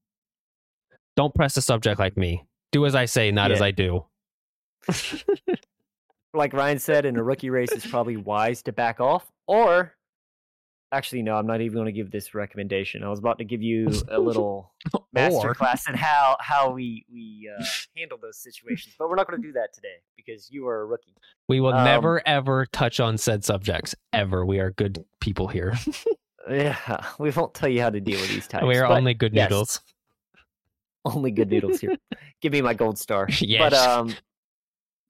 don't 1.17 1.35
press 1.35 1.55
the 1.55 1.63
subject 1.63 1.99
like 1.99 2.17
me. 2.17 2.47
Do 2.71 2.87
as 2.87 2.95
I 2.95 3.05
say, 3.05 3.31
not 3.31 3.51
yeah. 3.51 3.57
as 3.57 3.63
I 3.63 3.71
do. 3.71 4.07
like 6.35 6.53
Ryan 6.53 6.79
said, 6.79 7.05
in 7.05 7.17
a 7.17 7.23
rookie 7.23 7.51
race, 7.51 7.71
it's 7.73 7.87
probably 7.87 8.17
wise 8.17 8.63
to 8.63 8.73
back 8.73 9.01
off. 9.01 9.31
Or, 9.47 9.95
actually, 10.93 11.23
no, 11.23 11.35
I'm 11.35 11.47
not 11.47 11.61
even 11.61 11.75
going 11.75 11.87
to 11.87 11.93
give 11.93 12.11
this 12.11 12.35
recommendation. 12.35 13.03
I 13.03 13.09
was 13.09 13.19
about 13.19 13.39
to 13.39 13.45
give 13.45 13.63
you 13.63 13.89
a 14.09 14.19
little 14.21 14.73
master 15.13 15.55
class 15.55 15.89
in 15.89 15.95
how 15.95 16.37
how 16.39 16.71
we 16.71 17.05
we 17.13 17.51
uh, 17.59 17.65
handle 17.97 18.19
those 18.21 18.39
situations, 18.39 18.95
but 18.99 19.09
we're 19.09 19.17
not 19.17 19.29
going 19.29 19.41
to 19.41 19.49
do 19.49 19.53
that 19.55 19.73
today 19.73 19.97
because 20.17 20.51
you 20.51 20.69
are 20.69 20.83
a 20.83 20.87
rookie. 20.87 21.15
We 21.49 21.61
will 21.61 21.75
um, 21.75 21.85
never 21.85 22.27
ever 22.27 22.67
touch 22.67 23.01
on 23.01 23.19
said 23.19 23.45
subjects 23.45 23.95
ever. 24.13 24.45
We 24.45 24.61
are 24.61 24.71
good 24.71 25.05
people 25.21 25.49
here. 25.49 25.75
yeah, 26.51 27.05
we 27.19 27.31
won't 27.31 27.55
tell 27.55 27.69
you 27.69 27.81
how 27.81 27.91
to 27.91 28.01
deal 28.01 28.21
with 28.21 28.31
these 28.31 28.47
types. 28.47 28.65
We 28.65 28.77
are 28.77 28.87
only 28.87 29.15
good 29.15 29.35
yes, 29.35 29.51
noodles. 29.51 29.81
Only 31.05 31.33
good 31.33 31.51
noodles 31.51 31.81
here. 31.81 31.97
give 32.41 32.53
me 32.53 32.61
my 32.61 32.75
gold 32.75 32.99
star. 32.99 33.27
yes. 33.41 33.59
But 33.59 33.75
um, 33.75 34.15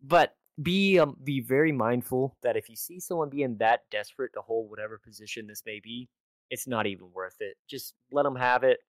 but 0.02 0.34
be 0.60 0.98
um, 0.98 1.16
be 1.22 1.40
very 1.40 1.72
mindful 1.72 2.36
that 2.42 2.56
if 2.56 2.68
you 2.68 2.76
see 2.76 3.00
someone 3.00 3.30
being 3.30 3.56
that 3.58 3.80
desperate 3.90 4.32
to 4.34 4.40
hold 4.40 4.68
whatever 4.70 4.98
position 4.98 5.46
this 5.46 5.62
may 5.64 5.80
be, 5.80 6.08
it's 6.50 6.66
not 6.66 6.86
even 6.86 7.06
worth 7.14 7.36
it. 7.40 7.56
Just 7.68 7.94
let 8.10 8.24
them 8.24 8.36
have 8.36 8.62
it. 8.62 8.80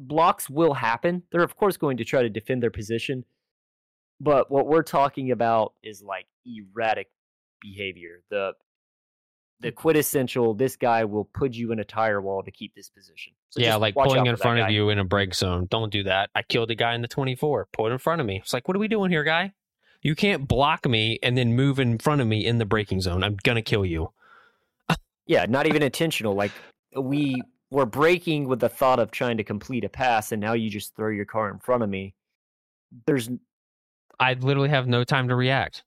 Blocks 0.00 0.48
will 0.48 0.74
happen. 0.74 1.22
They're 1.30 1.42
of 1.42 1.56
course 1.56 1.76
going 1.76 1.96
to 1.98 2.04
try 2.04 2.22
to 2.22 2.30
defend 2.30 2.62
their 2.62 2.70
position, 2.70 3.24
but 4.20 4.50
what 4.50 4.66
we're 4.66 4.82
talking 4.82 5.32
about 5.32 5.74
is 5.82 6.02
like 6.02 6.26
erratic 6.46 7.08
behavior. 7.60 8.22
The 8.30 8.52
the 9.60 9.72
mm. 9.72 9.74
quintessential 9.74 10.54
this 10.54 10.76
guy 10.76 11.04
will 11.04 11.24
put 11.24 11.54
you 11.54 11.72
in 11.72 11.78
a 11.78 11.84
tire 11.84 12.20
wall 12.20 12.42
to 12.42 12.50
keep 12.50 12.74
this 12.74 12.88
position. 12.88 13.32
So 13.50 13.60
yeah, 13.60 13.76
like 13.76 13.94
pulling 13.94 14.26
in 14.26 14.36
front 14.36 14.60
of 14.60 14.70
you 14.70 14.90
in 14.90 14.98
a 14.98 15.04
brake 15.04 15.34
zone. 15.34 15.66
Don't 15.70 15.90
do 15.90 16.02
that. 16.04 16.30
I 16.34 16.42
killed 16.42 16.70
a 16.70 16.74
guy 16.74 16.94
in 16.94 17.02
the 17.02 17.08
24. 17.08 17.68
Put 17.72 17.92
in 17.92 17.98
front 17.98 18.20
of 18.20 18.26
me. 18.26 18.38
It's 18.42 18.52
like, 18.52 18.68
what 18.68 18.76
are 18.76 18.80
we 18.80 18.88
doing 18.88 19.10
here, 19.10 19.24
guy? 19.24 19.52
You 20.02 20.14
can't 20.14 20.46
block 20.46 20.86
me 20.86 21.18
and 21.22 21.36
then 21.36 21.56
move 21.56 21.80
in 21.80 21.98
front 21.98 22.20
of 22.20 22.26
me 22.26 22.46
in 22.46 22.58
the 22.58 22.64
braking 22.64 23.00
zone. 23.00 23.24
I'm 23.24 23.36
gonna 23.42 23.62
kill 23.62 23.84
you. 23.84 24.12
yeah, 25.26 25.46
not 25.48 25.66
even 25.66 25.82
intentional. 25.82 26.34
Like 26.34 26.52
uh, 26.96 27.02
we 27.02 27.42
were 27.70 27.86
braking 27.86 28.46
with 28.48 28.60
the 28.60 28.68
thought 28.68 29.00
of 29.00 29.10
trying 29.10 29.36
to 29.38 29.44
complete 29.44 29.84
a 29.84 29.88
pass, 29.88 30.32
and 30.32 30.40
now 30.40 30.52
you 30.52 30.70
just 30.70 30.94
throw 30.94 31.10
your 31.10 31.24
car 31.24 31.50
in 31.50 31.58
front 31.58 31.82
of 31.82 31.88
me. 31.88 32.14
There's, 33.06 33.28
I 34.18 34.34
literally 34.34 34.70
have 34.70 34.86
no 34.86 35.04
time 35.04 35.28
to 35.28 35.34
react. 35.34 35.84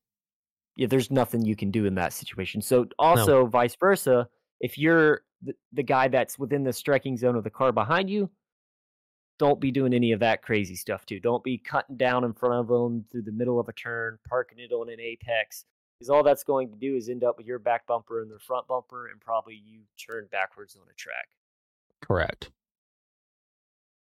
Yeah, 0.82 0.88
there's 0.88 1.12
nothing 1.12 1.46
you 1.46 1.56
can 1.56 1.70
do 1.70 1.86
in 1.86 1.94
that 1.94 2.12
situation. 2.12 2.60
So 2.60 2.88
also, 2.98 3.42
no. 3.42 3.46
vice 3.46 3.76
versa, 3.76 4.28
if 4.62 4.80
you're 4.80 5.22
the, 5.44 5.54
the 5.74 5.84
guy 5.84 6.08
that's 6.08 6.40
within 6.40 6.64
the 6.64 6.74
striking 6.74 7.16
zone 7.16 7.36
of 7.36 7.44
the 7.44 7.52
car 7.52 7.72
behind 7.72 8.10
you, 8.10 8.32
don't 9.38 9.62
be 9.62 9.70
doing 9.70 9.94
any 9.94 10.12
of 10.12 10.22
that 10.22 10.42
crazy 10.42 10.76
stuff 10.76 11.06
too. 11.06 11.20
Don't 11.20 11.44
be 11.44 11.60
cutting 11.60 11.98
down 11.98 12.24
in 12.24 12.34
front 12.34 12.56
of 12.56 12.68
them 12.68 13.06
through 13.12 13.22
the 13.22 13.32
middle 13.32 13.60
of 13.60 13.70
a 13.70 13.74
turn, 13.74 14.18
parking 14.28 14.58
it 14.58 14.72
on 14.72 14.90
an 14.90 15.00
apex, 15.00 15.66
because 16.00 16.10
all 16.10 16.24
that's 16.24 16.44
going 16.44 16.68
to 16.72 16.76
do 16.78 16.96
is 16.96 17.10
end 17.10 17.24
up 17.24 17.38
with 17.38 17.46
your 17.46 17.60
back 17.60 17.86
bumper 17.86 18.24
and 18.24 18.32
their 18.32 18.40
front 18.40 18.68
bumper, 18.68 19.10
and 19.10 19.22
probably 19.22 19.62
you 19.64 19.82
turn 20.04 20.28
backwards 20.32 20.76
on 20.76 20.82
a 20.90 20.96
track. 20.96 21.28
Correct. 22.02 22.50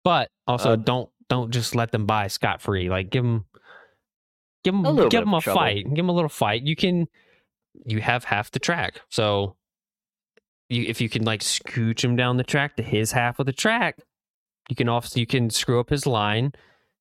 But 0.02 0.30
also, 0.46 0.72
uh, 0.72 0.76
don't 0.76 1.10
don't 1.28 1.50
just 1.50 1.74
let 1.74 1.92
them 1.92 2.06
by 2.06 2.28
scot 2.28 2.62
free. 2.62 2.88
Like 2.88 3.10
give 3.10 3.22
them, 3.22 3.44
give 4.64 4.74
him, 4.74 4.84
a 4.84 5.08
give 5.08 5.24
them 5.24 5.34
a 5.34 5.40
trouble. 5.40 5.60
fight. 5.60 5.84
Give 5.88 6.04
him 6.04 6.08
a 6.08 6.12
little 6.12 6.28
fight. 6.28 6.62
You 6.62 6.76
can, 6.76 7.06
you 7.84 8.00
have 8.00 8.24
half 8.24 8.50
the 8.50 8.58
track, 8.58 9.00
so 9.08 9.56
you 10.68 10.84
if 10.86 11.00
you 11.00 11.08
can 11.08 11.24
like 11.24 11.40
scooch 11.40 12.02
him 12.02 12.16
down 12.16 12.36
the 12.36 12.44
track 12.44 12.76
to 12.76 12.82
his 12.82 13.12
half 13.12 13.38
of 13.38 13.46
the 13.46 13.52
track, 13.52 13.98
you 14.68 14.76
can 14.76 14.88
also 14.88 15.18
you 15.18 15.26
can 15.26 15.50
screw 15.50 15.80
up 15.80 15.90
his 15.90 16.06
line 16.06 16.52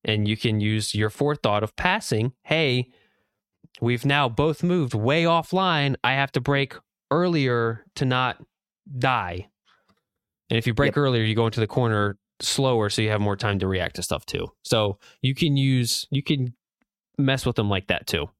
and 0.04 0.26
you 0.26 0.36
can 0.36 0.60
use 0.60 0.94
your 0.94 1.10
forethought 1.10 1.62
of 1.62 1.76
passing. 1.76 2.32
Hey, 2.42 2.88
we've 3.80 4.04
now 4.04 4.28
both 4.28 4.62
moved 4.62 4.94
way 4.94 5.24
offline. 5.24 5.94
I 6.02 6.12
have 6.12 6.32
to 6.32 6.40
brake 6.40 6.74
earlier 7.10 7.84
to 7.96 8.04
not 8.04 8.38
die. 8.98 9.48
And 10.48 10.58
if 10.58 10.66
you 10.66 10.74
brake 10.74 10.90
yep. 10.90 10.98
earlier, 10.98 11.22
you 11.22 11.34
go 11.34 11.46
into 11.46 11.60
the 11.60 11.66
corner 11.66 12.18
slower 12.40 12.88
so 12.88 13.02
you 13.02 13.10
have 13.10 13.20
more 13.20 13.36
time 13.36 13.58
to 13.60 13.68
react 13.68 13.96
to 13.96 14.02
stuff 14.02 14.26
too. 14.26 14.48
So 14.64 14.98
you 15.22 15.34
can 15.34 15.56
use 15.56 16.06
you 16.10 16.22
can 16.22 16.54
mess 17.24 17.46
with 17.46 17.56
them 17.56 17.68
like 17.68 17.88
that 17.88 18.06
too. 18.06 18.30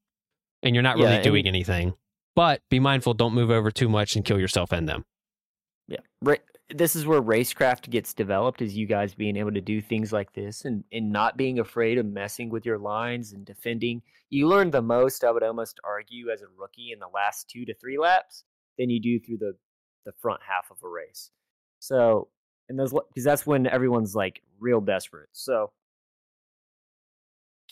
And 0.63 0.75
you're 0.75 0.83
not 0.83 0.97
really 0.97 1.15
yeah, 1.15 1.21
doing 1.21 1.47
anything. 1.47 1.93
But 2.35 2.61
be 2.69 2.79
mindful, 2.79 3.13
don't 3.13 3.33
move 3.33 3.49
over 3.49 3.71
too 3.71 3.89
much 3.89 4.15
and 4.15 4.23
kill 4.23 4.39
yourself 4.39 4.71
and 4.71 4.87
them. 4.87 5.05
Yeah. 5.87 5.99
Right 6.21 6.41
this 6.73 6.95
is 6.95 7.05
where 7.05 7.21
racecraft 7.21 7.89
gets 7.89 8.13
developed 8.13 8.61
is 8.61 8.75
you 8.75 8.85
guys 8.85 9.13
being 9.13 9.35
able 9.35 9.51
to 9.51 9.61
do 9.61 9.81
things 9.81 10.13
like 10.13 10.33
this 10.33 10.65
and, 10.65 10.83
and 10.91 11.11
not 11.11 11.37
being 11.37 11.59
afraid 11.59 11.97
of 11.97 12.05
messing 12.05 12.49
with 12.49 12.65
your 12.65 12.77
lines 12.77 13.33
and 13.33 13.45
defending. 13.45 14.01
You 14.29 14.47
learn 14.47 14.71
the 14.71 14.81
most, 14.81 15.23
I 15.23 15.31
would 15.31 15.43
almost 15.43 15.79
argue, 15.83 16.29
as 16.29 16.41
a 16.41 16.45
rookie 16.57 16.91
in 16.91 16.99
the 16.99 17.07
last 17.13 17.49
two 17.49 17.65
to 17.65 17.73
three 17.75 17.97
laps 17.97 18.43
than 18.77 18.89
you 18.89 19.01
do 19.01 19.19
through 19.19 19.37
the, 19.37 19.53
the 20.05 20.13
front 20.21 20.41
half 20.47 20.71
of 20.71 20.77
a 20.83 20.87
race. 20.87 21.31
So, 21.79 22.29
and 22.69 22.79
those, 22.79 22.93
because 22.93 23.23
that's 23.23 23.45
when 23.45 23.67
everyone's 23.67 24.15
like 24.15 24.41
real 24.59 24.81
desperate. 24.81 25.29
So, 25.33 25.71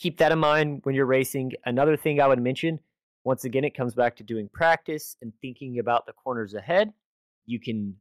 keep 0.00 0.18
that 0.18 0.32
in 0.32 0.38
mind 0.38 0.80
when 0.82 0.94
you're 0.94 1.06
racing. 1.06 1.52
Another 1.64 1.96
thing 1.96 2.20
I 2.20 2.26
would 2.26 2.42
mention, 2.42 2.80
once 3.22 3.44
again, 3.44 3.64
it 3.64 3.76
comes 3.76 3.94
back 3.94 4.16
to 4.16 4.24
doing 4.24 4.48
practice 4.52 5.16
and 5.22 5.32
thinking 5.40 5.78
about 5.78 6.06
the 6.06 6.12
corners 6.12 6.54
ahead. 6.54 6.92
You 7.46 7.60
can 7.60 7.96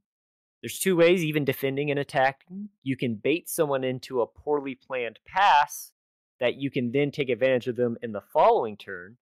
there's 0.62 0.80
two 0.80 0.98
ways, 0.98 1.24
even 1.24 1.46
defending 1.46 1.90
and 1.90 2.00
attacking. 2.00 2.70
You 2.84 2.98
can 2.98 3.16
bait 3.16 3.48
someone 3.48 3.84
into 3.84 4.22
a 4.22 4.28
poorly 4.28 4.76
planned 4.76 5.20
pass 5.26 5.94
that 6.40 6.56
you 6.56 6.70
can 6.70 6.92
then 6.92 7.12
take 7.12 7.30
advantage 7.30 7.68
of 7.68 7.78
them 7.78 7.98
in 8.02 8.12
the 8.12 8.24
following 8.34 8.76
turn 8.76 9.18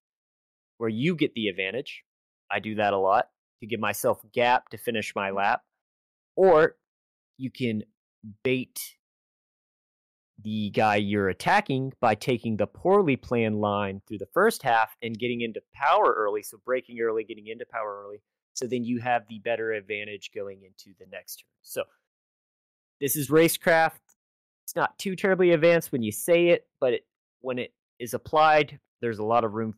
where 0.78 0.90
you 0.90 1.16
get 1.16 1.34
the 1.36 1.48
advantage. 1.48 2.04
I 2.52 2.60
do 2.60 2.76
that 2.76 2.94
a 2.94 2.98
lot 2.98 3.30
to 3.60 3.68
give 3.68 3.80
myself 3.80 4.22
gap 4.34 4.70
to 4.70 4.78
finish 4.78 5.14
my 5.16 5.30
lap. 5.30 5.62
Or 6.36 6.76
you 7.38 7.52
can 7.52 7.84
bait 8.44 8.97
the 10.44 10.70
guy 10.70 10.96
you're 10.98 11.30
attacking 11.30 11.94
by 12.00 12.16
taking 12.16 12.58
the 12.58 12.68
poorly 12.68 13.16
planned 13.16 13.60
line 13.60 14.02
through 14.08 14.20
the 14.20 14.28
first 14.34 14.62
half 14.64 14.96
and 15.02 15.18
getting 15.18 15.42
into 15.42 15.62
power 15.74 16.14
early. 16.18 16.44
So 16.44 16.58
braking 16.64 17.00
early, 17.02 17.24
getting 17.24 17.48
into 17.48 17.66
power 17.66 18.04
early 18.06 18.22
so 18.58 18.66
then 18.66 18.84
you 18.84 19.00
have 19.00 19.28
the 19.28 19.38
better 19.38 19.74
advantage 19.74 20.32
going 20.34 20.64
into 20.64 20.98
the 21.00 21.06
next 21.12 21.36
turn. 21.36 21.50
So 21.62 21.84
this 23.00 23.16
is 23.16 23.30
racecraft. 23.30 24.00
It's 24.66 24.76
not 24.76 24.98
too 24.98 25.16
terribly 25.16 25.52
advanced 25.52 25.92
when 25.92 26.02
you 26.02 26.12
say 26.12 26.48
it, 26.48 26.66
but 26.82 26.94
it, 26.94 27.06
when 27.42 27.60
it 27.60 27.72
is 28.00 28.16
applied, 28.16 28.80
there's 29.00 29.20
a 29.20 29.24
lot 29.24 29.44
of 29.44 29.54
room 29.54 29.76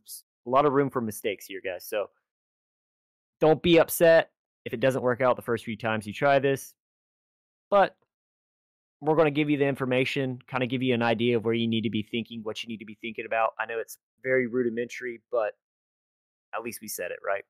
a 0.47 0.49
lot 0.49 0.65
of 0.65 0.71
room 0.71 0.89
for 0.89 1.01
mistakes 1.01 1.45
here, 1.45 1.59
guys. 1.63 1.85
So 1.85 2.09
don't 3.41 3.61
be 3.61 3.79
upset 3.79 4.31
if 4.63 4.73
it 4.73 4.79
doesn't 4.79 5.03
work 5.03 5.19
out 5.19 5.35
the 5.35 5.41
first 5.41 5.65
few 5.65 5.75
times 5.75 6.07
you 6.07 6.13
try 6.13 6.39
this. 6.39 6.73
But 7.69 7.97
we're 9.01 9.15
going 9.15 9.25
to 9.25 9.31
give 9.31 9.49
you 9.49 9.57
the 9.57 9.65
information, 9.65 10.39
kind 10.47 10.63
of 10.63 10.69
give 10.69 10.83
you 10.83 10.93
an 10.93 11.01
idea 11.01 11.37
of 11.37 11.45
where 11.45 11.53
you 11.53 11.67
need 11.67 11.81
to 11.81 11.89
be 11.89 12.03
thinking, 12.03 12.41
what 12.43 12.63
you 12.63 12.67
need 12.67 12.77
to 12.77 12.85
be 12.85 12.97
thinking 13.01 13.25
about. 13.25 13.53
I 13.59 13.65
know 13.65 13.79
it's 13.79 13.97
very 14.23 14.47
rudimentary, 14.47 15.21
but 15.31 15.53
at 16.53 16.63
least 16.63 16.79
we 16.81 16.87
said 16.87 17.11
it, 17.11 17.19
right? 17.25 17.45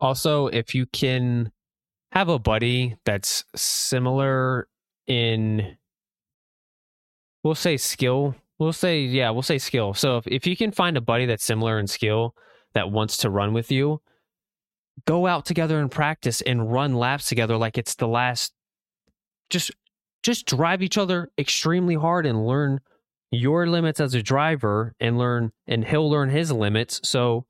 Also, 0.00 0.46
if 0.46 0.74
you 0.74 0.86
can 0.86 1.52
have 2.12 2.28
a 2.28 2.38
buddy 2.38 2.96
that's 3.04 3.44
similar 3.54 4.68
in, 5.06 5.76
we'll 7.42 7.54
say 7.54 7.76
skill, 7.76 8.34
we'll 8.58 8.72
say, 8.72 9.00
yeah, 9.00 9.30
we'll 9.30 9.42
say 9.42 9.58
skill. 9.58 9.92
So 9.92 10.18
if, 10.18 10.26
if 10.26 10.46
you 10.46 10.56
can 10.56 10.72
find 10.72 10.96
a 10.96 11.02
buddy 11.02 11.26
that's 11.26 11.44
similar 11.44 11.78
in 11.78 11.86
skill 11.86 12.34
that 12.72 12.90
wants 12.90 13.18
to 13.18 13.30
run 13.30 13.52
with 13.52 13.70
you, 13.70 14.00
go 15.06 15.26
out 15.26 15.44
together 15.44 15.78
and 15.78 15.90
practice 15.90 16.40
and 16.40 16.72
run 16.72 16.94
laps 16.94 17.28
together 17.28 17.56
like 17.56 17.76
it's 17.76 17.96
the 17.96 18.08
last. 18.08 18.54
Just, 19.50 19.72
just 20.24 20.46
drive 20.46 20.82
each 20.82 20.98
other 20.98 21.30
extremely 21.38 21.94
hard 21.94 22.26
and 22.26 22.46
learn 22.46 22.80
your 23.30 23.66
limits 23.66 24.00
as 24.00 24.14
a 24.14 24.22
driver 24.22 24.94
and 24.98 25.18
learn, 25.18 25.52
and 25.66 25.84
he'll 25.84 26.10
learn 26.10 26.30
his 26.30 26.50
limits. 26.50 27.00
So 27.04 27.44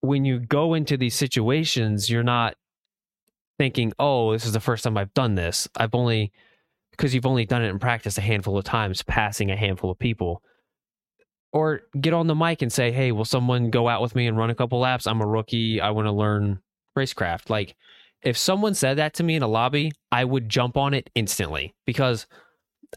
when 0.00 0.24
you 0.24 0.40
go 0.40 0.74
into 0.74 0.96
these 0.96 1.14
situations, 1.14 2.10
you're 2.10 2.22
not 2.22 2.56
thinking, 3.58 3.92
oh, 3.98 4.32
this 4.32 4.44
is 4.44 4.52
the 4.52 4.60
first 4.60 4.82
time 4.82 4.98
I've 4.98 5.14
done 5.14 5.36
this. 5.36 5.68
I've 5.76 5.94
only, 5.94 6.32
because 6.90 7.14
you've 7.14 7.26
only 7.26 7.44
done 7.46 7.62
it 7.62 7.68
in 7.68 7.78
practice 7.78 8.18
a 8.18 8.22
handful 8.22 8.58
of 8.58 8.64
times, 8.64 9.02
passing 9.02 9.50
a 9.50 9.56
handful 9.56 9.90
of 9.90 9.98
people. 9.98 10.42
Or 11.52 11.82
get 12.00 12.12
on 12.12 12.26
the 12.26 12.34
mic 12.34 12.62
and 12.62 12.72
say, 12.72 12.90
hey, 12.90 13.12
will 13.12 13.24
someone 13.24 13.70
go 13.70 13.86
out 13.86 14.02
with 14.02 14.16
me 14.16 14.26
and 14.26 14.36
run 14.36 14.50
a 14.50 14.56
couple 14.56 14.80
laps? 14.80 15.06
I'm 15.06 15.20
a 15.20 15.26
rookie. 15.26 15.80
I 15.80 15.90
want 15.90 16.06
to 16.06 16.12
learn 16.12 16.58
racecraft. 16.98 17.48
Like, 17.48 17.76
if 18.24 18.38
someone 18.38 18.74
said 18.74 18.98
that 18.98 19.14
to 19.14 19.22
me 19.22 19.36
in 19.36 19.42
a 19.42 19.48
lobby, 19.48 19.92
I 20.10 20.24
would 20.24 20.48
jump 20.48 20.76
on 20.76 20.94
it 20.94 21.10
instantly 21.14 21.74
because 21.86 22.26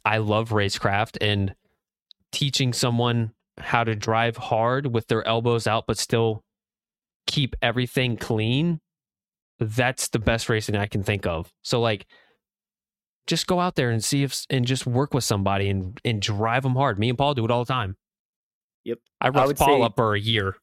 I 0.05 0.17
love 0.19 0.49
racecraft 0.49 1.17
and 1.21 1.53
teaching 2.32 2.73
someone 2.73 3.32
how 3.59 3.84
to 3.84 3.95
drive 3.95 4.38
hard 4.38 4.93
with 4.93 5.07
their 5.07 5.28
elbows 5.28 5.67
out, 5.67 5.86
but 5.86 5.97
still 5.97 6.43
keep 7.25 7.55
everything 7.61 8.15
clean, 8.15 8.80
that's 9.59 10.07
the 10.09 10.19
best 10.19 10.49
racing 10.49 10.75
I 10.75 10.88
can 10.88 11.03
think 11.03 11.25
of. 11.25 11.51
So 11.61 11.82
like 11.82 12.05
just 13.25 13.47
go 13.47 13.59
out 13.59 13.75
there 13.75 13.89
and 13.89 14.03
see 14.03 14.23
if 14.23 14.45
and 14.49 14.65
just 14.65 14.86
work 14.86 15.13
with 15.13 15.25
somebody 15.25 15.69
and 15.69 15.99
and 16.05 16.21
drive 16.21 16.63
them 16.63 16.75
hard. 16.75 16.97
Me 16.97 17.09
and 17.09 17.17
Paul 17.17 17.34
do 17.34 17.43
it 17.43 17.51
all 17.51 17.65
the 17.65 17.73
time. 17.73 17.97
Yep. 18.86 18.99
I 19.19 19.30
roughed 19.30 19.57
Paul 19.57 19.80
say, 19.80 19.84
up 19.84 19.95
for 19.97 20.15
a 20.15 20.19
year. 20.19 20.55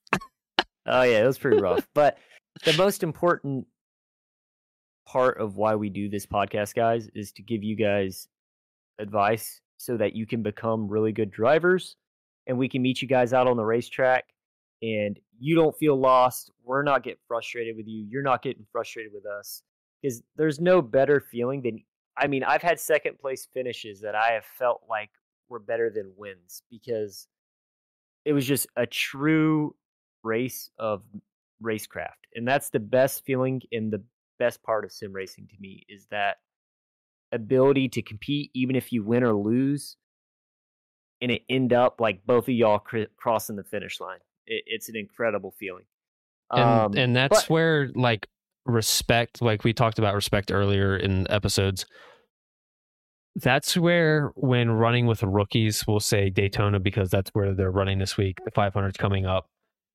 oh 0.87 1.03
yeah, 1.03 1.23
it 1.23 1.27
was 1.27 1.39
pretty 1.39 1.61
rough. 1.61 1.87
but 1.95 2.17
the 2.65 2.73
most 2.75 3.03
important 3.03 3.67
part 5.07 5.39
of 5.39 5.57
why 5.57 5.75
we 5.75 5.91
do 5.91 6.09
this 6.09 6.27
podcast, 6.27 6.75
guys, 6.75 7.09
is 7.15 7.33
to 7.33 7.43
give 7.43 7.63
you 7.63 7.77
guys 7.77 8.29
advice 8.99 9.61
so 9.77 9.97
that 9.97 10.15
you 10.15 10.27
can 10.27 10.43
become 10.43 10.89
really 10.89 11.13
good 11.13 11.31
drivers 11.31 11.97
and 12.47 12.59
we 12.59 12.69
can 12.69 12.83
meet 12.83 13.03
you 13.03 13.09
guys 13.09 13.33
out 13.33 13.47
on 13.47 13.57
the 13.57 13.65
racetrack 13.65 14.25
and 14.83 15.19
you 15.39 15.55
don't 15.55 15.77
feel 15.77 15.97
lost. 15.97 16.51
We're 16.63 16.83
not 16.83 17.03
getting 17.03 17.19
frustrated 17.27 17.77
with 17.77 17.87
you. 17.87 18.07
You're 18.09 18.23
not 18.23 18.43
getting 18.43 18.67
frustrated 18.71 19.13
with 19.13 19.27
us 19.27 19.63
because 20.01 20.23
there's 20.37 20.61
no 20.61 20.83
better 20.83 21.21
feeling 21.21 21.63
than 21.63 21.83
I 22.17 22.29
mean, 22.29 22.45
I've 22.45 22.63
had 22.63 22.79
second 22.79 23.19
place 23.19 23.49
finishes 23.53 24.01
that 24.03 24.15
I 24.15 24.33
have 24.33 24.45
felt 24.45 24.83
like 24.89 25.11
were 25.49 25.59
better 25.59 25.91
than 25.91 26.13
wins 26.17 26.63
because 26.71 27.27
it 28.25 28.33
was 28.33 28.47
just 28.47 28.69
a 28.77 28.87
true 28.87 29.75
race 30.23 30.71
of 30.79 31.03
racecraft. 31.63 32.11
And 32.37 32.47
that's 32.47 32.71
the 32.71 32.79
best 32.79 33.25
feeling 33.25 33.63
and 33.73 33.93
the 33.93 34.03
best 34.39 34.62
part 34.62 34.85
of 34.85 34.93
sim 34.93 35.12
racing 35.12 35.47
to 35.49 35.57
me 35.61 35.85
is 35.89 36.07
that 36.11 36.37
ability 37.32 37.89
to 37.89 38.03
compete 38.03 38.51
even 38.55 38.76
if 38.76 38.93
you 38.93 39.03
win 39.03 39.24
or 39.24 39.32
lose 39.32 39.97
and 41.20 41.30
it 41.30 41.43
end 41.49 41.72
up 41.72 42.01
like 42.01 42.24
both 42.26 42.45
of 42.45 42.55
y'all 42.55 42.78
cr- 42.78 43.11
crossing 43.16 43.57
the 43.57 43.64
finish 43.64 44.01
line 44.01 44.18
it, 44.47 44.64
it's 44.66 44.89
an 44.89 44.97
incredible 44.97 45.53
feeling. 45.59 45.85
And 46.51 46.62
um, 46.62 46.93
and 46.97 47.16
that's 47.16 47.43
but, 47.43 47.51
where 47.51 47.91
like 47.95 48.28
respect, 48.66 49.43
like 49.43 49.64
we 49.64 49.72
talked 49.72 49.99
about 49.99 50.14
respect 50.14 50.53
earlier 50.53 50.97
in 50.97 51.30
episodes. 51.30 51.87
That's 53.37 53.76
where 53.76 54.32
when 54.37 54.70
running 54.70 55.07
with 55.07 55.22
rookies, 55.22 55.85
we'll 55.89 56.01
say 56.01 56.30
Daytona 56.30 56.78
because 56.78 57.11
that's 57.11 57.30
where 57.30 57.53
they're 57.53 57.70
running 57.70 57.99
this 57.99 58.16
week. 58.16 58.39
The 58.45 58.53
500's 58.53 58.97
coming 58.97 59.26
up. 59.26 59.49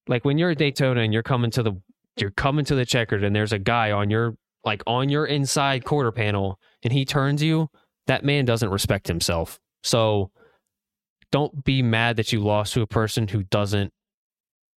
Like 0.08 0.26
when 0.26 0.38
you're 0.38 0.50
at 0.50 0.58
Daytona 0.58 1.02
and 1.02 1.14
you're 1.14 1.24
coming 1.24 1.52
to 1.52 1.64
the 1.64 1.82
you're 2.18 2.32
coming 2.32 2.66
to 2.66 2.76
the 2.76 2.86
checkered 2.86 3.24
and 3.24 3.36
there's 3.36 3.54
a 3.54 3.60
guy 3.60 3.92
on 3.92 4.10
your 4.10 4.36
like 4.66 4.84
on 4.86 5.10
your 5.10 5.26
inside 5.26 5.86
quarter 5.86 6.12
panel 6.12 6.60
and 6.84 6.92
he 6.92 7.06
turns 7.06 7.42
you, 7.42 7.70
that 8.08 8.24
man 8.24 8.46
doesn't 8.46 8.70
respect 8.70 9.08
himself. 9.08 9.60
So 9.84 10.32
don't 11.32 11.64
be 11.64 11.82
mad 11.82 12.18
that 12.18 12.34
you 12.34 12.40
lost 12.40 12.74
to 12.74 12.82
a 12.82 12.88
person 12.88 13.28
who 13.28 13.44
doesn't 13.44 13.94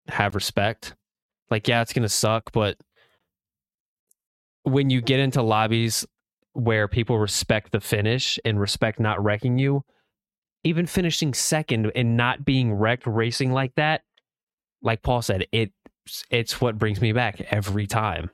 have 0.08 0.34
respect. 0.34 0.94
Like, 1.50 1.68
yeah, 1.68 1.82
it's 1.82 1.92
going 1.92 2.02
to 2.02 2.08
suck, 2.08 2.52
but 2.52 2.76
when 4.62 4.90
you 4.90 5.00
get 5.00 5.20
into 5.20 5.42
lobbies 5.42 6.06
where 6.52 6.88
people 6.88 7.18
respect 7.18 7.72
the 7.72 7.80
finish 7.80 8.38
and 8.44 8.60
respect 8.60 9.00
not 9.00 9.22
wrecking 9.22 9.58
you, 9.58 9.82
even 10.64 10.86
finishing 10.86 11.32
second 11.32 11.90
and 11.94 12.16
not 12.16 12.44
being 12.44 12.72
wrecked 12.72 13.06
racing 13.06 13.52
like 13.52 13.74
that, 13.76 14.02
like 14.82 15.02
Paul 15.02 15.22
said, 15.22 15.46
it 15.52 15.72
it's 16.30 16.60
what 16.60 16.78
brings 16.78 17.00
me 17.00 17.12
back 17.12 17.40
every 17.50 17.86
time. 17.86 18.30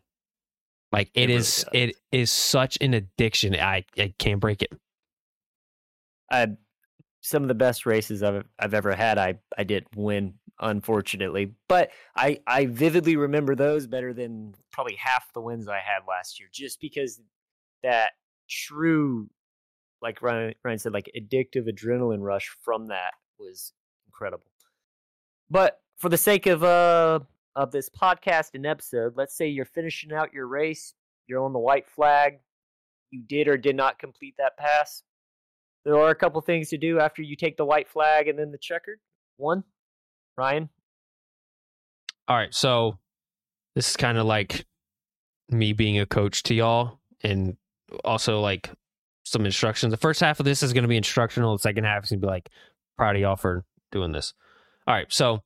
Like 0.92 1.10
it, 1.14 1.30
it 1.30 1.30
is 1.30 1.64
really 1.72 1.84
it 1.88 1.96
is 2.12 2.30
such 2.30 2.78
an 2.80 2.94
addiction. 2.94 3.54
I 3.54 3.84
I 3.98 4.14
can't 4.18 4.40
break 4.40 4.62
it. 4.62 4.72
I 6.30 6.48
some 7.20 7.42
of 7.42 7.48
the 7.48 7.54
best 7.54 7.86
races 7.86 8.22
I've 8.22 8.44
I've 8.58 8.74
ever 8.74 8.94
had. 8.94 9.18
I 9.18 9.34
I 9.58 9.64
did 9.64 9.86
win 9.94 10.34
unfortunately. 10.60 11.54
But 11.68 11.90
I 12.14 12.40
I 12.46 12.66
vividly 12.66 13.16
remember 13.16 13.54
those 13.54 13.86
better 13.86 14.12
than 14.12 14.54
probably 14.72 14.96
half 14.96 15.32
the 15.32 15.40
wins 15.40 15.68
I 15.68 15.78
had 15.78 16.00
last 16.08 16.40
year, 16.40 16.48
just 16.52 16.80
because 16.80 17.20
that 17.82 18.12
true, 18.48 19.28
like 20.00 20.22
Ryan, 20.22 20.54
Ryan 20.64 20.78
said, 20.78 20.92
like 20.92 21.10
addictive 21.16 21.68
adrenaline 21.68 22.22
rush 22.22 22.48
from 22.62 22.86
that 22.86 23.14
was 23.38 23.72
incredible. 24.06 24.46
But 25.50 25.80
for 25.98 26.08
the 26.08 26.16
sake 26.16 26.46
of 26.46 26.62
uh 26.64 27.20
of 27.56 27.72
this 27.72 27.88
podcast 27.88 28.50
and 28.54 28.64
episode, 28.66 29.14
let's 29.16 29.36
say 29.36 29.48
you're 29.48 29.64
finishing 29.64 30.12
out 30.12 30.32
your 30.32 30.46
race, 30.46 30.94
you're 31.26 31.42
on 31.42 31.52
the 31.52 31.58
white 31.58 31.88
flag, 31.88 32.34
you 33.10 33.22
did 33.26 33.48
or 33.48 33.56
did 33.56 33.74
not 33.74 33.98
complete 33.98 34.34
that 34.38 34.56
pass. 34.56 35.02
There 35.84 35.96
are 35.96 36.10
a 36.10 36.14
couple 36.14 36.40
things 36.42 36.68
to 36.68 36.78
do 36.78 37.00
after 37.00 37.22
you 37.22 37.34
take 37.34 37.56
the 37.56 37.64
white 37.64 37.88
flag 37.88 38.28
and 38.28 38.38
then 38.38 38.52
the 38.52 38.58
checkered. 38.58 38.98
One, 39.38 39.64
Ryan? 40.36 40.68
All 42.28 42.36
right. 42.36 42.54
So 42.54 42.98
this 43.74 43.90
is 43.90 43.96
kind 43.96 44.18
of 44.18 44.26
like 44.26 44.66
me 45.48 45.72
being 45.72 45.98
a 45.98 46.06
coach 46.06 46.42
to 46.44 46.54
y'all 46.54 47.00
and 47.22 47.56
also 48.04 48.40
like 48.40 48.70
some 49.24 49.46
instructions. 49.46 49.92
The 49.92 49.96
first 49.96 50.20
half 50.20 50.40
of 50.40 50.44
this 50.44 50.62
is 50.62 50.72
going 50.72 50.82
to 50.84 50.88
be 50.88 50.96
instructional. 50.96 51.56
The 51.56 51.62
second 51.62 51.84
half 51.84 52.04
is 52.04 52.10
going 52.10 52.20
to 52.20 52.26
be 52.26 52.30
like, 52.30 52.50
proud 52.98 53.14
of 53.14 53.22
y'all 53.22 53.36
for 53.36 53.64
doing 53.92 54.12
this. 54.12 54.34
All 54.86 54.94
right. 54.94 55.10
So 55.12 55.42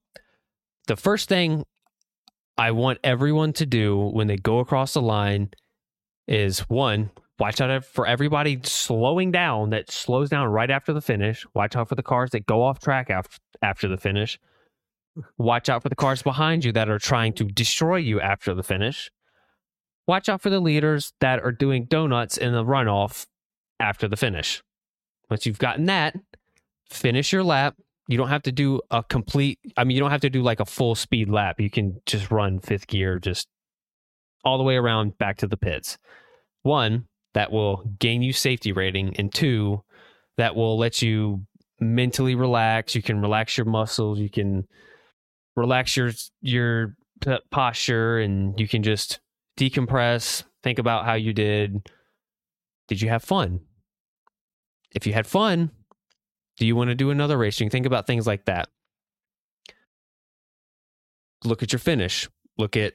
the 0.86 0.96
first 0.96 1.28
thing 1.28 1.64
I 2.61 2.72
want 2.72 2.98
everyone 3.02 3.54
to 3.54 3.64
do 3.64 3.96
when 3.96 4.26
they 4.26 4.36
go 4.36 4.58
across 4.58 4.92
the 4.92 5.00
line 5.00 5.48
is 6.28 6.58
one, 6.68 7.11
watch 7.38 7.58
out 7.58 7.86
for 7.86 8.06
everybody 8.06 8.61
slowing 8.64 9.30
down 9.32 9.70
that 9.70 9.90
slows 9.90 10.28
down 10.28 10.46
right 10.48 10.70
after 10.70 10.92
the 10.92 11.00
finish. 11.00 11.46
Watch 11.54 11.74
out 11.74 11.88
for 11.88 11.94
the 11.94 12.02
cars 12.02 12.32
that 12.32 12.44
go 12.44 12.62
off 12.62 12.78
track 12.78 13.08
after, 13.08 13.38
after 13.62 13.88
the 13.88 13.96
finish. 13.96 14.38
Watch 15.38 15.70
out 15.70 15.82
for 15.82 15.88
the 15.88 15.96
cars 15.96 16.20
behind 16.20 16.66
you 16.66 16.70
that 16.72 16.90
are 16.90 16.98
trying 16.98 17.32
to 17.32 17.44
destroy 17.44 17.96
you 17.96 18.20
after 18.20 18.52
the 18.52 18.62
finish. 18.62 19.11
Watch 20.06 20.28
out 20.28 20.42
for 20.42 20.50
the 20.50 20.61
leaders 20.61 21.14
that 21.20 21.40
are 21.40 21.52
doing 21.52 21.86
donuts 21.86 22.36
in 22.36 22.52
the 22.52 22.62
runoff 22.62 23.24
after 23.78 24.06
the 24.06 24.18
finish. 24.18 24.62
Once 25.30 25.46
you've 25.46 25.58
gotten 25.58 25.86
that, 25.86 26.14
finish 26.90 27.32
your 27.32 27.42
lap. 27.42 27.76
You 28.11 28.18
don't 28.18 28.28
have 28.28 28.42
to 28.42 28.52
do 28.52 28.80
a 28.90 29.04
complete, 29.04 29.61
I 29.76 29.84
mean, 29.84 29.96
you 29.96 30.00
don't 30.00 30.11
have 30.11 30.22
to 30.22 30.30
do 30.30 30.42
like 30.42 30.58
a 30.58 30.64
full 30.64 30.96
speed 30.96 31.30
lap. 31.30 31.61
You 31.61 31.70
can 31.70 32.00
just 32.06 32.28
run 32.32 32.58
fifth 32.58 32.88
gear, 32.88 33.20
just 33.20 33.46
all 34.44 34.58
the 34.58 34.64
way 34.64 34.74
around 34.74 35.16
back 35.16 35.36
to 35.38 35.46
the 35.46 35.56
pits. 35.56 35.96
One, 36.62 37.06
that 37.34 37.52
will 37.52 37.84
gain 38.00 38.20
you 38.22 38.32
safety 38.32 38.72
rating, 38.72 39.14
and 39.16 39.32
two, 39.32 39.84
that 40.38 40.56
will 40.56 40.76
let 40.76 41.02
you 41.02 41.46
mentally 41.78 42.34
relax. 42.34 42.96
You 42.96 43.02
can 43.02 43.20
relax 43.20 43.56
your 43.56 43.66
muscles. 43.66 44.18
You 44.18 44.28
can 44.28 44.66
relax 45.54 45.96
your 45.96 46.11
your 46.40 46.96
posture, 47.52 48.18
and 48.18 48.58
you 48.58 48.66
can 48.66 48.82
just 48.82 49.20
decompress. 49.56 50.42
Think 50.64 50.80
about 50.80 51.04
how 51.04 51.14
you 51.14 51.32
did. 51.32 51.88
Did 52.88 53.00
you 53.00 53.08
have 53.08 53.22
fun? 53.22 53.61
If 54.92 55.06
you 55.06 55.12
had 55.12 55.28
fun, 55.28 55.70
do 56.61 56.66
you 56.66 56.76
want 56.76 56.90
to 56.90 56.94
do 56.94 57.11
another 57.11 57.38
can 57.38 57.70
think 57.70 57.86
about 57.86 58.06
things 58.06 58.26
like 58.26 58.44
that. 58.44 58.68
Look 61.42 61.62
at 61.62 61.72
your 61.72 61.78
finish. 61.78 62.28
Look 62.58 62.76
at 62.76 62.92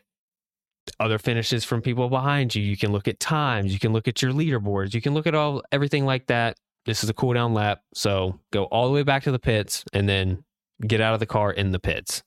other 1.00 1.18
finishes 1.18 1.66
from 1.66 1.82
people 1.82 2.08
behind 2.08 2.54
you. 2.54 2.62
You 2.62 2.78
can 2.78 2.92
look 2.92 3.08
at 3.08 3.20
times. 3.20 3.74
You 3.74 3.80
can 3.80 3.92
look 3.92 4.08
at 4.08 4.22
your 4.22 4.32
leaderboards. 4.32 4.94
You 4.94 5.02
can 5.02 5.16
look 5.16 5.26
at 5.26 5.34
all 5.34 5.64
everything 5.72 6.06
like 6.06 6.28
that. 6.28 6.58
This 6.86 7.04
is 7.04 7.10
a 7.10 7.14
cool 7.14 7.34
down 7.34 7.56
lap. 7.56 7.82
So 7.96 8.40
go 8.54 8.66
all 8.66 8.86
the 8.86 8.94
way 8.94 9.02
back 9.02 9.24
to 9.24 9.32
the 9.32 9.40
pits 9.40 9.84
and 9.94 10.08
then 10.08 10.44
get 10.86 11.02
out 11.02 11.16
of 11.16 11.20
the 11.20 11.26
car 11.26 11.52
in 11.52 11.72
the 11.72 11.80
pits. 11.80 12.22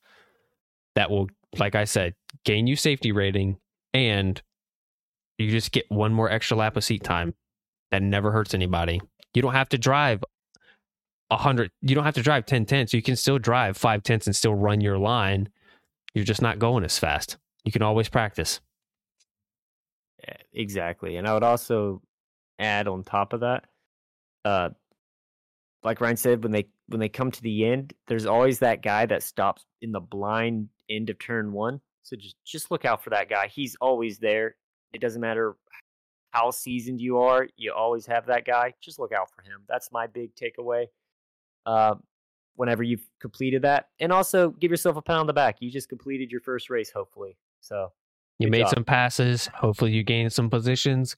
That 0.97 1.09
will, 1.09 1.29
like 1.57 1.77
I 1.77 1.85
said, 1.85 2.15
gain 2.45 2.67
you 2.67 2.75
safety 2.75 3.13
rating 3.13 3.59
and 3.95 4.43
you 5.39 5.53
just 5.53 5.71
get 5.71 5.89
one 5.89 6.13
more 6.13 6.29
extra 6.29 6.57
lap 6.57 6.77
of 6.77 6.83
seat 6.83 7.05
time. 7.05 7.35
That 7.93 8.03
never 8.03 8.33
hurts 8.33 8.55
anybody. 8.55 9.01
You 9.35 9.43
don't 9.43 9.55
have 9.55 9.69
to 9.69 9.79
drive 9.79 10.25
a 11.31 11.37
hundred. 11.37 11.71
You 11.83 11.95
don't 11.95 12.05
have 12.05 12.15
to 12.15 12.23
drive 12.23 12.47
10 12.47 12.67
tenths. 12.67 12.95
You 12.95 13.03
can 13.03 13.17
still 13.17 13.39
drive 13.39 13.77
five 13.77 14.03
tenths 14.03 14.27
and 14.27 14.35
still 14.35 14.55
run 14.55 14.81
your 14.81 14.99
line. 14.99 15.49
You're 16.15 16.25
just 16.25 16.43
not 16.43 16.59
going 16.59 16.85
as 16.85 16.99
fast. 16.99 17.37
You 17.65 17.73
can 17.73 17.83
always 17.83 18.09
practice. 18.09 18.61
Yeah, 20.27 20.37
exactly. 20.53 21.17
And 21.17 21.29
I 21.29 21.35
would 21.35 21.43
also 21.43 22.03
add 22.59 22.89
on 22.89 23.05
top 23.05 23.33
of 23.33 23.41
that, 23.41 23.65
uh, 24.45 24.71
like 25.85 26.01
Ryan 26.01 26.17
said, 26.17 26.43
when 26.43 26.53
they 26.53 26.69
when 26.87 27.01
they 27.01 27.09
come 27.09 27.31
to 27.31 27.43
the 27.43 27.67
end, 27.67 27.93
there's 28.07 28.27
always 28.27 28.59
that 28.61 28.83
guy 28.83 29.07
that 29.07 29.23
stops 29.23 29.65
in 29.81 29.93
the 29.93 30.01
blind 30.01 30.69
end 30.91 31.11
of 31.11 31.19
turn 31.19 31.53
one. 31.53 31.81
So 32.03 32.17
just 32.17 32.37
just 32.45 32.71
look 32.71 32.85
out 32.85 33.05
for 33.05 33.11
that 33.11 33.29
guy. 33.29 33.49
He's 33.49 33.77
always 33.81 34.19
there. 34.19 34.57
It 34.93 35.01
doesn't 35.01 35.21
matter 35.21 35.57
how 36.33 36.51
seasoned 36.51 37.01
you 37.01 37.19
are, 37.19 37.49
you 37.57 37.73
always 37.73 38.07
have 38.07 38.27
that 38.27 38.45
guy. 38.45 38.75
Just 38.81 38.99
look 38.99 39.13
out 39.13 39.31
for 39.35 39.43
him. 39.43 39.63
That's 39.69 39.91
my 39.93 40.07
big 40.07 40.31
takeaway. 40.35 40.87
Uh, 41.67 41.95
whenever 42.57 42.83
you've 42.83 43.07
completed 43.21 43.63
that, 43.63 43.89
and 44.01 44.13
also 44.13 44.51
give 44.51 44.71
yourself 44.71 44.97
a 44.97 45.03
pat 45.03 45.17
on 45.17 45.27
the 45.27 45.33
back. 45.33 45.57
You 45.61 45.71
just 45.71 45.89
completed 45.89 46.31
your 46.31 46.41
first 46.41 46.71
race, 46.71 46.91
hopefully. 46.91 47.37
So 47.61 47.93
you 48.39 48.49
made 48.49 48.63
job. 48.63 48.75
some 48.75 48.85
passes. 48.85 49.47
Hopefully, 49.55 49.93
you 49.93 50.03
gained 50.03 50.33
some 50.33 50.51
positions. 50.51 51.17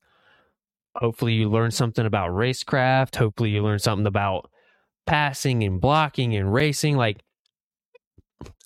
Hopefully, 0.97 1.35
you 1.35 1.49
learned 1.49 1.75
something 1.75 2.05
about 2.05 2.31
racecraft. 2.31 3.17
Hopefully, 3.17 3.51
you 3.51 3.63
learned 3.63 3.83
something 3.83 4.07
about 4.07 4.51
passing 5.07 5.63
and 5.63 5.81
blocking 5.81 6.35
and 6.37 6.53
racing. 6.53 6.97
Like, 6.97 7.23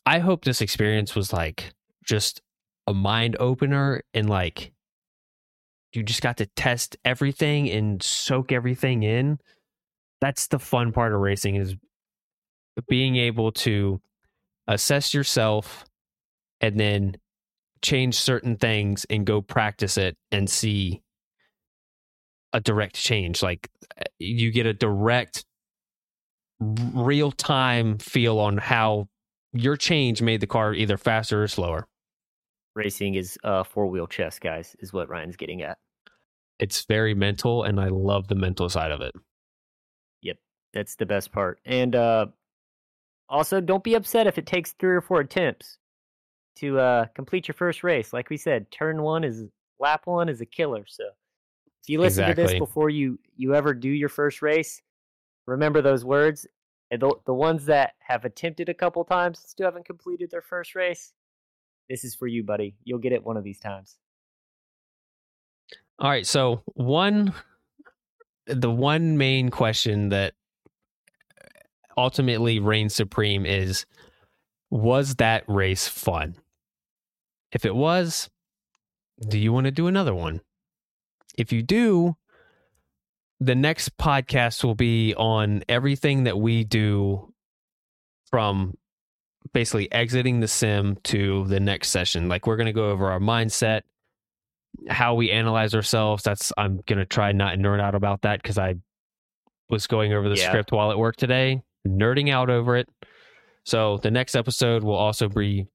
I 0.06 0.18
hope 0.18 0.44
this 0.44 0.60
experience 0.60 1.14
was 1.14 1.32
like 1.32 1.72
just 2.04 2.42
a 2.86 2.94
mind 2.94 3.36
opener 3.40 4.02
and 4.12 4.28
like 4.28 4.72
you 5.92 6.02
just 6.02 6.22
got 6.22 6.36
to 6.38 6.46
test 6.46 6.96
everything 7.04 7.70
and 7.70 8.02
soak 8.02 8.52
everything 8.52 9.02
in. 9.02 9.38
That's 10.24 10.46
the 10.46 10.58
fun 10.58 10.90
part 10.90 11.12
of 11.12 11.20
racing 11.20 11.56
is 11.56 11.76
being 12.88 13.16
able 13.16 13.52
to 13.52 14.00
assess 14.66 15.12
yourself 15.12 15.84
and 16.62 16.80
then 16.80 17.16
change 17.82 18.14
certain 18.14 18.56
things 18.56 19.04
and 19.10 19.26
go 19.26 19.42
practice 19.42 19.98
it 19.98 20.16
and 20.32 20.48
see 20.48 21.02
a 22.54 22.60
direct 22.62 22.94
change. 22.94 23.42
Like 23.42 23.68
eh, 23.98 24.04
you 24.18 24.50
get 24.50 24.64
a 24.64 24.72
direct 24.72 25.44
real 26.58 27.30
time 27.30 27.98
feel 27.98 28.38
on 28.38 28.56
how 28.56 29.08
your 29.52 29.76
change 29.76 30.22
made 30.22 30.40
the 30.40 30.46
car 30.46 30.72
either 30.72 30.96
faster 30.96 31.42
or 31.42 31.48
slower. 31.48 31.86
Racing 32.74 33.16
is 33.16 33.36
uh 33.44 33.62
four 33.62 33.88
wheel 33.88 34.06
chess 34.06 34.38
guys 34.38 34.74
is 34.78 34.90
what 34.90 35.10
ryan's 35.10 35.36
getting 35.36 35.60
at. 35.60 35.76
It's 36.58 36.86
very 36.86 37.12
mental 37.12 37.64
and 37.64 37.78
i 37.78 37.88
love 37.88 38.28
the 38.28 38.34
mental 38.34 38.70
side 38.70 38.90
of 38.90 39.02
it 39.02 39.12
that's 40.74 40.96
the 40.96 41.06
best 41.06 41.32
part 41.32 41.58
and 41.64 41.96
uh 41.96 42.26
also 43.28 43.60
don't 43.60 43.82
be 43.82 43.94
upset 43.94 44.26
if 44.26 44.36
it 44.38 44.46
takes 44.46 44.72
three 44.72 44.94
or 44.94 45.00
four 45.00 45.20
attempts 45.20 45.78
to 46.56 46.78
uh, 46.78 47.06
complete 47.14 47.48
your 47.48 47.54
first 47.54 47.82
race. 47.82 48.12
Like 48.12 48.30
we 48.30 48.36
said, 48.36 48.70
turn 48.70 49.02
one 49.02 49.24
is 49.24 49.44
lap 49.78 50.02
one 50.04 50.28
is 50.28 50.40
a 50.40 50.46
killer. 50.46 50.84
So 50.86 51.04
if 51.82 51.88
you 51.88 52.00
listen 52.00 52.24
exactly. 52.24 52.44
to 52.44 52.52
this 52.52 52.58
before 52.58 52.90
you 52.90 53.18
you 53.36 53.54
ever 53.54 53.74
do 53.74 53.88
your 53.88 54.08
first 54.08 54.42
race, 54.42 54.80
remember 55.46 55.82
those 55.82 56.04
words. 56.04 56.46
And 56.90 57.02
the, 57.02 57.14
the 57.26 57.34
ones 57.34 57.64
that 57.66 57.94
have 57.98 58.24
attempted 58.24 58.68
a 58.68 58.74
couple 58.74 59.04
times 59.04 59.40
still 59.44 59.66
haven't 59.66 59.86
completed 59.86 60.30
their 60.30 60.42
first 60.42 60.74
race. 60.74 61.12
This 61.88 62.04
is 62.04 62.14
for 62.14 62.26
you, 62.26 62.44
buddy. 62.44 62.76
You'll 62.84 62.98
get 62.98 63.12
it 63.12 63.24
one 63.24 63.36
of 63.36 63.42
these 63.42 63.58
times. 63.58 63.96
All 65.98 66.10
right. 66.10 66.26
So 66.26 66.62
one, 66.74 67.32
the 68.46 68.70
one 68.70 69.18
main 69.18 69.50
question 69.50 70.10
that 70.10 70.34
ultimately 71.97 72.59
reigns 72.59 72.95
supreme 72.95 73.47
is 73.47 73.86
was 74.70 75.16
that 75.16 75.45
race 75.47 75.86
fun? 75.86 76.36
If 77.53 77.64
it 77.64 77.74
was, 77.74 78.28
do 79.28 79.38
you 79.38 79.53
want 79.53 79.66
to 79.66 79.70
do 79.70 79.86
another 79.86 80.14
one? 80.14 80.40
If 81.38 81.53
you 81.53 81.62
do, 81.62 82.16
the 83.40 83.55
next 83.55 83.97
podcast 83.97 84.64
will 84.64 84.74
be 84.74 85.14
on 85.14 85.62
everything 85.68 86.24
that 86.24 86.38
we 86.38 86.64
do 86.64 87.32
from 88.30 88.76
basically 89.53 89.90
exiting 89.92 90.40
the 90.40 90.49
sim 90.49 90.97
to 91.05 91.45
the 91.47 91.61
next 91.61 91.90
session. 91.90 92.28
Like 92.28 92.47
we're 92.47 92.57
going 92.57 92.66
to 92.66 92.72
go 92.72 92.90
over 92.90 93.11
our 93.11 93.20
mindset, 93.20 93.82
how 94.88 95.14
we 95.14 95.30
analyze 95.30 95.74
ourselves. 95.74 96.22
That's 96.22 96.53
I'm 96.57 96.80
going 96.86 96.99
to 96.99 97.05
try 97.05 97.32
not 97.32 97.53
to 97.53 97.59
nerd 97.59 97.80
out 97.80 97.95
about 97.95 98.22
that 98.22 98.42
because 98.42 98.59
I 98.59 98.76
was 99.68 99.86
going 99.86 100.12
over 100.12 100.28
the 100.28 100.36
yeah. 100.36 100.49
script 100.49 100.72
while 100.72 100.90
at 100.90 100.99
work 100.99 101.16
today, 101.16 101.62
nerding 101.87 102.32
out 102.32 102.51
over 102.51 102.76
it. 102.76 102.89
So 103.64 103.99
the 103.99 104.11
next 104.11 104.35
episode 104.35 104.85
will 104.85 104.95
also 104.95 105.28
be 105.28 105.66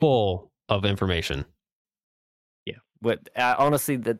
full 0.00 0.50
of 0.68 0.84
information. 0.84 1.44
Yeah, 2.66 2.78
but 3.02 3.28
uh, 3.36 3.56
honestly, 3.58 3.96
that 3.96 4.18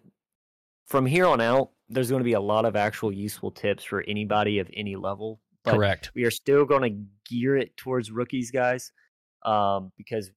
from 0.86 1.06
here 1.06 1.26
on 1.26 1.40
out, 1.40 1.70
there's 1.88 2.10
going 2.10 2.20
to 2.20 2.24
be 2.24 2.34
a 2.34 2.40
lot 2.40 2.64
of 2.64 2.76
actual 2.76 3.12
useful 3.12 3.50
tips 3.50 3.84
for 3.84 4.02
anybody 4.06 4.58
of 4.58 4.68
any 4.74 4.96
level. 4.96 5.40
Correct. 5.66 6.10
We 6.14 6.24
are 6.24 6.30
still 6.30 6.64
going 6.64 6.82
to 6.82 7.34
gear 7.34 7.56
it 7.56 7.76
towards 7.76 8.10
rookies, 8.10 8.50
guys, 8.50 8.92
um, 9.44 9.92
because 9.96 10.30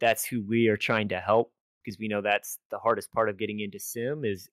that's 0.00 0.24
who 0.24 0.42
we 0.46 0.68
are 0.68 0.76
trying 0.76 1.08
to 1.08 1.20
help. 1.20 1.52
Because 1.84 1.98
we 1.98 2.08
know 2.08 2.20
that's 2.20 2.58
the 2.70 2.78
hardest 2.78 3.10
part 3.12 3.28
of 3.28 3.38
getting 3.38 3.60
into 3.60 3.78
sim 3.78 4.24
is 4.24 4.48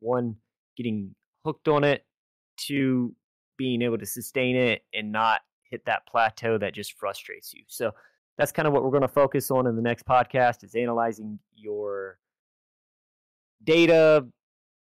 one 0.00 0.36
getting 0.76 1.14
hooked 1.44 1.68
on 1.68 1.82
it, 1.84 2.04
two 2.56 3.14
being 3.58 3.82
able 3.82 3.98
to 3.98 4.06
sustain 4.06 4.56
it 4.56 4.82
and 4.94 5.12
not 5.12 5.42
hit 5.64 5.84
that 5.84 6.06
plateau 6.06 6.56
that 6.56 6.72
just 6.72 6.94
frustrates 6.94 7.52
you. 7.52 7.62
So 7.66 7.92
that's 8.38 8.52
kind 8.52 8.66
of 8.66 8.72
what 8.72 8.82
we're 8.82 8.90
going 8.90 9.02
to 9.02 9.08
focus 9.08 9.50
on 9.50 9.66
in 9.66 9.76
the 9.76 9.82
next 9.82 10.06
podcast 10.06 10.64
is 10.64 10.74
analyzing 10.74 11.38
your 11.54 12.18
data. 13.62 14.26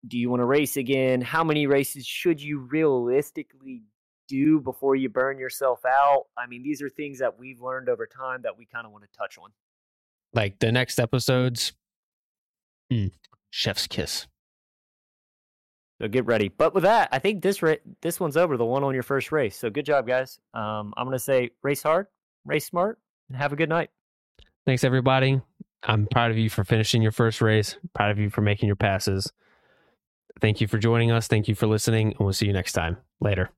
Do 0.06 0.18
you 0.18 0.28
want 0.28 0.40
to 0.40 0.44
race 0.44 0.76
again? 0.76 1.20
How 1.22 1.42
many 1.42 1.66
races 1.66 2.06
should 2.06 2.42
you 2.42 2.59
realistically 2.59 3.84
do 4.28 4.61
before 4.61 4.94
you 4.94 5.09
burn 5.09 5.38
yourself 5.38 5.80
out? 5.86 6.26
I 6.36 6.46
mean 6.46 6.62
these 6.62 6.82
are 6.82 6.88
things 6.88 7.18
that 7.20 7.38
we've 7.38 7.62
learned 7.62 7.88
over 7.88 8.06
time 8.06 8.42
that 8.42 8.59
we 8.59 8.66
kind 8.66 8.84
of 8.84 8.92
want 8.92 9.04
to 9.04 9.18
touch 9.18 9.38
on. 9.38 9.50
Like 10.34 10.59
the 10.59 10.70
next 10.70 10.98
episodes? 10.98 11.72
Mm, 12.92 13.12
chef's 13.50 13.86
kiss 13.86 14.26
So 16.01 16.09
get 16.09 16.26
ready. 16.26 16.49
But 16.49 16.74
with 16.74 16.84
that, 16.84 17.09
I 17.11 17.18
think 17.18 17.42
this 17.42 17.62
ra- 17.62 17.74
this 18.03 18.20
one's 18.20 18.36
over. 18.36 18.57
The 18.57 18.64
one 18.64 18.84
on 18.84 18.94
your 18.94 19.03
first 19.03 19.32
race. 19.32 19.57
So 19.57 19.68
good 19.68 19.84
job, 19.84 20.07
guys. 20.07 20.38
Um, 20.55 20.94
I'm 20.96 21.07
gonna 21.07 21.18
say 21.18 21.51
race 21.62 21.82
hard, 21.82 22.07
race 22.44 22.66
smart, 22.66 22.99
and 23.28 23.36
have 23.36 23.53
a 23.53 23.57
good 23.57 23.68
night. 23.68 23.90
Thanks, 24.64 24.84
everybody. 24.84 25.40
I'm 25.82 26.07
proud 26.07 26.30
of 26.30 26.38
you 26.38 26.51
for 26.51 26.64
finishing 26.64 27.03
your 27.03 27.12
first 27.12 27.40
race. 27.40 27.76
Proud 27.94 28.11
of 28.11 28.18
you 28.18 28.30
for 28.30 28.42
making 28.42 28.66
your 28.66 28.76
passes. 28.76 29.32
Thank 30.40 30.61
you 30.61 30.68
for 30.68 30.78
joining 30.78 31.11
us. 31.11 31.26
Thank 31.26 31.49
you 31.49 31.55
for 31.55 31.66
listening, 31.66 32.09
and 32.09 32.20
we'll 32.20 32.32
see 32.32 32.46
you 32.46 32.53
next 32.53 32.72
time. 32.72 32.99
Later. 33.20 33.51